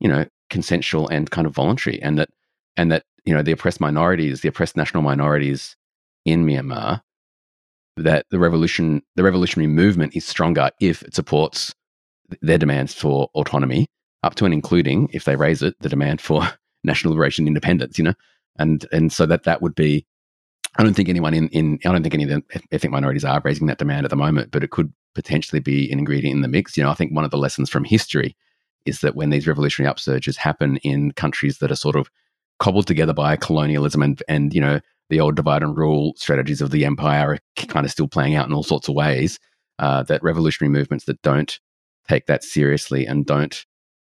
you 0.00 0.08
know, 0.08 0.26
consensual 0.50 1.08
and 1.08 1.30
kind 1.30 1.46
of 1.46 1.54
voluntary, 1.54 2.00
and 2.02 2.18
that 2.18 2.28
and 2.76 2.90
that 2.90 3.04
you 3.24 3.34
know 3.34 3.42
the 3.42 3.52
oppressed 3.52 3.80
minorities, 3.80 4.40
the 4.40 4.48
oppressed 4.48 4.76
national 4.76 5.02
minorities 5.02 5.76
in 6.24 6.44
Myanmar, 6.44 7.00
that 7.96 8.26
the 8.30 8.38
revolution, 8.38 9.02
the 9.16 9.22
revolutionary 9.22 9.68
movement 9.68 10.16
is 10.16 10.24
stronger 10.24 10.70
if 10.80 11.02
it 11.02 11.14
supports 11.14 11.74
their 12.40 12.58
demands 12.58 12.94
for 12.94 13.28
autonomy, 13.34 13.86
up 14.22 14.34
to 14.36 14.44
and 14.44 14.54
including, 14.54 15.08
if 15.12 15.24
they 15.24 15.36
raise 15.36 15.62
it, 15.62 15.74
the 15.80 15.88
demand 15.88 16.20
for 16.20 16.42
national 16.84 17.12
liberation 17.12 17.42
and 17.42 17.48
independence. 17.48 17.98
You 17.98 18.04
know, 18.04 18.14
and 18.58 18.86
and 18.92 19.12
so 19.12 19.26
that 19.26 19.44
that 19.44 19.62
would 19.62 19.74
be 19.74 20.06
I 20.76 20.82
don't 20.82 20.94
think 20.94 21.08
anyone 21.08 21.34
in, 21.34 21.48
in 21.48 21.78
I 21.84 21.92
don't 21.92 22.02
think 22.02 22.14
any 22.14 22.24
of 22.24 22.30
the 22.30 22.42
ethnic 22.72 22.92
minorities 22.92 23.24
are 23.24 23.42
raising 23.44 23.66
that 23.66 23.78
demand 23.78 24.04
at 24.04 24.10
the 24.10 24.16
moment, 24.16 24.50
but 24.50 24.64
it 24.64 24.70
could 24.70 24.92
potentially 25.14 25.60
be 25.60 25.90
an 25.92 25.98
ingredient 25.98 26.36
in 26.36 26.42
the 26.42 26.48
mix. 26.48 26.76
You 26.76 26.82
know, 26.82 26.90
I 26.90 26.94
think 26.94 27.14
one 27.14 27.24
of 27.24 27.30
the 27.30 27.38
lessons 27.38 27.68
from 27.68 27.84
history 27.84 28.34
is 28.86 29.00
that 29.00 29.14
when 29.14 29.30
these 29.30 29.46
revolutionary 29.46 29.92
upsurges 29.92 30.36
happen 30.36 30.78
in 30.78 31.12
countries 31.12 31.58
that 31.58 31.70
are 31.70 31.76
sort 31.76 31.96
of 31.96 32.10
cobbled 32.58 32.86
together 32.86 33.12
by 33.12 33.36
colonialism 33.36 34.02
and 34.02 34.22
and 34.28 34.54
you 34.54 34.60
know 34.60 34.80
the 35.10 35.20
old 35.20 35.36
divide 35.36 35.62
and 35.62 35.76
rule 35.76 36.14
strategies 36.16 36.62
of 36.62 36.70
the 36.70 36.86
empire 36.86 37.32
are 37.32 37.66
kind 37.66 37.84
of 37.84 37.92
still 37.92 38.08
playing 38.08 38.34
out 38.34 38.46
in 38.46 38.54
all 38.54 38.62
sorts 38.62 38.88
of 38.88 38.94
ways. 38.94 39.38
Uh, 39.78 40.02
that 40.04 40.22
revolutionary 40.22 40.70
movements 40.70 41.06
that 41.06 41.20
don't 41.22 41.58
take 42.08 42.26
that 42.26 42.44
seriously 42.44 43.06
and 43.06 43.26
don't 43.26 43.66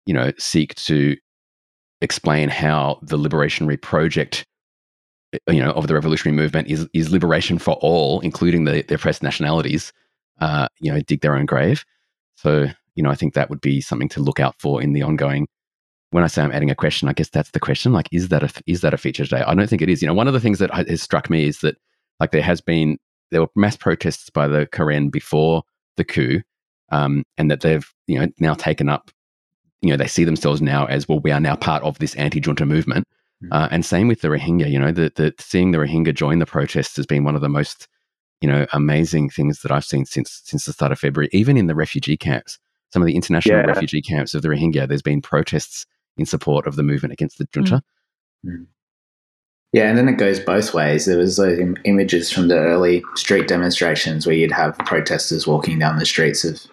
you 0.07 0.15
know 0.15 0.33
seek 0.39 0.75
to 0.75 1.17
explain 2.01 2.49
how 2.49 2.99
the 3.03 3.19
liberationary 3.19 3.81
project 3.81 4.47
you 5.49 5.63
know, 5.63 5.73
of 5.73 5.87
the 5.87 5.95
revolutionary 5.95 6.37
movement 6.37 6.69
is 6.69 6.89
is 6.95 7.11
liberation 7.11 7.59
for 7.59 7.75
all, 7.75 8.21
including 8.21 8.65
the, 8.65 8.83
the 8.83 8.95
oppressed 8.95 9.23
nationalities, 9.23 9.93
uh, 10.41 10.69
you 10.81 10.93
know, 10.93 11.01
dig 11.01 11.21
their 11.21 11.37
own 11.37 11.47
grave. 11.47 11.85
So, 12.37 12.67
you 12.95 13.03
know, 13.03 13.11
I 13.11 13.15
think 13.15 13.35
that 13.35 13.51
would 13.51 13.61
be 13.61 13.81
something 13.81 14.09
to 14.11 14.21
look 14.21 14.41
out 14.41 14.55
for 14.59 14.83
in 14.83 14.93
the 14.93 15.03
ongoing. 15.03 15.47
When 16.11 16.25
I 16.25 16.29
say 16.29 16.43
I'm 16.43 16.53
adding 16.53 16.71
a 16.71 16.75
question, 16.75 17.09
I 17.09 17.13
guess 17.13 17.29
that's 17.29 17.51
the 17.51 17.61
question. 17.61 17.93
Like, 17.93 18.09
is 18.13 18.29
that 18.29 18.43
a 18.43 18.63
is 18.67 18.81
that 18.81 18.95
a 18.95 18.99
feature 18.99 19.25
today? 19.25 19.43
I 19.47 19.55
don't 19.55 19.69
think 19.69 19.83
it 19.83 19.91
is. 19.91 20.01
You 20.01 20.09
know, 20.09 20.15
one 20.15 20.29
of 20.29 20.35
the 20.35 20.41
things 20.41 20.59
that 20.59 20.73
has 20.73 21.03
struck 21.03 21.29
me 21.29 21.45
is 21.45 21.59
that 21.59 21.77
like 22.21 22.31
there 22.31 22.43
has 22.43 22.61
been 22.61 22.99
there 23.31 23.43
were 23.43 23.49
mass 23.55 23.77
protests 23.77 24.31
by 24.31 24.49
the 24.49 24.67
Karen 24.73 25.11
before 25.11 25.63
the 25.97 26.05
coup, 26.05 26.41
um, 26.91 27.25
and 27.37 27.51
that 27.51 27.61
they've 27.61 27.87
you 28.07 28.19
know 28.19 28.29
now 28.41 28.55
taken 28.55 28.89
up. 28.89 29.11
You 29.83 29.91
know, 29.91 29.97
they 29.97 30.07
see 30.07 30.25
themselves 30.25 30.63
now 30.63 30.87
as 30.87 31.09
well. 31.09 31.21
We 31.21 31.31
are 31.31 31.39
now 31.39 31.55
part 31.55 31.85
of 31.85 31.99
this 31.99 32.15
anti-junta 32.17 32.67
movement. 32.67 33.07
Uh, 33.53 33.69
and 33.71 33.85
same 33.85 34.09
with 34.09 34.21
the 34.21 34.29
Rohingya, 34.29 34.71
you 34.71 34.79
know, 34.79 34.91
that 34.93 35.15
the, 35.15 35.33
seeing 35.39 35.71
the 35.71 35.79
Rohingya 35.79 36.15
join 36.15 36.39
the 36.39 36.47
protests 36.47 36.97
has 36.97 37.07
been 37.07 37.25
one 37.25 37.37
of 37.37 37.41
the 37.41 37.49
most, 37.49 37.87
you 38.41 38.49
know, 38.49 38.67
amazing 38.73 39.31
things 39.31 39.61
that 39.63 39.71
I've 39.71 39.85
seen 39.85 40.05
since 40.05 40.43
since 40.45 40.65
the 40.65 40.73
start 40.73 40.91
of 40.91 40.99
February. 40.99 41.29
Even 41.33 41.57
in 41.57 41.67
the 41.67 41.75
refugee 41.75 42.17
camps, 42.17 42.59
some 42.93 43.01
of 43.03 43.07
the 43.07 43.15
international 43.15 43.59
yeah. 43.59 43.67
refugee 43.67 44.03
camps 44.03 44.35
of 44.35 44.43
the 44.43 44.49
Rohingya, 44.49 44.89
there's 44.89 45.03
been 45.03 45.23
protests 45.23 45.87
in 46.17 46.27
support 46.27 46.67
of 46.67 46.77
the 46.77 46.83
movement 46.83 47.13
against 47.13 47.39
the 47.39 47.47
junta. 47.53 47.83
Mm. 48.45 48.51
mm. 48.51 48.67
Yeah, 49.73 49.89
and 49.91 49.99
then 49.99 50.09
it 50.09 50.17
goes 50.17 50.41
both 50.41 50.73
ways. 50.73 51.05
There 51.05 51.19
was 51.19 51.37
those 51.37 51.59
Im- 51.59 51.77
images 51.85 52.33
from 52.33 52.49
the 52.49 52.57
early 52.57 53.05
street 53.17 53.49
demonstrations 53.49 54.27
where 54.27 54.35
you'd 54.35 54.51
have 54.51 54.79
protesters 54.79 55.47
walking 55.47 55.79
down 55.79 55.99
the 55.99 56.07
streets 56.07 56.43
of 56.43 56.67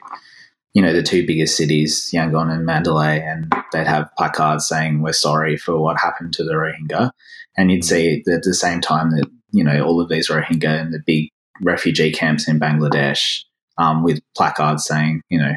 you 0.75 0.81
know, 0.81 0.93
the 0.93 1.01
two 1.01 1.25
biggest 1.25 1.55
cities, 1.55 2.11
Yangon 2.13 2.53
and 2.53 2.65
Mandalay, 2.65 3.21
and 3.21 3.51
they'd 3.71 3.87
have 3.87 4.09
placards 4.17 4.67
saying, 4.67 5.01
We're 5.01 5.13
sorry 5.13 5.55
for 5.55 5.79
what 5.79 5.97
happened 5.97 6.33
to 6.33 6.43
the 6.43 6.51
Rohingya. 6.51 7.11
And 7.57 7.71
you'd 7.71 7.85
see 7.85 8.21
at 8.29 8.43
the 8.43 8.53
same 8.53 8.81
time 8.81 9.11
that, 9.11 9.25
you 9.51 9.63
know, 9.63 9.81
all 9.85 10.01
of 10.01 10.09
these 10.09 10.29
Rohingya 10.29 10.81
in 10.81 10.91
the 10.91 11.01
big 11.05 11.29
refugee 11.61 12.11
camps 12.11 12.49
in 12.49 12.59
Bangladesh 12.59 13.43
um, 13.77 14.03
with 14.03 14.19
placards 14.35 14.83
saying, 14.83 15.21
you 15.29 15.39
know, 15.39 15.53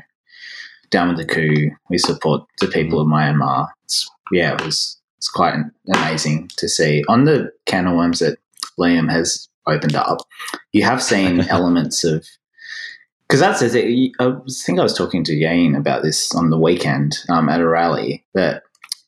down 0.90 1.08
with 1.08 1.16
the 1.16 1.26
coup, 1.26 1.72
we 1.90 1.98
support 1.98 2.44
the 2.60 2.68
people 2.68 3.00
of 3.00 3.08
Myanmar. 3.08 3.68
It's, 3.84 4.08
yeah, 4.30 4.54
it 4.54 4.64
was 4.64 5.00
it's 5.16 5.28
quite 5.28 5.54
amazing 5.92 6.48
to 6.58 6.68
see. 6.68 7.02
On 7.08 7.24
the 7.24 7.50
can 7.66 7.88
of 7.88 7.96
worms 7.96 8.20
that 8.20 8.38
Liam 8.78 9.10
has 9.10 9.48
opened 9.66 9.96
up, 9.96 10.18
you 10.72 10.84
have 10.84 11.02
seen 11.02 11.40
elements 11.48 12.04
of 12.04 12.24
because 13.28 13.40
that's. 13.40 13.62
I 13.62 13.68
think 13.68 14.78
I 14.78 14.82
was 14.82 14.96
talking 14.96 15.22
to 15.24 15.36
Yain 15.36 15.76
about 15.76 16.02
this 16.02 16.34
on 16.34 16.50
the 16.50 16.58
weekend 16.58 17.18
um, 17.28 17.48
at 17.48 17.60
a 17.60 17.68
rally 17.68 18.24
that 18.34 18.62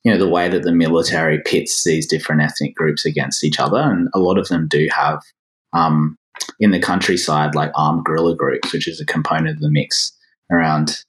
you 0.04 0.12
know 0.12 0.18
the 0.18 0.28
way 0.28 0.48
that 0.48 0.62
the 0.62 0.72
military 0.72 1.40
pits 1.44 1.84
these 1.84 2.06
different 2.06 2.42
ethnic 2.42 2.74
groups 2.74 3.06
against 3.06 3.44
each 3.44 3.58
other, 3.58 3.78
and 3.78 4.08
a 4.14 4.18
lot 4.18 4.38
of 4.38 4.48
them 4.48 4.68
do 4.68 4.88
have 4.92 5.22
um, 5.72 6.18
in 6.58 6.70
the 6.70 6.80
countryside 6.80 7.54
like 7.54 7.72
armed 7.74 8.04
guerrilla 8.04 8.36
groups, 8.36 8.72
which 8.72 8.88
is 8.88 9.00
a 9.00 9.06
component 9.06 9.56
of 9.56 9.60
the 9.60 9.70
mix 9.70 10.12
around 10.50 11.04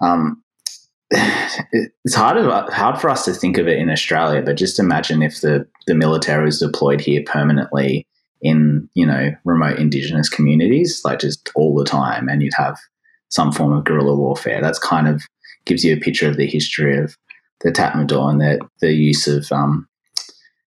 um, 0.00 0.42
it's 1.10 2.14
hard 2.14 2.38
hard 2.72 3.00
for 3.00 3.10
us 3.10 3.24
to 3.24 3.32
think 3.32 3.58
of 3.58 3.68
it 3.68 3.78
in 3.78 3.90
Australia, 3.90 4.42
but 4.42 4.56
just 4.56 4.78
imagine 4.78 5.22
if 5.22 5.40
the 5.40 5.66
the 5.86 5.94
military 5.94 6.44
was 6.44 6.60
deployed 6.60 7.00
here 7.00 7.22
permanently 7.26 8.06
in 8.42 8.88
you 8.94 9.06
know 9.06 9.30
remote 9.44 9.78
indigenous 9.78 10.28
communities, 10.28 11.02
like 11.04 11.20
just 11.20 11.50
all 11.54 11.74
the 11.74 11.84
time, 11.84 12.28
and 12.28 12.42
you'd 12.42 12.54
have 12.56 12.78
some 13.28 13.52
form 13.52 13.72
of 13.72 13.84
guerrilla 13.84 14.14
warfare. 14.14 14.60
That's 14.60 14.78
kind 14.78 15.08
of 15.08 15.22
gives 15.64 15.84
you 15.84 15.94
a 15.94 16.00
picture 16.00 16.28
of 16.28 16.36
the 16.36 16.46
history 16.46 16.98
of 16.98 17.16
the 17.60 17.70
Tatmadaw 17.70 18.30
and 18.30 18.40
the 18.40 18.60
the 18.80 18.92
use 18.92 19.26
of 19.26 19.50
um, 19.52 19.88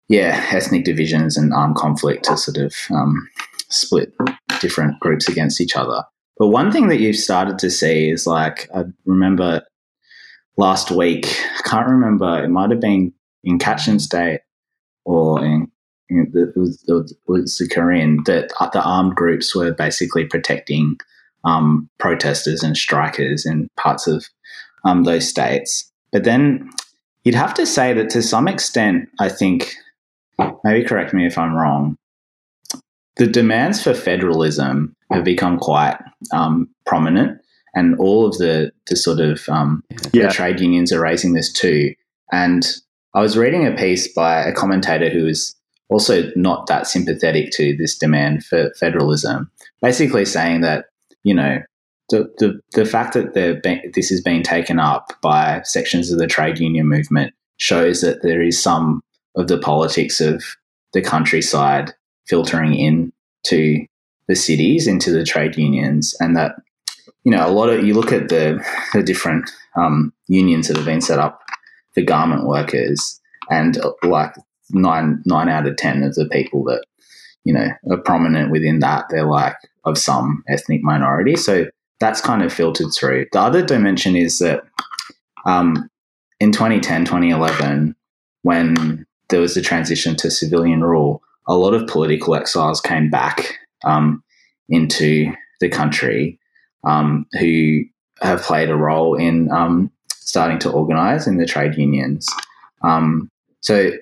yeah 0.08 0.44
ethnic 0.50 0.84
divisions 0.84 1.36
and 1.36 1.52
armed 1.52 1.76
conflict 1.76 2.24
to 2.24 2.36
sort 2.36 2.58
of 2.58 2.74
um, 2.90 3.28
split 3.68 4.12
different 4.60 4.98
groups 5.00 5.28
against 5.28 5.60
each 5.60 5.76
other. 5.76 6.04
But 6.38 6.48
one 6.48 6.72
thing 6.72 6.88
that 6.88 7.00
you've 7.00 7.16
started 7.16 7.58
to 7.60 7.70
see 7.70 8.10
is 8.10 8.26
like 8.26 8.68
I 8.74 8.84
remember 9.06 9.62
last 10.56 10.90
week. 10.90 11.26
I 11.58 11.68
can't 11.68 11.88
remember. 11.88 12.42
It 12.42 12.48
might 12.48 12.70
have 12.70 12.80
been 12.80 13.12
in 13.44 13.58
Kachin 13.58 14.00
State 14.00 14.40
or 15.04 15.44
in, 15.44 15.70
it 16.08 16.56
was, 16.56 16.84
it 16.86 17.16
was 17.26 17.58
the 17.58 17.68
Karen 17.68 18.22
that 18.26 18.50
the 18.72 18.82
armed 18.82 19.14
groups 19.14 19.54
were 19.54 19.72
basically 19.72 20.26
protecting 20.26 20.98
um, 21.44 21.88
protesters 21.98 22.62
and 22.62 22.76
strikers 22.76 23.46
in 23.46 23.68
parts 23.76 24.06
of 24.06 24.26
um, 24.84 25.04
those 25.04 25.28
states. 25.28 25.90
But 26.12 26.24
then 26.24 26.70
you'd 27.24 27.34
have 27.34 27.54
to 27.54 27.66
say 27.66 27.92
that 27.94 28.10
to 28.10 28.22
some 28.22 28.48
extent, 28.48 29.08
I 29.18 29.28
think, 29.28 29.74
maybe 30.64 30.86
correct 30.86 31.14
me 31.14 31.26
if 31.26 31.38
I'm 31.38 31.54
wrong, 31.54 31.96
the 33.16 33.26
demands 33.26 33.82
for 33.82 33.94
federalism 33.94 34.94
have 35.10 35.24
become 35.24 35.58
quite 35.58 35.98
um, 36.32 36.68
prominent 36.86 37.40
and 37.74 37.98
all 37.98 38.26
of 38.26 38.36
the 38.38 38.70
the 38.86 38.96
sort 38.96 39.20
of 39.20 39.48
um, 39.48 39.82
yeah. 40.12 40.26
the 40.26 40.32
trade 40.32 40.60
unions 40.60 40.92
are 40.92 41.00
raising 41.00 41.32
this 41.32 41.52
too. 41.52 41.94
And 42.30 42.66
I 43.14 43.20
was 43.20 43.36
reading 43.36 43.66
a 43.66 43.72
piece 43.72 44.12
by 44.12 44.42
a 44.42 44.52
commentator 44.52 45.10
who 45.10 45.24
was 45.24 45.54
also 45.92 46.30
not 46.36 46.66
that 46.66 46.86
sympathetic 46.86 47.50
to 47.52 47.76
this 47.76 47.96
demand 47.96 48.44
for 48.44 48.72
federalism, 48.78 49.50
basically 49.80 50.24
saying 50.24 50.62
that 50.62 50.86
you 51.22 51.34
know 51.34 51.60
the 52.10 52.32
the, 52.38 52.60
the 52.72 52.84
fact 52.84 53.14
that 53.14 53.34
this 53.94 54.10
is 54.10 54.20
being 54.20 54.42
taken 54.42 54.78
up 54.78 55.12
by 55.22 55.60
sections 55.62 56.10
of 56.10 56.18
the 56.18 56.26
trade 56.26 56.58
union 56.58 56.88
movement 56.88 57.32
shows 57.58 58.00
that 58.00 58.22
there 58.22 58.42
is 58.42 58.60
some 58.60 59.02
of 59.36 59.48
the 59.48 59.58
politics 59.58 60.20
of 60.20 60.42
the 60.92 61.00
countryside 61.00 61.92
filtering 62.26 62.74
in 62.74 63.12
to 63.44 63.84
the 64.28 64.36
cities 64.36 64.86
into 64.86 65.10
the 65.10 65.24
trade 65.24 65.56
unions 65.56 66.14
and 66.20 66.36
that 66.36 66.54
you 67.24 67.30
know, 67.30 67.46
a 67.46 67.50
lot 67.50 67.68
of 67.68 67.84
you 67.84 67.94
look 67.94 68.12
at 68.12 68.28
the 68.28 68.64
the 68.92 69.02
different 69.02 69.50
um, 69.76 70.12
unions 70.28 70.68
that 70.68 70.76
have 70.76 70.86
been 70.86 71.00
set 71.00 71.18
up 71.18 71.40
for 71.94 72.02
garment 72.02 72.46
workers, 72.46 73.20
and 73.50 73.78
like 74.02 74.34
nine 74.72 75.22
nine 75.24 75.48
out 75.48 75.66
of 75.66 75.76
ten 75.76 76.02
of 76.02 76.14
the 76.14 76.28
people 76.28 76.64
that 76.64 76.84
you 77.44 77.52
know 77.52 77.68
are 77.90 77.98
prominent 77.98 78.50
within 78.50 78.80
that, 78.80 79.06
they're 79.10 79.24
like 79.24 79.56
of 79.84 79.98
some 79.98 80.42
ethnic 80.48 80.82
minority. 80.82 81.36
So 81.36 81.66
that's 82.00 82.20
kind 82.20 82.42
of 82.42 82.52
filtered 82.52 82.92
through. 82.94 83.26
The 83.32 83.40
other 83.40 83.64
dimension 83.64 84.16
is 84.16 84.38
that 84.38 84.64
um, 85.44 85.88
in 86.40 86.52
2010, 86.52 87.04
2011, 87.04 87.94
when 88.42 89.06
there 89.28 89.40
was 89.40 89.54
the 89.54 89.62
transition 89.62 90.16
to 90.16 90.30
civilian 90.30 90.82
rule, 90.82 91.22
a 91.46 91.54
lot 91.54 91.74
of 91.74 91.86
political 91.86 92.34
exiles 92.34 92.80
came 92.80 93.10
back 93.10 93.58
um, 93.84 94.22
into 94.68 95.32
the 95.60 95.68
country 95.68 96.38
um, 96.84 97.26
who 97.38 97.82
have 98.20 98.42
played 98.42 98.70
a 98.70 98.76
role 98.76 99.14
in 99.14 99.50
um, 99.52 99.90
starting 100.10 100.58
to 100.60 100.70
organise 100.70 101.26
in 101.26 101.36
the 101.36 101.46
trade 101.46 101.76
unions. 101.76 102.28
Um, 102.82 103.30
so, 103.60 103.92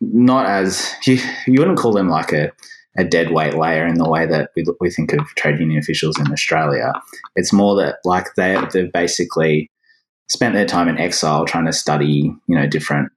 not 0.00 0.46
as 0.46 0.92
you, 1.06 1.18
you 1.46 1.58
wouldn't 1.58 1.78
call 1.78 1.92
them 1.92 2.08
like 2.08 2.32
a, 2.32 2.52
a 2.98 3.04
dead 3.04 3.30
weight 3.30 3.54
layer 3.54 3.86
in 3.86 3.98
the 3.98 4.08
way 4.08 4.26
that 4.26 4.50
we, 4.56 4.64
we 4.80 4.90
think 4.90 5.12
of 5.12 5.26
trade 5.36 5.58
union 5.58 5.78
officials 5.78 6.18
in 6.18 6.30
Australia. 6.32 6.92
It's 7.34 7.52
more 7.52 7.76
that 7.76 7.96
like 8.04 8.34
they 8.36 8.56
they've 8.72 8.92
basically 8.92 9.70
spent 10.28 10.54
their 10.54 10.66
time 10.66 10.88
in 10.88 10.98
exile 10.98 11.44
trying 11.44 11.66
to 11.66 11.72
study 11.72 12.32
you 12.48 12.56
know 12.56 12.66
different 12.66 13.12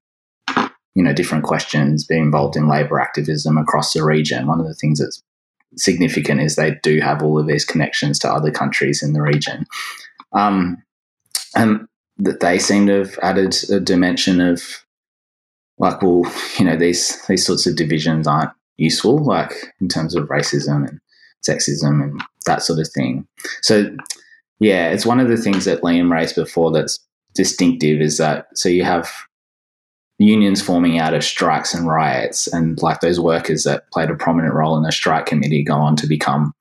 you 0.95 1.03
know 1.03 1.13
different 1.13 1.43
questions, 1.43 2.05
be 2.05 2.17
involved 2.17 2.55
in 2.55 2.67
labour 2.67 2.99
activism 2.99 3.57
across 3.57 3.93
the 3.93 4.03
region. 4.03 4.47
One 4.47 4.59
of 4.59 4.67
the 4.67 4.73
things 4.73 4.99
that's 4.99 5.23
significant 5.77 6.41
is 6.41 6.55
they 6.55 6.75
do 6.83 6.99
have 6.99 7.21
all 7.21 7.39
of 7.39 7.47
these 7.47 7.65
connections 7.65 8.19
to 8.19 8.31
other 8.31 8.51
countries 8.51 9.03
in 9.03 9.13
the 9.13 9.21
region. 9.21 9.65
Um, 10.33 10.83
and 11.55 11.87
that 12.17 12.41
they 12.41 12.59
seem 12.59 12.87
to 12.87 12.99
have 12.99 13.17
added 13.21 13.55
a 13.69 13.79
dimension 13.79 14.41
of 14.41 14.83
like, 15.79 16.01
well, 16.01 16.23
you 16.57 16.65
know, 16.65 16.75
these 16.75 17.25
these 17.27 17.45
sorts 17.45 17.65
of 17.65 17.75
divisions 17.75 18.27
aren't 18.27 18.51
useful, 18.77 19.17
like 19.17 19.53
in 19.81 19.87
terms 19.87 20.15
of 20.15 20.27
racism 20.27 20.87
and 20.87 20.99
sexism 21.47 22.03
and 22.03 22.21
that 22.45 22.61
sort 22.61 22.79
of 22.79 22.87
thing. 22.89 23.27
So, 23.61 23.95
yeah, 24.59 24.89
it's 24.89 25.05
one 25.05 25.19
of 25.19 25.29
the 25.29 25.37
things 25.37 25.65
that 25.65 25.81
Liam 25.81 26.11
raised 26.11 26.35
before 26.35 26.71
that's 26.71 26.99
distinctive 27.33 28.01
is 28.01 28.17
that 28.17 28.47
so 28.55 28.69
you 28.69 28.83
have 28.83 29.11
unions 30.17 30.61
forming 30.61 30.99
out 30.99 31.13
of 31.13 31.23
strikes 31.23 31.73
and 31.73 31.87
riots, 31.87 32.47
and 32.47 32.81
like 32.81 32.99
those 32.99 33.19
workers 33.19 33.63
that 33.63 33.89
played 33.91 34.09
a 34.09 34.15
prominent 34.15 34.53
role 34.53 34.75
in 34.77 34.83
the 34.83 34.91
strike 34.91 35.25
committee 35.25 35.63
go 35.63 35.75
on 35.75 35.95
to 35.95 36.07
become 36.07 36.53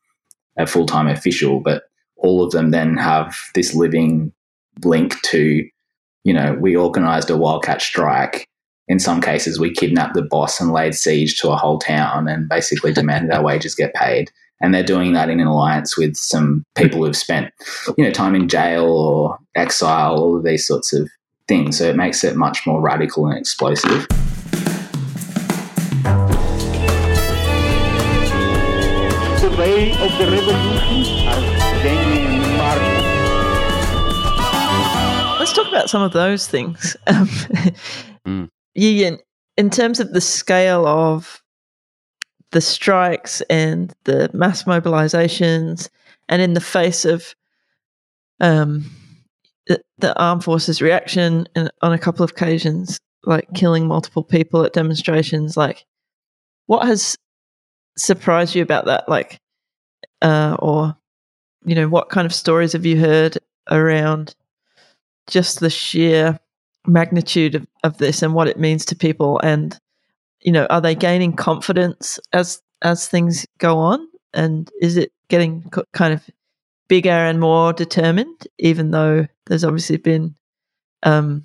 a 0.56 0.66
full 0.66 0.86
time 0.86 1.08
official, 1.08 1.60
but 1.60 1.84
all 2.16 2.42
of 2.42 2.52
them 2.52 2.70
then 2.70 2.96
have 2.96 3.36
this 3.54 3.74
living 3.74 4.32
link 4.84 5.20
to, 5.22 5.68
you 6.24 6.32
know, 6.32 6.54
we 6.54 6.76
organized 6.76 7.30
a 7.30 7.36
wildcat 7.36 7.80
strike. 7.80 8.47
In 8.88 8.98
some 8.98 9.20
cases, 9.20 9.60
we 9.60 9.70
kidnapped 9.70 10.14
the 10.14 10.22
boss 10.22 10.60
and 10.60 10.72
laid 10.72 10.94
siege 10.94 11.38
to 11.40 11.50
a 11.50 11.56
whole 11.56 11.78
town 11.78 12.26
and 12.26 12.48
basically 12.48 12.92
demanded 12.92 13.30
our 13.30 13.42
wages 13.44 13.74
get 13.74 13.92
paid. 13.94 14.30
And 14.60 14.74
they're 14.74 14.82
doing 14.82 15.12
that 15.12 15.28
in 15.28 15.38
an 15.40 15.46
alliance 15.46 15.96
with 15.96 16.16
some 16.16 16.64
people 16.74 17.04
who've 17.04 17.14
spent, 17.14 17.52
you 17.96 18.04
know, 18.04 18.10
time 18.10 18.34
in 18.34 18.48
jail 18.48 18.84
or 18.86 19.38
exile, 19.54 20.16
all 20.16 20.36
of 20.36 20.42
these 20.42 20.66
sorts 20.66 20.92
of 20.92 21.08
things. 21.46 21.78
So 21.78 21.84
it 21.84 21.96
makes 21.96 22.24
it 22.24 22.34
much 22.34 22.66
more 22.66 22.80
radical 22.80 23.26
and 23.26 23.38
explosive. 23.38 24.08
The 29.38 29.54
way 29.56 29.92
of 29.92 30.18
the 30.18 30.26
revolution 30.30 31.28
Let's 35.38 35.52
talk 35.52 35.68
about 35.68 35.88
some 35.88 36.02
of 36.02 36.12
those 36.12 36.48
things. 36.48 36.96
Um, 37.06 37.28
mm. 38.26 38.50
Ian, 38.78 39.18
in 39.56 39.70
terms 39.70 40.00
of 40.00 40.12
the 40.12 40.20
scale 40.20 40.86
of 40.86 41.42
the 42.52 42.60
strikes 42.60 43.40
and 43.50 43.92
the 44.04 44.30
mass 44.32 44.64
mobilizations, 44.64 45.90
and 46.28 46.40
in 46.40 46.54
the 46.54 46.60
face 46.60 47.04
of 47.04 47.34
um, 48.40 48.88
the, 49.66 49.80
the 49.98 50.18
armed 50.18 50.44
forces 50.44 50.80
reaction 50.80 51.48
and 51.54 51.70
on 51.82 51.92
a 51.92 51.98
couple 51.98 52.24
of 52.24 52.30
occasions, 52.30 53.00
like 53.24 53.48
killing 53.54 53.86
multiple 53.86 54.22
people 54.22 54.64
at 54.64 54.72
demonstrations, 54.72 55.56
like 55.56 55.84
what 56.66 56.86
has 56.86 57.16
surprised 57.96 58.54
you 58.54 58.62
about 58.62 58.86
that? 58.86 59.08
Like, 59.08 59.40
uh, 60.22 60.56
or, 60.58 60.96
you 61.64 61.74
know, 61.74 61.88
what 61.88 62.10
kind 62.10 62.26
of 62.26 62.32
stories 62.32 62.72
have 62.72 62.86
you 62.86 62.98
heard 62.98 63.38
around 63.70 64.34
just 65.26 65.60
the 65.60 65.70
sheer 65.70 66.38
magnitude 66.88 67.54
of, 67.54 67.66
of 67.84 67.98
this 67.98 68.22
and 68.22 68.34
what 68.34 68.48
it 68.48 68.58
means 68.58 68.84
to 68.86 68.96
people? 68.96 69.38
And, 69.40 69.78
you 70.40 70.52
know, 70.52 70.66
are 70.66 70.80
they 70.80 70.94
gaining 70.94 71.34
confidence 71.34 72.18
as, 72.32 72.60
as 72.82 73.06
things 73.06 73.46
go 73.58 73.78
on? 73.78 74.06
And 74.34 74.70
is 74.80 74.96
it 74.96 75.12
getting 75.28 75.70
kind 75.92 76.12
of 76.12 76.28
bigger 76.88 77.10
and 77.10 77.38
more 77.38 77.72
determined, 77.72 78.46
even 78.58 78.90
though 78.90 79.26
there's 79.46 79.64
obviously 79.64 79.98
been, 79.98 80.34
um, 81.02 81.44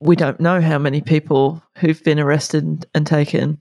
we 0.00 0.16
don't 0.16 0.40
know 0.40 0.60
how 0.60 0.78
many 0.78 1.00
people 1.00 1.62
who've 1.78 2.02
been 2.04 2.20
arrested 2.20 2.86
and 2.94 3.06
taken. 3.06 3.58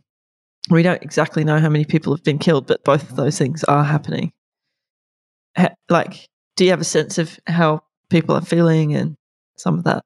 We 0.70 0.84
don't 0.84 1.02
exactly 1.02 1.44
know 1.44 1.60
how 1.60 1.70
many 1.70 1.86
people 1.86 2.14
have 2.16 2.24
been 2.24 2.38
killed, 2.38 2.68
but 2.68 2.84
both 2.84 3.10
of 3.10 3.16
those 3.16 3.38
things 3.38 3.64
are 3.64 3.84
happening. 3.84 4.32
Ha- 5.58 5.74
like, 5.90 6.28
do 6.56 6.66
you 6.66 6.70
have 6.72 6.82
a 6.82 6.86
sense 6.86 7.18
of 7.18 7.40
how 7.48 7.82
people 8.10 8.36
are 8.36 8.42
feeling 8.42 8.94
and 8.94 9.17
some 9.58 9.78
of 9.78 9.84
that? 9.84 10.04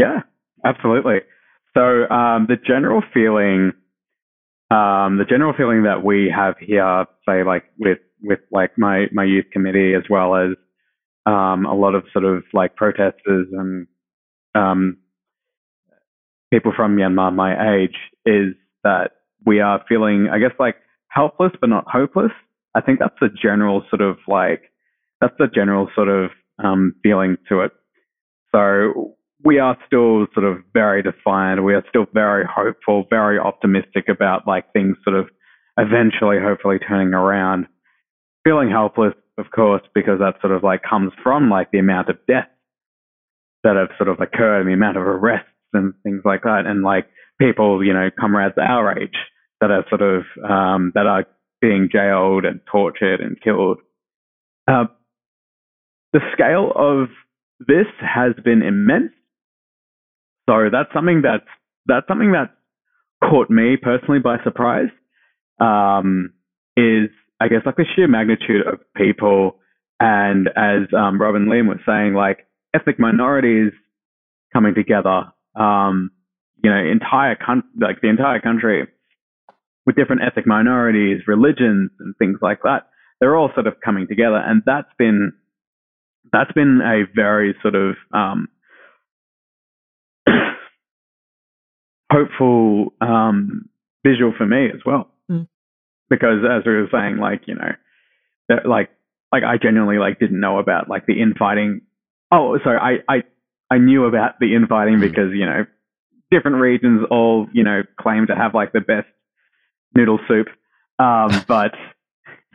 Yeah, 0.00 0.20
absolutely. 0.64 1.18
So 1.76 2.08
um, 2.10 2.46
the 2.48 2.56
general 2.64 3.02
feeling 3.12 3.72
um, 4.70 5.18
the 5.18 5.26
general 5.28 5.52
feeling 5.56 5.82
that 5.84 6.02
we 6.02 6.32
have 6.34 6.56
here, 6.58 7.06
say 7.28 7.44
like 7.44 7.64
with 7.78 7.98
with 8.22 8.40
like 8.50 8.76
my 8.78 9.06
my 9.12 9.24
youth 9.24 9.46
committee 9.52 9.94
as 9.94 10.04
well 10.08 10.34
as 10.34 10.56
um, 11.26 11.66
a 11.66 11.74
lot 11.74 11.94
of 11.94 12.04
sort 12.12 12.24
of 12.24 12.44
like 12.52 12.74
protesters 12.74 13.46
and 13.52 13.86
um, 14.54 14.98
people 16.52 16.72
from 16.74 16.96
Myanmar 16.96 17.34
my 17.34 17.76
age, 17.76 17.96
is 18.24 18.54
that 18.82 19.12
we 19.44 19.60
are 19.60 19.84
feeling, 19.88 20.28
I 20.32 20.38
guess, 20.38 20.52
like 20.58 20.76
helpless 21.08 21.52
but 21.60 21.68
not 21.68 21.84
hopeless. 21.86 22.32
I 22.74 22.80
think 22.80 22.98
that's 22.98 23.14
the 23.20 23.28
general 23.28 23.84
sort 23.90 24.00
of 24.00 24.16
like 24.26 24.72
that's 25.20 25.34
the 25.38 25.46
general 25.54 25.88
sort 25.94 26.08
of 26.08 26.30
um, 26.62 26.94
feeling 27.02 27.36
to 27.48 27.60
it. 27.60 27.72
So 28.54 29.16
we 29.44 29.58
are 29.58 29.76
still 29.86 30.26
sort 30.32 30.46
of 30.46 30.58
very 30.72 31.02
defiant. 31.02 31.64
We 31.64 31.74
are 31.74 31.84
still 31.88 32.06
very 32.12 32.44
hopeful, 32.48 33.04
very 33.10 33.38
optimistic 33.38 34.08
about 34.08 34.46
like 34.46 34.72
things 34.72 34.96
sort 35.04 35.16
of 35.16 35.26
eventually, 35.76 36.38
hopefully 36.40 36.78
turning 36.78 37.14
around. 37.14 37.66
Feeling 38.44 38.70
helpless, 38.70 39.14
of 39.38 39.46
course, 39.54 39.82
because 39.94 40.18
that 40.18 40.40
sort 40.40 40.54
of 40.54 40.62
like 40.62 40.82
comes 40.88 41.12
from 41.22 41.50
like 41.50 41.70
the 41.70 41.78
amount 41.78 42.08
of 42.08 42.16
deaths 42.26 42.48
that 43.64 43.76
have 43.76 43.88
sort 43.96 44.08
of 44.08 44.20
occurred 44.20 44.60
and 44.60 44.68
the 44.68 44.74
amount 44.74 44.96
of 44.96 45.02
arrests 45.02 45.48
and 45.72 45.94
things 46.02 46.22
like 46.24 46.42
that. 46.42 46.64
And 46.66 46.82
like 46.82 47.06
people, 47.40 47.82
you 47.84 47.92
know, 47.92 48.10
comrades 48.18 48.54
our 48.58 48.98
age 48.98 49.16
that 49.60 49.70
are 49.70 49.84
sort 49.88 50.02
of, 50.02 50.24
um, 50.48 50.92
that 50.94 51.06
are 51.06 51.24
being 51.60 51.88
jailed 51.90 52.44
and 52.44 52.60
tortured 52.70 53.20
and 53.20 53.40
killed. 53.40 53.78
Uh, 54.68 54.84
the 56.14 56.20
scale 56.32 56.72
of 56.74 57.08
this 57.58 57.86
has 58.00 58.32
been 58.42 58.62
immense. 58.62 59.12
So 60.48 60.70
that's 60.72 60.88
something 60.94 61.22
that's 61.22 61.44
that's 61.86 62.06
something 62.08 62.32
that 62.32 62.54
caught 63.22 63.50
me 63.50 63.76
personally 63.76 64.20
by 64.20 64.36
surprise. 64.42 64.88
Um, 65.60 66.32
is 66.76 67.10
I 67.40 67.48
guess 67.48 67.60
like 67.66 67.76
the 67.76 67.84
sheer 67.94 68.08
magnitude 68.08 68.66
of 68.66 68.80
people, 68.96 69.56
and 70.00 70.48
as 70.48 70.88
um, 70.96 71.20
Rob 71.20 71.34
and 71.34 71.48
Liam 71.48 71.68
was 71.68 71.78
saying, 71.84 72.14
like 72.14 72.46
ethnic 72.74 72.98
minorities 72.98 73.72
coming 74.52 74.74
together. 74.74 75.32
Um, 75.56 76.10
you 76.62 76.70
know, 76.70 76.76
entire 76.76 77.36
con- 77.36 77.64
like 77.78 78.00
the 78.00 78.08
entire 78.08 78.40
country 78.40 78.86
with 79.84 79.96
different 79.96 80.22
ethnic 80.22 80.46
minorities, 80.46 81.22
religions, 81.26 81.90
and 81.98 82.16
things 82.16 82.38
like 82.40 82.62
that. 82.62 82.88
They're 83.20 83.36
all 83.36 83.50
sort 83.54 83.66
of 83.66 83.74
coming 83.84 84.06
together, 84.08 84.36
and 84.36 84.62
that's 84.64 84.88
been 84.98 85.32
that's 86.32 86.52
been 86.52 86.80
a 86.82 87.04
very 87.14 87.54
sort 87.62 87.74
of 87.74 87.96
um, 88.12 88.48
hopeful 92.10 92.92
um, 93.00 93.68
visual 94.04 94.32
for 94.36 94.46
me 94.46 94.66
as 94.66 94.80
well. 94.84 95.08
Mm. 95.30 95.48
Because 96.10 96.44
as 96.44 96.64
we 96.66 96.72
were 96.72 96.88
saying, 96.92 97.18
like 97.18 97.42
you 97.46 97.54
know, 97.54 97.72
that, 98.48 98.66
like 98.66 98.90
like 99.32 99.42
I 99.42 99.56
genuinely 99.62 99.98
like 99.98 100.18
didn't 100.18 100.40
know 100.40 100.58
about 100.58 100.88
like 100.88 101.06
the 101.06 101.20
infighting. 101.20 101.82
Oh, 102.30 102.58
sorry, 102.62 102.78
I 103.08 103.12
I 103.12 103.22
I 103.70 103.78
knew 103.78 104.04
about 104.04 104.38
the 104.40 104.54
infighting 104.54 104.96
Mm. 104.98 105.00
because 105.00 105.32
you 105.32 105.46
know 105.46 105.66
different 106.30 106.58
regions 106.58 107.06
all 107.10 107.46
you 107.52 107.64
know 107.64 107.82
claim 108.00 108.26
to 108.26 108.34
have 108.34 108.54
like 108.54 108.72
the 108.72 108.80
best 108.80 109.06
noodle 109.96 110.18
soup, 110.28 110.48
um, 110.98 111.30
but 111.48 111.72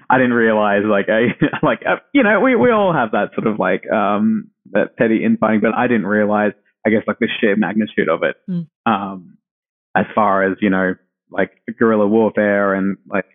I 0.10 0.18
didn't 0.18 0.34
realize 0.34 0.82
like 0.86 1.07
I 1.10 1.36
like 1.66 1.80
uh, 1.88 1.97
you 2.14 2.24
know 2.24 2.39
we 2.39 2.55
we 2.55 2.72
all 2.72 2.93
have 2.93 3.12
that 3.12 3.32
sort 3.36 3.47
of 3.47 3.60
like 3.60 3.89
um 3.91 4.49
that 4.72 4.97
petty 4.97 5.24
infighting, 5.24 5.62
but 5.62 5.74
I 5.76 5.88
didn't 5.88 6.07
realize 6.07 6.53
I 6.86 6.89
guess 6.89 7.03
like 7.07 7.20
the 7.20 7.28
sheer 7.39 7.55
magnitude 7.55 8.10
of 8.10 8.24
it. 8.24 8.38
Mm. 8.49 8.68
Um, 8.86 9.38
as 9.95 10.05
far 10.16 10.49
as 10.49 10.57
you 10.62 10.70
know, 10.70 10.95
like 11.30 11.51
guerrilla 11.78 12.07
warfare 12.07 12.74
and 12.74 12.97
like 13.07 13.26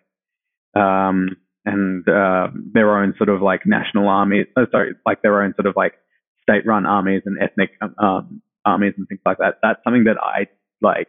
um 0.75 1.37
and 1.65 2.07
uh, 2.07 2.47
their 2.73 2.97
own 2.97 3.15
sort 3.17 3.29
of 3.29 3.41
like 3.41 3.61
national 3.65 4.07
armies. 4.07 4.45
Oh, 4.55 4.65
sorry, 4.71 4.93
like 5.05 5.21
their 5.21 5.41
own 5.41 5.53
sort 5.55 5.65
of 5.65 5.75
like 5.75 5.93
state-run 6.43 6.85
armies 6.85 7.23
and 7.25 7.37
ethnic 7.41 7.71
um, 7.97 8.41
armies 8.63 8.93
and 8.97 9.07
things 9.07 9.21
like 9.25 9.39
that. 9.39 9.55
That's 9.63 9.83
something 9.83 10.03
that 10.03 10.17
I 10.21 10.47
like 10.81 11.07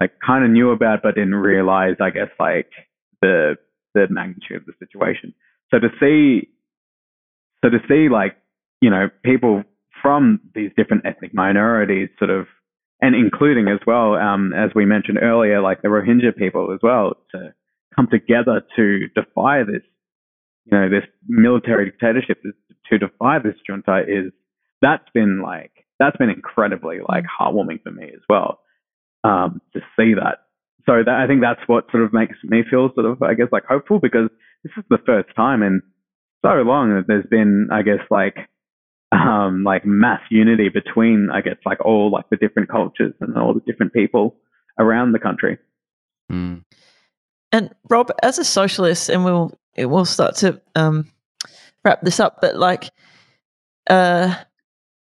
like 0.00 0.12
kind 0.24 0.44
of 0.44 0.50
knew 0.50 0.70
about, 0.70 1.02
but 1.02 1.16
didn't 1.16 1.34
realize. 1.34 1.96
I 2.00 2.10
guess 2.10 2.30
like 2.38 2.70
the 3.20 3.56
the 3.94 4.06
magnitude 4.10 4.58
of 4.58 4.66
the 4.66 4.72
situation. 4.78 5.34
So 5.70 5.78
to 5.78 5.88
see, 6.00 6.48
so 7.64 7.70
to 7.70 7.78
see 7.88 8.08
like 8.08 8.36
you 8.80 8.90
know 8.90 9.08
people 9.24 9.64
from 10.02 10.40
these 10.54 10.70
different 10.76 11.06
ethnic 11.06 11.32
minorities, 11.34 12.10
sort 12.18 12.30
of, 12.30 12.46
and 13.00 13.14
including 13.14 13.68
as 13.68 13.80
well, 13.86 14.14
um, 14.14 14.52
as 14.52 14.70
we 14.74 14.84
mentioned 14.84 15.18
earlier, 15.22 15.62
like 15.62 15.80
the 15.80 15.88
Rohingya 15.88 16.36
people 16.36 16.72
as 16.74 16.80
well, 16.82 17.14
to 17.32 17.54
come 17.96 18.08
together 18.10 18.62
to 18.76 19.08
defy 19.14 19.62
this, 19.62 19.82
you 20.66 20.76
know, 20.76 20.90
this 20.90 21.08
military 21.26 21.86
dictatorship, 21.86 22.42
to 22.90 22.98
defy 22.98 23.38
this 23.38 23.54
junta 23.66 24.02
is 24.06 24.32
that's 24.82 25.08
been 25.14 25.40
like 25.40 25.72
that's 25.98 26.16
been 26.16 26.30
incredibly 26.30 26.98
like 27.08 27.24
heartwarming 27.24 27.82
for 27.82 27.90
me 27.90 28.04
as 28.04 28.20
well 28.28 28.60
um, 29.24 29.60
to 29.72 29.80
see 29.98 30.14
that. 30.14 30.43
So 30.86 31.02
that, 31.04 31.14
I 31.14 31.26
think 31.26 31.40
that's 31.40 31.66
what 31.66 31.90
sort 31.90 32.02
of 32.02 32.12
makes 32.12 32.36
me 32.44 32.62
feel 32.68 32.90
sort 32.94 33.06
of 33.06 33.22
I 33.22 33.34
guess 33.34 33.48
like 33.52 33.64
hopeful 33.64 34.00
because 34.00 34.28
this 34.62 34.72
is 34.76 34.84
the 34.90 34.98
first 35.06 35.28
time 35.34 35.62
in 35.62 35.82
so 36.44 36.50
long 36.62 36.94
that 36.94 37.04
there's 37.06 37.26
been 37.30 37.68
I 37.72 37.82
guess 37.82 38.00
like 38.10 38.36
um, 39.12 39.62
like 39.64 39.86
mass 39.86 40.20
unity 40.30 40.68
between 40.68 41.30
I 41.32 41.40
guess 41.40 41.56
like 41.64 41.84
all 41.84 42.10
like 42.10 42.28
the 42.30 42.36
different 42.36 42.68
cultures 42.68 43.14
and 43.20 43.36
all 43.36 43.54
the 43.54 43.60
different 43.60 43.92
people 43.92 44.36
around 44.78 45.12
the 45.12 45.18
country. 45.18 45.58
Mm. 46.30 46.64
And 47.52 47.70
Rob, 47.88 48.10
as 48.22 48.38
a 48.38 48.44
socialist, 48.44 49.08
and 49.08 49.24
we'll 49.24 49.56
we'll 49.78 50.04
start 50.04 50.36
to 50.36 50.60
um, 50.74 51.10
wrap 51.84 52.02
this 52.02 52.18
up, 52.18 52.38
but 52.40 52.56
like, 52.56 52.90
uh, 53.88 54.34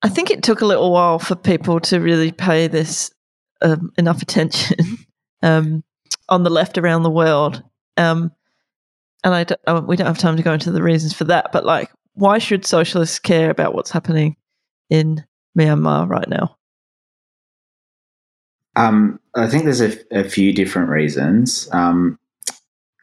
I 0.02 0.10
think 0.10 0.30
it 0.30 0.44
took 0.44 0.62
a 0.62 0.66
little 0.66 0.92
while 0.92 1.20
for 1.20 1.36
people 1.36 1.80
to 1.82 2.00
really 2.00 2.32
pay 2.32 2.68
this 2.68 3.12
um, 3.62 3.94
enough 3.98 4.22
attention 4.22 4.78
um, 5.44 5.84
on 6.30 6.42
the 6.42 6.50
left 6.50 6.80
around 6.80 7.04
the 7.04 7.12
world. 7.12 7.62
Um, 7.98 8.32
and 9.24 9.36
I, 9.36 9.46
I 9.68 9.80
we 9.80 9.96
don't 9.96 10.08
have 10.08 10.18
time 10.18 10.38
to 10.38 10.44
go 10.44 10.54
into 10.54 10.72
the 10.72 10.82
reasons 10.82 11.14
for 11.14 11.26
that, 11.26 11.52
but 11.52 11.66
like, 11.66 11.92
why 12.16 12.40
should 12.40 12.66
socialists 12.66 13.20
care 13.20 13.52
about 13.52 13.76
what's 13.76 13.92
happening 13.92 14.36
in 14.90 15.24
Myanmar 15.58 16.10
right 16.10 16.28
now? 16.28 16.58
Um, 18.76 19.20
I 19.36 19.48
think 19.48 19.66
there's 19.66 19.82
a, 19.82 19.96
a 20.12 20.24
few 20.24 20.52
different 20.54 20.90
reasons. 20.90 21.70
Um, 21.72 22.18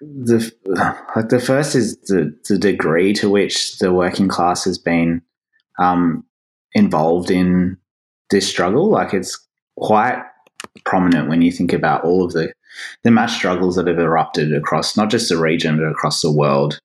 the 0.00 0.52
like 1.16 1.28
the 1.28 1.40
first 1.40 1.74
is 1.74 1.98
the, 2.02 2.36
the 2.48 2.58
degree 2.58 3.12
to 3.14 3.28
which 3.28 3.78
the 3.78 3.92
working 3.92 4.28
class 4.28 4.64
has 4.64 4.78
been 4.78 5.22
um, 5.78 6.24
involved 6.72 7.30
in 7.30 7.76
this 8.30 8.48
struggle. 8.48 8.90
Like 8.90 9.14
it's 9.14 9.38
quite 9.76 10.22
prominent 10.84 11.28
when 11.28 11.42
you 11.42 11.52
think 11.52 11.72
about 11.72 12.04
all 12.04 12.24
of 12.24 12.32
the 12.32 12.52
the 13.02 13.10
mass 13.10 13.34
struggles 13.34 13.74
that 13.76 13.88
have 13.88 13.98
erupted 13.98 14.54
across 14.54 14.96
not 14.96 15.10
just 15.10 15.28
the 15.28 15.36
region 15.36 15.76
but 15.76 15.86
across 15.86 16.22
the 16.22 16.30
world 16.30 16.80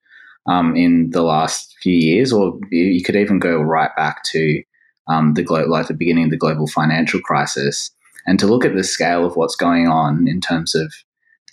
um, 0.48 0.76
in 0.76 1.10
the 1.12 1.24
last 1.24 1.76
few 1.82 1.96
years, 1.96 2.32
or 2.32 2.60
you 2.72 3.04
could 3.04 3.16
even 3.16 3.40
go 3.40 3.60
right 3.60 3.92
back 3.96 4.24
to 4.26 4.62
um, 5.08 5.34
the 5.34 5.44
like 5.68 5.88
the 5.88 5.94
beginning 5.94 6.26
of 6.26 6.30
the 6.32 6.38
global 6.38 6.68
financial 6.68 7.20
crisis, 7.22 7.92
and 8.26 8.40
to 8.40 8.48
look 8.48 8.66
at 8.66 8.76
the 8.76 8.84
scale 8.84 9.26
of 9.26 9.36
what's 9.36 9.56
going 9.56 9.88
on 9.88 10.28
in 10.28 10.42
terms 10.42 10.76
of 10.76 10.94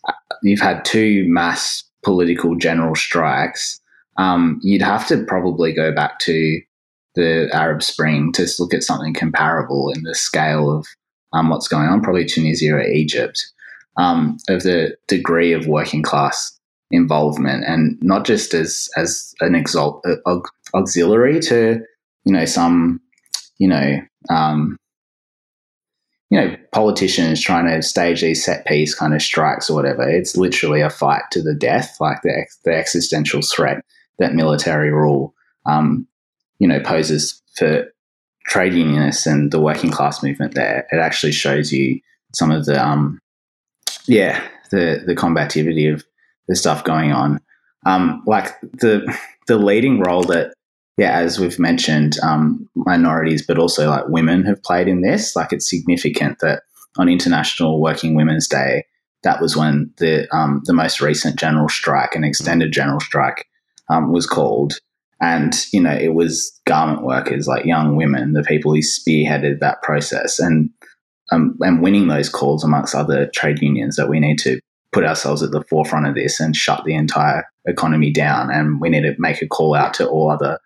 uh, 0.09 0.13
you've 0.43 0.61
had 0.61 0.85
two 0.85 1.25
mass 1.27 1.85
political 2.03 2.57
general 2.57 2.95
strikes. 2.95 3.81
Um, 4.19 4.61
you'd 4.63 4.83
have 4.83 5.07
to 5.09 5.25
probably 5.25 5.73
go 5.73 5.95
back 5.95 6.19
to 6.21 6.61
the 7.15 7.49
Arab 7.53 7.83
Spring 7.83 8.33
to 8.33 8.47
look 8.59 8.75
at 8.75 8.83
something 8.83 9.15
comparable 9.15 9.91
in 9.91 10.03
the 10.03 10.15
scale 10.15 10.71
of 10.71 10.87
um, 11.33 11.49
what's 11.49 11.69
going 11.69 11.89
on, 11.89 12.03
probably 12.03 12.25
Tunisia 12.25 12.75
or 12.75 12.83
Egypt, 12.83 13.45
um, 13.97 14.37
of 14.49 14.63
the 14.63 14.97
degree 15.09 15.53
of 15.53 15.67
working 15.67 16.03
class 16.03 16.59
involvement, 16.91 17.65
and 17.65 17.99
not 18.03 18.25
just 18.25 18.55
as 18.55 18.89
as 18.97 19.35
an 19.41 19.55
exalt, 19.55 20.05
uh, 20.27 20.39
auxiliary 20.75 21.41
to 21.41 21.81
you 22.25 22.33
know 22.33 22.45
some 22.45 23.01
you 23.59 23.69
know 23.69 23.99
um, 24.31 24.77
you 26.31 26.41
know 26.41 26.57
politicians 26.73 27.41
trying 27.41 27.67
to 27.67 27.83
stage 27.83 28.23
these 28.23 28.45
set 28.45 28.67
piece 28.67 28.95
kind 28.95 29.15
of 29.15 29.23
strikes 29.23 29.69
or 29.69 29.75
whatever. 29.75 30.09
It's 30.09 30.37
literally 30.37 30.81
a 30.81 30.91
fight 30.91 31.23
to 31.33 31.43
the 31.43 31.55
death, 31.55 31.97
like 32.01 32.23
the 32.23 32.47
the 32.65 32.75
existential 32.75 33.43
threat 33.43 33.85
that 34.19 34.35
military 34.35 34.91
rule 34.91 35.35
um, 35.67 36.07
you 36.59 36.69
know 36.69 36.81
poses 36.81 37.43
for 37.57 37.92
trade 38.47 38.75
unionists 38.75 39.27
and 39.27 39.51
the 39.53 39.61
working 39.61 39.91
class 39.91 40.23
movement 40.23 40.55
there, 40.55 40.87
it 40.91 40.97
actually 40.97 41.33
shows 41.33 41.73
you 41.73 42.01
some 42.35 42.51
of 42.51 42.65
the 42.65 42.85
um 42.85 43.21
yeah, 44.07 44.43
the 44.71 45.03
the 45.07 45.15
combativity 45.15 45.93
of 45.93 46.05
the 46.49 46.57
stuff 46.57 46.85
going 46.85 47.13
on. 47.13 47.41
Um 47.87 48.23
like 48.27 48.61
the 48.61 49.17
the 49.47 49.59
leading 49.59 50.01
role 50.01 50.25
that 50.25 50.55
yeah, 50.99 51.19
as 51.19 51.39
we've 51.39 51.59
mentioned, 51.59 52.19
um, 52.23 52.69
minorities, 52.75 53.45
but 53.47 53.59
also 53.59 53.89
like 53.89 54.09
women 54.09 54.45
have 54.45 54.63
played 54.63 54.89
in 54.89 55.01
this. 55.01 55.35
Like 55.35 55.53
it's 55.53 55.69
significant 55.69 56.39
that 56.41 56.63
on 56.99 57.09
International 57.09 57.81
Working 57.81 58.15
Women's 58.15 58.47
Day, 58.47 58.85
that 59.23 59.41
was 59.41 59.57
when 59.57 59.93
the 59.99 60.29
um, 60.37 60.63
the 60.65 60.75
most 60.75 61.01
recent 61.01 61.39
general 61.39 61.69
strike, 61.69 62.15
an 62.15 62.25
extended 62.25 62.73
general 62.73 63.01
strike, 63.01 63.47
um, 63.89 64.13
was 64.13 64.27
called 64.27 64.75
and 65.23 65.55
you 65.73 65.81
know 65.81 65.95
it 65.95 66.15
was 66.15 66.61
garment 66.67 67.03
workers 67.03 67.47
like 67.47 67.65
young 67.65 67.97
women 67.97 68.33
the 68.33 68.43
people 68.43 68.75
who 68.75 68.81
spearheaded 68.81 69.61
that 69.61 69.81
process 69.83 70.39
and 70.39 70.69
um, 71.31 71.57
and 71.61 71.81
winning 71.81 72.09
those 72.09 72.29
calls 72.29 72.63
amongst 72.63 72.95
other 72.95 73.31
trade 73.35 73.63
unions 73.63 73.97
that 73.97 74.11
we 74.11 74.21
need 74.21 74.39
to 74.39 74.61
put 74.93 75.05
ourselves 75.05 75.43
at 75.43 75.53
the 75.53 75.65
forefront 75.65 76.07
of 76.07 76.15
this 76.15 76.39
and 76.39 76.55
shut 76.55 76.85
the 76.85 76.95
entire 76.95 77.47
economy 77.65 78.13
down 78.13 78.51
and 78.51 78.81
we 78.81 78.91
need 78.91 79.03
to 79.03 79.15
make 79.19 79.41
a 79.41 79.47
call 79.47 79.75
out 79.75 79.95
to 79.95 80.07
all 80.07 80.31
other 80.31 80.59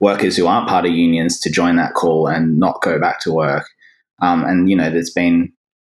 workers 0.00 0.36
who 0.36 0.46
aren't 0.46 0.68
part 0.68 0.86
of 0.86 0.92
unions 0.92 1.38
to 1.40 1.50
join 1.50 1.76
that 1.76 1.94
call 1.94 2.26
and 2.26 2.58
not 2.58 2.80
go 2.82 2.98
back 2.98 3.20
to 3.20 3.32
work. 3.32 3.68
Um, 4.22 4.44
and 4.44 4.70
you 4.70 4.76
know, 4.76 4.90
there's 4.90 5.10
been 5.10 5.52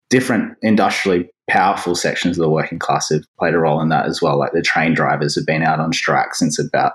different 0.09 0.57
industrially 0.61 1.29
powerful 1.49 1.95
sections 1.95 2.37
of 2.37 2.43
the 2.43 2.49
working 2.49 2.79
class 2.79 3.09
have 3.09 3.23
played 3.39 3.53
a 3.53 3.59
role 3.59 3.81
in 3.81 3.89
that 3.89 4.05
as 4.05 4.21
well. 4.21 4.37
Like 4.37 4.51
the 4.53 4.61
train 4.61 4.93
drivers 4.93 5.35
have 5.35 5.45
been 5.45 5.63
out 5.63 5.79
on 5.79 5.93
strike 5.93 6.35
since 6.35 6.59
about, 6.59 6.93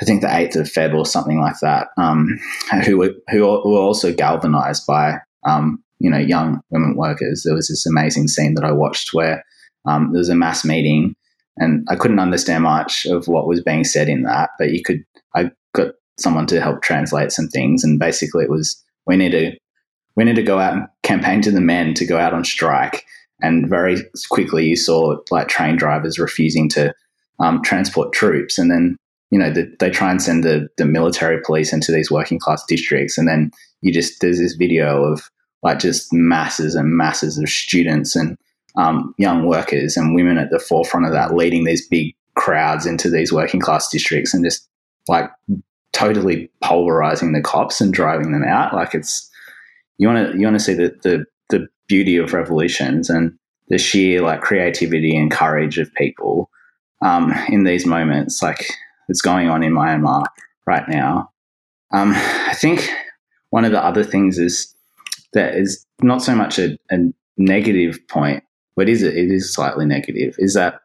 I 0.00 0.04
think, 0.04 0.22
the 0.22 0.34
eighth 0.34 0.56
of 0.56 0.66
Feb 0.66 0.94
or 0.94 1.06
something 1.06 1.40
like 1.40 1.58
that. 1.60 1.88
Um, 1.96 2.38
who 2.84 2.98
were 2.98 3.14
who 3.30 3.40
were 3.40 3.80
also 3.80 4.12
galvanized 4.12 4.86
by 4.86 5.18
um, 5.44 5.82
you 5.98 6.10
know 6.10 6.18
young 6.18 6.60
women 6.70 6.96
workers. 6.96 7.42
There 7.44 7.54
was 7.54 7.68
this 7.68 7.86
amazing 7.86 8.28
scene 8.28 8.54
that 8.54 8.64
I 8.64 8.72
watched 8.72 9.12
where 9.12 9.44
um, 9.86 10.12
there 10.12 10.18
was 10.18 10.28
a 10.28 10.34
mass 10.34 10.64
meeting, 10.64 11.14
and 11.56 11.86
I 11.90 11.96
couldn't 11.96 12.18
understand 12.18 12.64
much 12.64 13.06
of 13.06 13.28
what 13.28 13.46
was 13.46 13.62
being 13.62 13.84
said 13.84 14.08
in 14.08 14.22
that, 14.22 14.50
but 14.58 14.70
you 14.70 14.82
could. 14.82 15.04
I 15.34 15.50
got 15.74 15.92
someone 16.18 16.46
to 16.46 16.60
help 16.60 16.82
translate 16.82 17.32
some 17.32 17.48
things, 17.48 17.84
and 17.84 17.98
basically 17.98 18.44
it 18.44 18.50
was 18.50 18.82
we 19.06 19.16
need 19.16 19.32
to 19.32 19.52
we 20.16 20.24
need 20.24 20.36
to 20.36 20.42
go 20.42 20.58
out 20.58 20.74
and 20.74 20.86
campaign 21.02 21.42
to 21.42 21.50
the 21.50 21.60
men 21.60 21.94
to 21.94 22.04
go 22.04 22.18
out 22.18 22.34
on 22.34 22.44
strike. 22.44 23.04
And 23.40 23.68
very 23.68 24.02
quickly, 24.30 24.66
you 24.66 24.74
saw 24.74 25.16
like 25.30 25.46
train 25.46 25.76
drivers 25.76 26.18
refusing 26.18 26.68
to 26.70 26.92
um, 27.38 27.62
transport 27.62 28.12
troops, 28.12 28.58
and 28.58 28.70
then 28.70 28.96
you 29.30 29.38
know 29.38 29.50
the, 29.50 29.70
they 29.78 29.90
try 29.90 30.10
and 30.10 30.22
send 30.22 30.44
the 30.44 30.68
the 30.76 30.84
military 30.84 31.40
police 31.44 31.72
into 31.72 31.92
these 31.92 32.10
working 32.10 32.38
class 32.38 32.64
districts, 32.66 33.18
and 33.18 33.28
then 33.28 33.50
you 33.80 33.92
just 33.92 34.20
there's 34.20 34.38
this 34.38 34.54
video 34.54 35.04
of 35.04 35.30
like 35.62 35.78
just 35.78 36.12
masses 36.12 36.74
and 36.74 36.96
masses 36.96 37.38
of 37.38 37.48
students 37.48 38.14
and 38.14 38.38
um, 38.76 39.14
young 39.18 39.46
workers 39.46 39.96
and 39.96 40.14
women 40.14 40.38
at 40.38 40.50
the 40.50 40.58
forefront 40.58 41.06
of 41.06 41.12
that, 41.12 41.34
leading 41.34 41.64
these 41.64 41.86
big 41.88 42.14
crowds 42.36 42.86
into 42.86 43.10
these 43.10 43.32
working 43.32 43.60
class 43.60 43.88
districts 43.88 44.32
and 44.32 44.44
just 44.44 44.68
like 45.08 45.30
totally 45.92 46.50
polarizing 46.62 47.32
the 47.32 47.40
cops 47.40 47.80
and 47.80 47.92
driving 47.92 48.32
them 48.32 48.44
out. 48.44 48.72
Like 48.72 48.94
it's 48.94 49.28
you 49.98 50.06
want 50.06 50.32
to 50.32 50.38
you 50.38 50.44
want 50.44 50.58
to 50.58 50.64
see 50.64 50.74
the, 50.74 50.96
the 51.02 51.24
the 51.50 51.66
beauty 51.88 52.16
of 52.16 52.32
revolutions 52.32 53.10
and 53.10 53.36
the 53.68 53.78
sheer 53.78 54.22
like 54.22 54.40
creativity 54.40 55.16
and 55.16 55.30
courage 55.30 55.78
of 55.78 55.92
people 55.94 56.50
um, 57.02 57.32
in 57.48 57.64
these 57.64 57.86
moments, 57.86 58.42
like 58.42 58.70
it's 59.08 59.22
going 59.22 59.48
on 59.48 59.62
in 59.62 59.72
Myanmar 59.72 60.24
right 60.66 60.88
now. 60.88 61.30
Um, 61.92 62.12
I 62.14 62.54
think 62.54 62.88
one 63.50 63.64
of 63.64 63.72
the 63.72 63.82
other 63.82 64.04
things 64.04 64.38
is 64.38 64.74
that 65.32 65.54
is 65.54 65.86
not 66.02 66.22
so 66.22 66.34
much 66.34 66.58
a, 66.58 66.78
a 66.90 66.98
negative 67.36 67.98
point, 68.08 68.44
but 68.76 68.88
is 68.88 69.02
it? 69.02 69.16
It 69.16 69.30
is 69.30 69.52
slightly 69.52 69.86
negative. 69.86 70.34
Is 70.38 70.54
that 70.54 70.80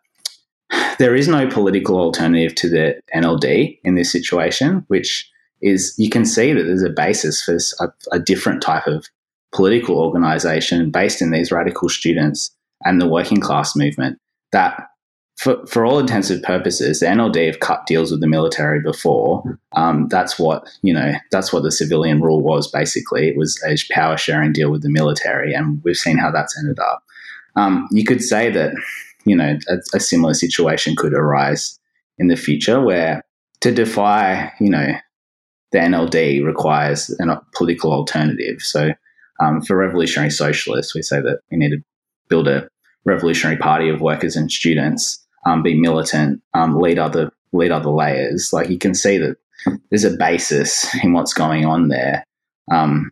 there 0.99 1.15
is 1.15 1.28
no 1.28 1.47
political 1.47 1.99
alternative 1.99 2.55
to 2.55 2.69
the 2.69 3.01
NLD 3.13 3.80
in 3.84 3.95
this 3.95 4.11
situation, 4.11 4.86
which 4.88 5.30
is 5.61 5.93
you 5.97 6.09
can 6.09 6.26
see 6.26 6.53
that 6.53 6.63
there's 6.63 6.84
a 6.84 6.89
basis 6.89 7.41
for 7.41 7.57
a, 7.80 7.91
a 8.11 8.19
different 8.19 8.61
type 8.61 8.88
of 8.88 9.07
political 9.53 9.97
organization 9.97 10.89
based 10.89 11.21
in 11.21 11.32
these 11.32 11.51
radical 11.51 11.88
students 11.88 12.51
and 12.84 12.99
the 12.99 13.07
working 13.07 13.39
class 13.39 13.76
movement 13.76 14.19
that 14.51 14.89
for, 15.38 15.65
for 15.65 15.86
all 15.86 15.99
intensive 15.99 16.43
purposes, 16.43 16.99
the 16.99 17.07
NLD 17.07 17.47
have 17.47 17.59
cut 17.59 17.86
deals 17.88 18.11
with 18.11 18.21
the 18.21 18.27
military 18.27 18.79
before. 18.79 19.43
Um, 19.73 20.07
that's 20.07 20.38
what 20.38 20.69
you 20.84 20.93
know. 20.93 21.13
That's 21.31 21.51
what 21.51 21.63
the 21.63 21.71
civilian 21.71 22.21
rule 22.21 22.41
was. 22.41 22.69
Basically, 22.69 23.27
it 23.27 23.38
was 23.38 23.61
a 23.67 23.75
power 23.93 24.15
sharing 24.15 24.53
deal 24.53 24.71
with 24.71 24.84
the 24.84 24.89
military, 24.89 25.53
and 25.53 25.81
we've 25.84 25.97
seen 25.97 26.17
how 26.17 26.31
that's 26.31 26.57
ended 26.57 26.79
up. 26.79 27.03
Um, 27.55 27.88
you 27.91 28.05
could 28.05 28.21
say 28.21 28.51
that 28.51 28.73
you 29.25 29.36
know 29.36 29.57
a, 29.67 29.77
a, 29.95 29.99
similar 29.99 30.34
situation 30.34 30.95
could 30.95 31.13
arise 31.13 31.79
in 32.19 32.27
the 32.27 32.36
future, 32.36 32.79
where 32.79 33.23
to 33.61 33.71
defy 33.71 34.53
you 34.59 34.69
know 34.69 34.93
the 35.71 35.79
NLD 35.79 36.45
requires 36.45 37.09
a 37.19 37.41
political 37.55 37.91
alternative. 37.91 38.61
So 38.61 38.91
um, 39.39 39.61
for 39.61 39.75
revolutionary 39.75 40.29
socialists, 40.29 40.93
we 40.93 41.01
say 41.01 41.19
that 41.19 41.39
we 41.51 41.57
need 41.57 41.71
to 41.71 41.84
build 42.29 42.47
a 42.47 42.69
revolutionary 43.05 43.57
party 43.57 43.89
of 43.89 43.99
workers 43.99 44.36
and 44.36 44.51
students, 44.51 45.22
um, 45.45 45.63
be 45.63 45.79
militant, 45.79 46.41
um, 46.53 46.79
lead 46.79 46.99
other 46.99 47.31
lead 47.51 47.71
other 47.71 47.89
layers. 47.89 48.51
Like 48.51 48.69
you 48.69 48.77
can 48.77 48.93
see 48.93 49.17
that 49.17 49.37
there's 49.89 50.03
a 50.03 50.17
basis 50.17 50.93
in 51.03 51.13
what's 51.13 51.33
going 51.33 51.65
on 51.65 51.87
there 51.87 52.25
um, 52.71 53.11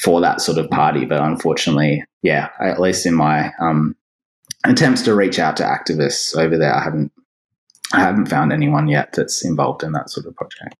for 0.00 0.20
that 0.20 0.40
sort 0.40 0.58
of 0.58 0.70
party. 0.70 1.04
But 1.04 1.20
unfortunately, 1.20 2.04
yeah, 2.22 2.48
at 2.60 2.80
least 2.80 3.06
in 3.06 3.14
my 3.14 3.52
um, 3.60 3.96
attempts 4.64 5.02
to 5.02 5.14
reach 5.14 5.38
out 5.38 5.56
to 5.58 5.64
activists 5.64 6.36
over 6.36 6.56
there, 6.56 6.74
I 6.74 6.82
haven't 6.82 7.12
I 7.92 8.00
haven't 8.00 8.26
found 8.26 8.52
anyone 8.52 8.88
yet 8.88 9.12
that's 9.14 9.44
involved 9.44 9.82
in 9.82 9.92
that 9.92 10.10
sort 10.10 10.26
of 10.26 10.36
project. 10.36 10.76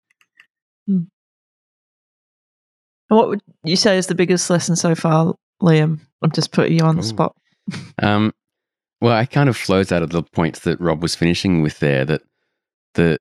Mm. 0.88 1.06
What 3.08 3.28
would 3.28 3.40
you 3.64 3.76
say 3.76 3.96
is 3.96 4.06
the 4.06 4.14
biggest 4.14 4.50
lesson 4.50 4.76
so 4.76 4.94
far, 4.94 5.34
Liam? 5.62 6.00
I'm 6.22 6.32
just 6.32 6.52
putting 6.52 6.78
you 6.78 6.84
on 6.84 6.96
the 6.96 7.02
spot. 7.02 7.34
um, 8.02 8.34
well, 9.00 9.18
it 9.18 9.30
kind 9.30 9.48
of 9.48 9.56
flows 9.56 9.92
out 9.92 10.02
of 10.02 10.10
the 10.10 10.22
points 10.22 10.60
that 10.60 10.80
Rob 10.80 11.02
was 11.02 11.14
finishing 11.14 11.62
with 11.62 11.78
there. 11.78 12.04
That 12.04 12.22
the 12.94 13.18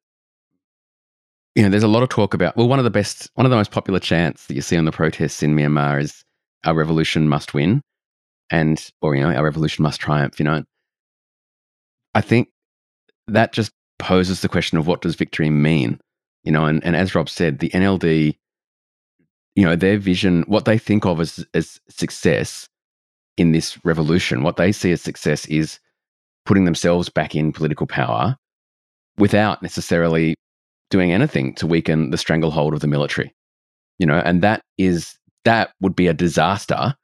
you 1.56 1.64
know, 1.64 1.70
there's 1.70 1.84
a 1.84 1.88
lot 1.88 2.04
of 2.04 2.10
talk 2.10 2.34
about. 2.34 2.56
Well, 2.56 2.68
one 2.68 2.80
of 2.80 2.86
the 2.86 2.92
best, 2.92 3.30
one 3.36 3.46
of 3.46 3.50
the 3.50 3.58
most 3.58 3.72
popular 3.72 4.00
chants 4.00 4.46
that 4.48 4.56
you 4.56 4.62
see 4.62 4.78
on 4.78 4.86
the 4.86 4.92
protests 4.92 5.42
in 5.44 5.56
Myanmar 5.56 6.02
is 6.02 6.24
"Our 6.66 6.74
revolution 6.74 7.28
must 7.28 7.54
win," 7.54 7.82
and 8.50 8.84
or 9.02 9.16
you 9.16 9.22
know, 9.22 9.34
"Our 9.34 9.44
revolution 9.44 9.84
must 9.84 10.02
triumph." 10.02 10.40
You 10.40 10.46
know, 10.46 10.64
I 12.16 12.22
think 12.22 12.50
that 13.28 13.54
just 13.54 13.72
poses 14.00 14.42
the 14.42 14.50
question 14.50 14.78
of 14.78 14.88
what 14.88 15.02
does 15.02 15.16
victory 15.16 15.50
mean. 15.50 16.00
You 16.44 16.52
know, 16.52 16.66
and, 16.66 16.84
and 16.86 16.96
as 16.96 17.14
Rob 17.14 17.30
said, 17.30 17.60
the 17.60 17.70
NLD 17.70 18.38
you 19.58 19.66
know, 19.66 19.76
their 19.76 19.98
vision, 19.98 20.44
what 20.48 20.66
they 20.66 20.78
think 20.78 21.04
of 21.04 21.20
as, 21.20 21.44
as 21.56 21.82
success 21.90 22.70
in 23.38 23.52
this 23.52 23.78
revolution, 23.86 24.44
what 24.44 24.58
they 24.58 24.72
see 24.72 24.92
as 24.92 25.02
success 25.02 25.46
is 25.46 25.80
putting 26.46 26.66
themselves 26.66 27.10
back 27.10 27.36
in 27.36 27.52
political 27.52 27.88
power 27.88 28.36
without 29.18 29.62
necessarily 29.62 30.36
doing 30.90 31.12
anything 31.12 31.54
to 31.56 31.68
weaken 31.68 32.12
the 32.12 32.18
stranglehold 32.18 32.74
of 32.74 32.80
the 32.80 32.88
military. 32.88 33.34
You 34.00 34.06
know, 34.06 34.22
and 34.24 34.42
that 34.42 34.62
is 34.78 35.18
that 35.44 35.72
would 35.82 35.96
be 35.96 36.08
a 36.08 36.14
disaster 36.14 36.96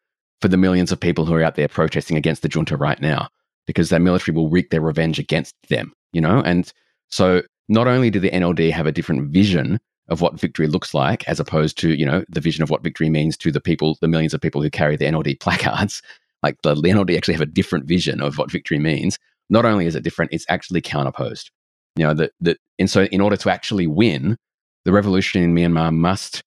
for 0.41 0.47
the 0.47 0.57
millions 0.57 0.91
of 0.91 0.99
people 0.99 1.25
who 1.25 1.33
are 1.33 1.43
out 1.43 1.55
there 1.55 1.67
protesting 1.67 2.17
against 2.17 2.41
the 2.41 2.49
junta 2.49 2.75
right 2.75 2.99
now 2.99 3.29
because 3.65 3.89
their 3.89 3.99
military 3.99 4.35
will 4.35 4.49
wreak 4.49 4.69
their 4.69 4.81
revenge 4.81 5.19
against 5.19 5.55
them, 5.69 5.93
you 6.11 6.19
know? 6.19 6.41
And 6.45 6.71
so 7.09 7.41
not 7.69 7.87
only 7.87 8.09
do 8.09 8.19
the 8.19 8.29
NLD 8.29 8.71
have 8.71 8.85
a 8.85 8.91
different 8.91 9.31
vision 9.31 9.79
of 10.09 10.19
what 10.19 10.39
victory 10.39 10.67
looks 10.67 10.93
like, 10.93 11.27
as 11.29 11.39
opposed 11.39 11.77
to, 11.77 11.97
you 11.97 12.05
know, 12.05 12.25
the 12.27 12.41
vision 12.41 12.61
of 12.61 12.69
what 12.69 12.83
victory 12.83 13.09
means 13.09 13.37
to 13.37 13.51
the 13.51 13.61
people, 13.61 13.97
the 14.01 14.07
millions 14.07 14.33
of 14.33 14.41
people 14.41 14.61
who 14.61 14.69
carry 14.69 14.97
the 14.97 15.05
NLD 15.05 15.39
placards. 15.39 16.01
Like 16.43 16.61
the 16.61 16.75
NLD 16.75 17.15
actually 17.17 17.35
have 17.35 17.41
a 17.41 17.45
different 17.45 17.85
vision 17.85 18.21
of 18.21 18.37
what 18.37 18.51
victory 18.51 18.79
means. 18.79 19.17
Not 19.49 19.65
only 19.65 19.85
is 19.85 19.95
it 19.95 20.03
different, 20.03 20.33
it's 20.33 20.45
actually 20.49 20.81
counterposed. 20.81 21.51
You 21.95 22.05
know, 22.05 22.13
that 22.15 22.31
that 22.41 22.57
and 22.77 22.89
so 22.89 23.03
in 23.05 23.21
order 23.21 23.37
to 23.37 23.49
actually 23.49 23.87
win, 23.87 24.37
the 24.85 24.91
revolution 24.91 25.41
in 25.41 25.55
Myanmar 25.55 25.93
must 25.93 26.43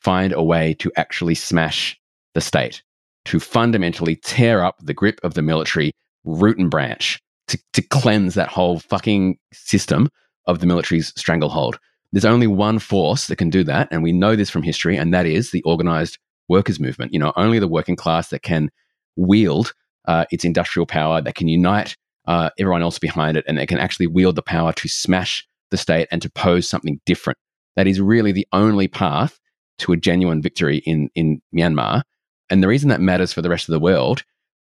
find 0.00 0.32
a 0.32 0.42
way 0.42 0.74
to 0.74 0.90
actually 0.96 1.34
smash 1.34 1.98
the 2.34 2.40
state, 2.40 2.82
to 3.26 3.40
fundamentally 3.40 4.16
tear 4.16 4.62
up 4.62 4.76
the 4.82 4.94
grip 4.94 5.20
of 5.22 5.34
the 5.34 5.42
military 5.42 5.92
root 6.24 6.58
and 6.58 6.70
branch, 6.70 7.20
to, 7.48 7.58
to 7.72 7.82
cleanse 7.82 8.34
that 8.34 8.48
whole 8.48 8.78
fucking 8.78 9.38
system 9.52 10.08
of 10.46 10.60
the 10.60 10.66
military's 10.66 11.12
stranglehold. 11.16 11.78
There's 12.12 12.24
only 12.24 12.46
one 12.46 12.78
force 12.78 13.26
that 13.26 13.36
can 13.36 13.50
do 13.50 13.64
that, 13.64 13.88
and 13.90 14.02
we 14.02 14.12
know 14.12 14.36
this 14.36 14.50
from 14.50 14.62
history, 14.62 14.96
and 14.96 15.12
that 15.12 15.26
is 15.26 15.50
the 15.50 15.62
organized 15.62 16.18
workers' 16.48 16.78
movement. 16.78 17.12
You 17.12 17.18
know, 17.18 17.32
only 17.36 17.58
the 17.58 17.68
working 17.68 17.96
class 17.96 18.28
that 18.28 18.42
can 18.42 18.70
wield 19.16 19.72
uh, 20.06 20.24
its 20.30 20.44
industrial 20.44 20.86
power, 20.86 21.20
that 21.22 21.34
can 21.34 21.48
unite 21.48 21.96
uh, 22.26 22.50
everyone 22.58 22.82
else 22.82 22.98
behind 22.98 23.36
it, 23.36 23.44
and 23.46 23.58
that 23.58 23.68
can 23.68 23.78
actually 23.78 24.06
wield 24.06 24.36
the 24.36 24.42
power 24.42 24.72
to 24.72 24.88
smash 24.88 25.46
the 25.70 25.76
state 25.76 26.08
and 26.10 26.22
to 26.22 26.30
pose 26.30 26.68
something 26.68 27.00
different. 27.06 27.38
That 27.76 27.86
is 27.86 28.00
really 28.00 28.32
the 28.32 28.46
only 28.52 28.88
path 28.88 29.38
to 29.78 29.92
a 29.92 29.96
genuine 29.96 30.42
victory 30.42 30.78
in 30.78 31.10
in 31.14 31.40
Myanmar. 31.54 32.02
And 32.50 32.62
the 32.62 32.68
reason 32.68 32.88
that 32.90 33.00
matters 33.00 33.32
for 33.32 33.42
the 33.42 33.50
rest 33.50 33.68
of 33.68 33.72
the 33.72 33.80
world 33.80 34.22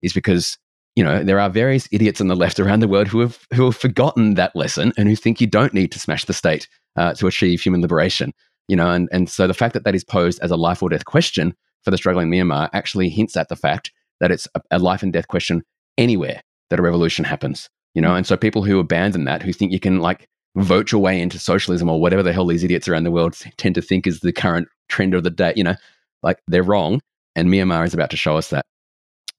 is 0.02 0.12
because 0.12 0.58
you 0.94 1.02
know 1.02 1.24
there 1.24 1.40
are 1.40 1.50
various 1.50 1.88
idiots 1.90 2.20
on 2.20 2.28
the 2.28 2.36
left 2.36 2.60
around 2.60 2.80
the 2.80 2.88
world 2.88 3.08
who 3.08 3.20
have 3.20 3.46
who 3.54 3.64
have 3.64 3.76
forgotten 3.76 4.34
that 4.34 4.54
lesson 4.54 4.92
and 4.96 5.08
who 5.08 5.16
think 5.16 5.40
you 5.40 5.46
don't 5.46 5.74
need 5.74 5.90
to 5.92 5.98
smash 5.98 6.24
the 6.24 6.32
state 6.32 6.68
uh, 6.96 7.14
to 7.14 7.26
achieve 7.26 7.60
human 7.60 7.80
liberation. 7.80 8.32
You 8.68 8.76
know, 8.76 8.90
and, 8.90 9.08
and 9.10 9.28
so 9.28 9.46
the 9.46 9.54
fact 9.54 9.74
that 9.74 9.84
that 9.84 9.94
is 9.94 10.04
posed 10.04 10.38
as 10.40 10.50
a 10.50 10.56
life 10.56 10.82
or 10.82 10.88
death 10.88 11.04
question 11.04 11.54
for 11.82 11.90
the 11.90 11.96
struggling 11.96 12.30
Myanmar 12.30 12.70
actually 12.72 13.08
hints 13.08 13.36
at 13.36 13.48
the 13.48 13.56
fact 13.56 13.90
that 14.22 14.30
it's 14.30 14.48
a, 14.54 14.62
a 14.70 14.78
life 14.78 15.02
and 15.02 15.12
death 15.12 15.28
question 15.28 15.62
anywhere 15.98 16.40
that 16.70 16.78
a 16.78 16.82
revolution 16.82 17.24
happens. 17.24 17.68
You 17.94 18.00
know, 18.00 18.14
and 18.14 18.26
so 18.26 18.38
people 18.38 18.62
who 18.62 18.78
abandon 18.78 19.24
that, 19.24 19.42
who 19.42 19.52
think 19.52 19.72
you 19.72 19.80
can 19.80 20.00
like 20.00 20.26
vote 20.56 20.90
your 20.90 21.02
way 21.02 21.20
into 21.20 21.38
socialism 21.38 21.90
or 21.90 22.00
whatever 22.00 22.22
the 22.22 22.32
hell 22.32 22.46
these 22.46 22.64
idiots 22.64 22.88
around 22.88 23.04
the 23.04 23.10
world 23.10 23.36
tend 23.58 23.74
to 23.74 23.82
think 23.82 24.06
is 24.06 24.20
the 24.20 24.32
current 24.32 24.68
trend 24.88 25.12
of 25.12 25.24
the 25.24 25.30
day, 25.30 25.52
you 25.56 25.64
know, 25.64 25.74
like 26.22 26.38
they're 26.46 26.62
wrong. 26.62 27.02
And 27.34 27.48
Myanmar 27.48 27.84
is 27.84 27.92
about 27.92 28.10
to 28.10 28.16
show 28.16 28.36
us 28.36 28.48
that 28.50 28.64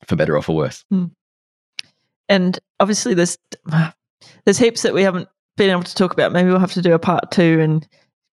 for 0.06 0.16
better 0.16 0.36
or 0.36 0.42
for 0.42 0.56
worse. 0.56 0.84
Mm. 0.94 1.12
And 2.30 2.60
obviously, 2.80 3.14
there's 3.14 3.38
there's 4.46 4.60
heaps 4.60 4.84
that 4.84 4.94
we 4.94 5.02
haven't 5.02 5.30
been 5.58 5.70
able 5.70 5.84
to 5.84 5.96
talk 5.96 6.14
about. 6.14 6.32
Maybe 6.32 6.50
we'll 6.50 6.60
have 6.60 6.74
to 6.74 6.82
do 6.82 6.94
a 6.94 7.00
part 7.00 7.32
two 7.32 7.60
and 7.62 7.88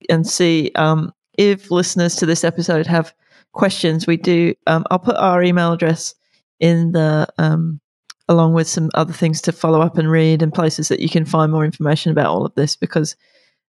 and 0.09 0.27
see 0.27 0.71
um, 0.77 1.13
if 1.37 1.71
listeners 1.71 2.17
to 2.17 2.27
this 2.27 2.45
episode 2.45 2.87
have 2.87 3.13
questions. 3.53 4.07
We 4.07 4.17
do. 4.17 4.55
Um, 4.67 4.85
I'll 4.91 4.99
put 4.99 5.17
our 5.17 5.43
email 5.43 5.73
address 5.73 6.15
in 6.61 6.93
the 6.93 7.27
um, 7.39 7.81
along 8.29 8.55
with 8.55 8.69
some 8.69 8.91
other 8.95 9.13
things 9.13 9.41
to 9.43 9.53
follow 9.53 9.81
up 9.81 9.99
and 9.99 10.11
read 10.11 10.43
and 10.43 10.53
places 10.53 10.89
that 10.89 11.01
you 11.01 11.09
can 11.09 11.25
find 11.25 11.53
more 11.53 11.65
information 11.65 12.11
about 12.11 12.27
all 12.27 12.45
of 12.45 12.55
this 12.55 12.77
because 12.77 13.17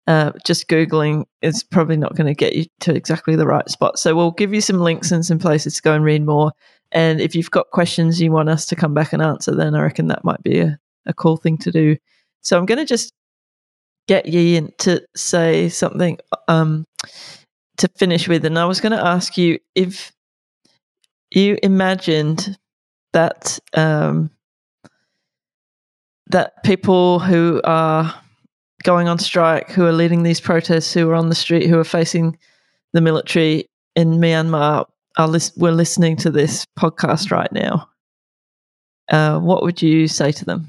uh, 0.06 0.32
just 0.44 0.68
googling 0.68 1.24
is 1.42 1.62
probably 1.62 1.96
not 1.96 2.14
going 2.14 2.26
to 2.26 2.34
get 2.34 2.54
you 2.54 2.66
to 2.80 2.94
exactly 2.94 3.36
the 3.36 3.46
right 3.46 3.68
spot. 3.68 3.98
So 3.98 4.14
we'll 4.14 4.32
give 4.32 4.52
you 4.52 4.60
some 4.60 4.78
links 4.78 5.10
and 5.10 5.24
some 5.24 5.38
places 5.38 5.74
to 5.74 5.82
go 5.82 5.94
and 5.94 6.04
read 6.04 6.24
more. 6.24 6.52
And 6.92 7.20
if 7.20 7.34
you've 7.34 7.50
got 7.50 7.70
questions 7.70 8.20
you 8.20 8.30
want 8.30 8.48
us 8.48 8.66
to 8.66 8.76
come 8.76 8.94
back 8.94 9.12
and 9.12 9.22
answer, 9.22 9.54
then 9.54 9.74
I 9.74 9.82
reckon 9.82 10.08
that 10.08 10.24
might 10.24 10.42
be 10.42 10.60
a, 10.60 10.78
a 11.06 11.14
cool 11.14 11.36
thing 11.36 11.58
to 11.58 11.72
do. 11.72 11.96
So 12.42 12.58
I'm 12.58 12.66
going 12.66 12.78
to 12.78 12.84
just 12.84 13.12
get 14.06 14.26
you 14.26 14.58
in 14.58 14.70
to 14.78 15.02
say 15.16 15.68
something 15.70 16.18
um, 16.46 16.86
to 17.78 17.88
finish 17.96 18.28
with. 18.28 18.44
And 18.44 18.58
I 18.58 18.66
was 18.66 18.80
going 18.80 18.92
to 18.92 19.04
ask 19.04 19.38
you 19.38 19.58
if 19.74 20.12
you 21.30 21.58
imagined 21.62 22.56
that 23.14 23.58
um, 23.72 24.30
that 26.26 26.62
people 26.64 27.18
who 27.20 27.60
are 27.64 28.14
going 28.82 29.08
on 29.08 29.18
strike, 29.18 29.70
who 29.70 29.86
are 29.86 29.92
leading 29.92 30.22
these 30.22 30.40
protests, 30.40 30.92
who 30.92 31.08
are 31.08 31.14
on 31.14 31.30
the 31.30 31.34
street, 31.34 31.66
who 31.68 31.78
are 31.78 31.84
facing 31.84 32.36
the 32.92 33.00
military 33.00 33.68
in 33.96 34.18
Myanmar, 34.18 34.84
are 35.16 35.28
lis- 35.28 35.56
were 35.56 35.72
listening 35.72 36.16
to 36.18 36.30
this 36.30 36.66
podcast 36.78 37.30
right 37.30 37.50
now. 37.52 37.88
Uh, 39.10 39.38
what 39.38 39.62
would 39.62 39.80
you 39.80 40.08
say 40.08 40.32
to 40.32 40.44
them? 40.44 40.68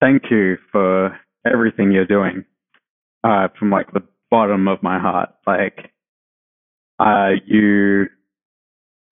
Thank 0.00 0.30
you 0.30 0.58
for 0.70 1.18
everything 1.46 1.92
you're 1.92 2.06
doing 2.06 2.44
uh, 3.22 3.48
from 3.58 3.70
like 3.70 3.92
the 3.92 4.02
bottom 4.30 4.68
of 4.68 4.82
my 4.82 4.98
heart. 4.98 5.30
Like, 5.46 5.92
uh, 6.98 7.30
you 7.46 8.06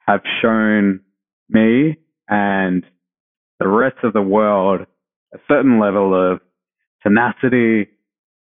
have 0.07 0.23
shown 0.41 1.01
me 1.53 1.97
and 2.29 2.85
the 3.59 3.69
rest 3.69 3.97
of 4.03 4.13
the 4.13 4.23
world 4.23 4.87
a 5.35 5.39
certain 5.49 5.81
level 5.81 6.15
of 6.15 6.41
tenacity 7.03 7.89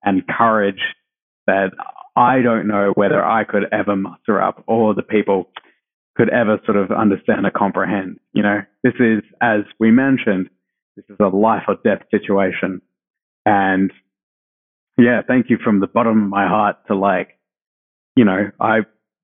and 0.02 0.26
courage 0.26 0.80
that 1.46 1.70
I 2.16 2.40
don't 2.42 2.66
know 2.66 2.92
whether 2.94 3.24
I 3.24 3.44
could 3.44 3.64
ever 3.72 3.94
muster 3.94 4.40
up 4.40 4.64
or 4.66 4.94
the 4.94 5.02
people 5.02 5.50
could 6.16 6.30
ever 6.30 6.59
sort 6.64 6.76
of 6.76 6.90
understand 6.90 7.46
or 7.46 7.50
comprehend. 7.50 8.18
You 8.32 8.42
know, 8.42 8.61
this 8.82 8.94
is, 8.98 9.22
as 9.40 9.61
we 9.78 9.90
mentioned, 9.90 10.50
this 10.96 11.04
is 11.09 11.16
a 11.20 11.28
life 11.28 11.62
or 11.68 11.76
death 11.84 12.02
situation. 12.11 12.82
And 13.46 13.92
yeah, 14.98 15.22
thank 15.26 15.48
you 15.48 15.59
from 15.62 15.80
the 15.80 15.86
bottom 15.86 16.24
of 16.24 16.28
my 16.28 16.48
heart 16.48 16.76
to 16.88 16.96
like, 16.96 17.38
you 18.16 18.24
know, 18.24 18.50
I 18.61 18.80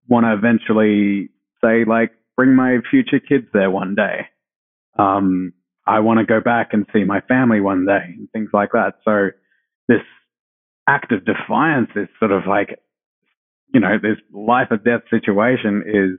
want 0.09 0.25
to 0.27 0.35
eventually 0.35 1.31
say 1.63 1.85
like, 1.85 2.13
bring 2.37 2.55
my 2.55 2.79
future 2.91 3.21
kids 3.21 3.47
there 3.53 3.71
one 3.71 3.95
day. 3.95 4.27
Um, 4.99 5.53
I 5.87 6.01
want 6.01 6.19
to 6.19 6.27
go 6.27 6.41
back 6.41 6.71
and 6.73 6.87
see 6.93 7.05
my 7.05 7.21
family 7.23 7.61
one 7.61 7.87
day 7.87 8.15
and 8.17 8.31
things 8.33 8.51
like 8.53 8.71
that. 8.73 8.95
So 9.05 9.29
this 9.89 10.01
act 10.89 11.13
of 11.13 11.25
defiance 11.25 11.91
is 11.95 12.09
sort 12.19 12.33
of 12.33 12.47
like, 12.47 12.79
you 13.73 13.81
know, 13.81 13.99
this 14.01 14.19
life 14.33 14.69
or 14.71 14.79
death 14.79 15.03
situation 15.11 15.83
is, 15.87 16.19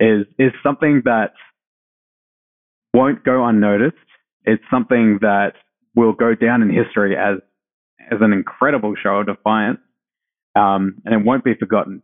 is, 0.00 0.26
is 0.38 0.52
something 0.62 1.02
that 1.04 1.32
won't 2.94 3.24
go 3.24 3.44
unnoticed. 3.44 3.96
It's 4.44 4.62
something 4.70 5.18
that 5.20 5.52
will 5.94 6.12
go 6.12 6.34
down 6.34 6.62
in 6.62 6.70
history 6.70 7.16
as, 7.16 7.38
as 8.10 8.18
an 8.20 8.32
incredible 8.32 8.94
show 9.00 9.16
of 9.16 9.26
defiance. 9.26 9.80
Um, 10.56 11.02
and 11.04 11.14
it 11.14 11.24
won't 11.24 11.44
be 11.44 11.54
forgotten. 11.54 12.02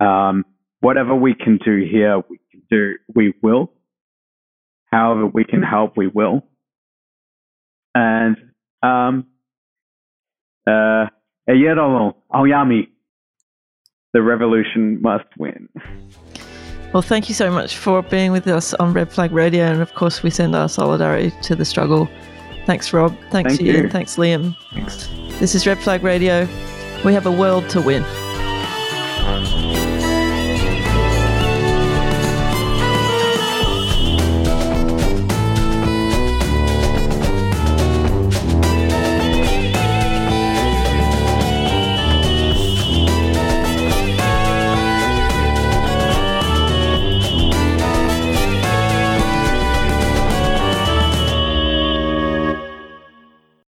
Um, 0.00 0.44
whatever 0.80 1.14
we 1.14 1.34
can 1.34 1.58
do 1.64 1.84
here, 1.90 2.22
we 2.28 2.38
can 2.50 2.62
do, 2.70 2.94
we 3.14 3.34
will 3.42 3.72
however 4.90 5.26
we 5.26 5.44
can 5.44 5.62
help, 5.62 5.96
we 5.96 6.06
will. 6.08 6.42
And 7.94 8.36
um, 8.82 9.26
uh, 10.66 11.06
Aoyami, 11.48 12.88
the 14.12 14.22
revolution 14.22 15.00
must 15.00 15.26
win. 15.38 15.68
Well, 16.92 17.02
thank 17.02 17.28
you 17.28 17.34
so 17.34 17.50
much 17.50 17.76
for 17.76 18.02
being 18.02 18.32
with 18.32 18.46
us 18.46 18.72
on 18.74 18.94
Red 18.94 19.12
Flag 19.12 19.32
Radio, 19.32 19.64
and 19.64 19.82
of 19.82 19.94
course, 19.94 20.22
we 20.22 20.30
send 20.30 20.56
our 20.56 20.68
solidarity 20.68 21.32
to 21.42 21.54
the 21.54 21.64
struggle. 21.64 22.08
Thanks, 22.64 22.92
Rob. 22.92 23.14
Thanks, 23.30 23.56
Thank 23.56 23.68
Ian. 23.68 23.84
you. 23.84 23.90
Thanks, 23.90 24.16
Liam. 24.16 24.56
Thanks. 24.72 25.08
This 25.38 25.54
is 25.54 25.66
Red 25.66 25.78
Flag 25.78 26.02
Radio. 26.02 26.48
We 27.04 27.12
have 27.12 27.26
a 27.26 27.32
world 27.32 27.68
to 27.70 27.80
win. 27.80 28.04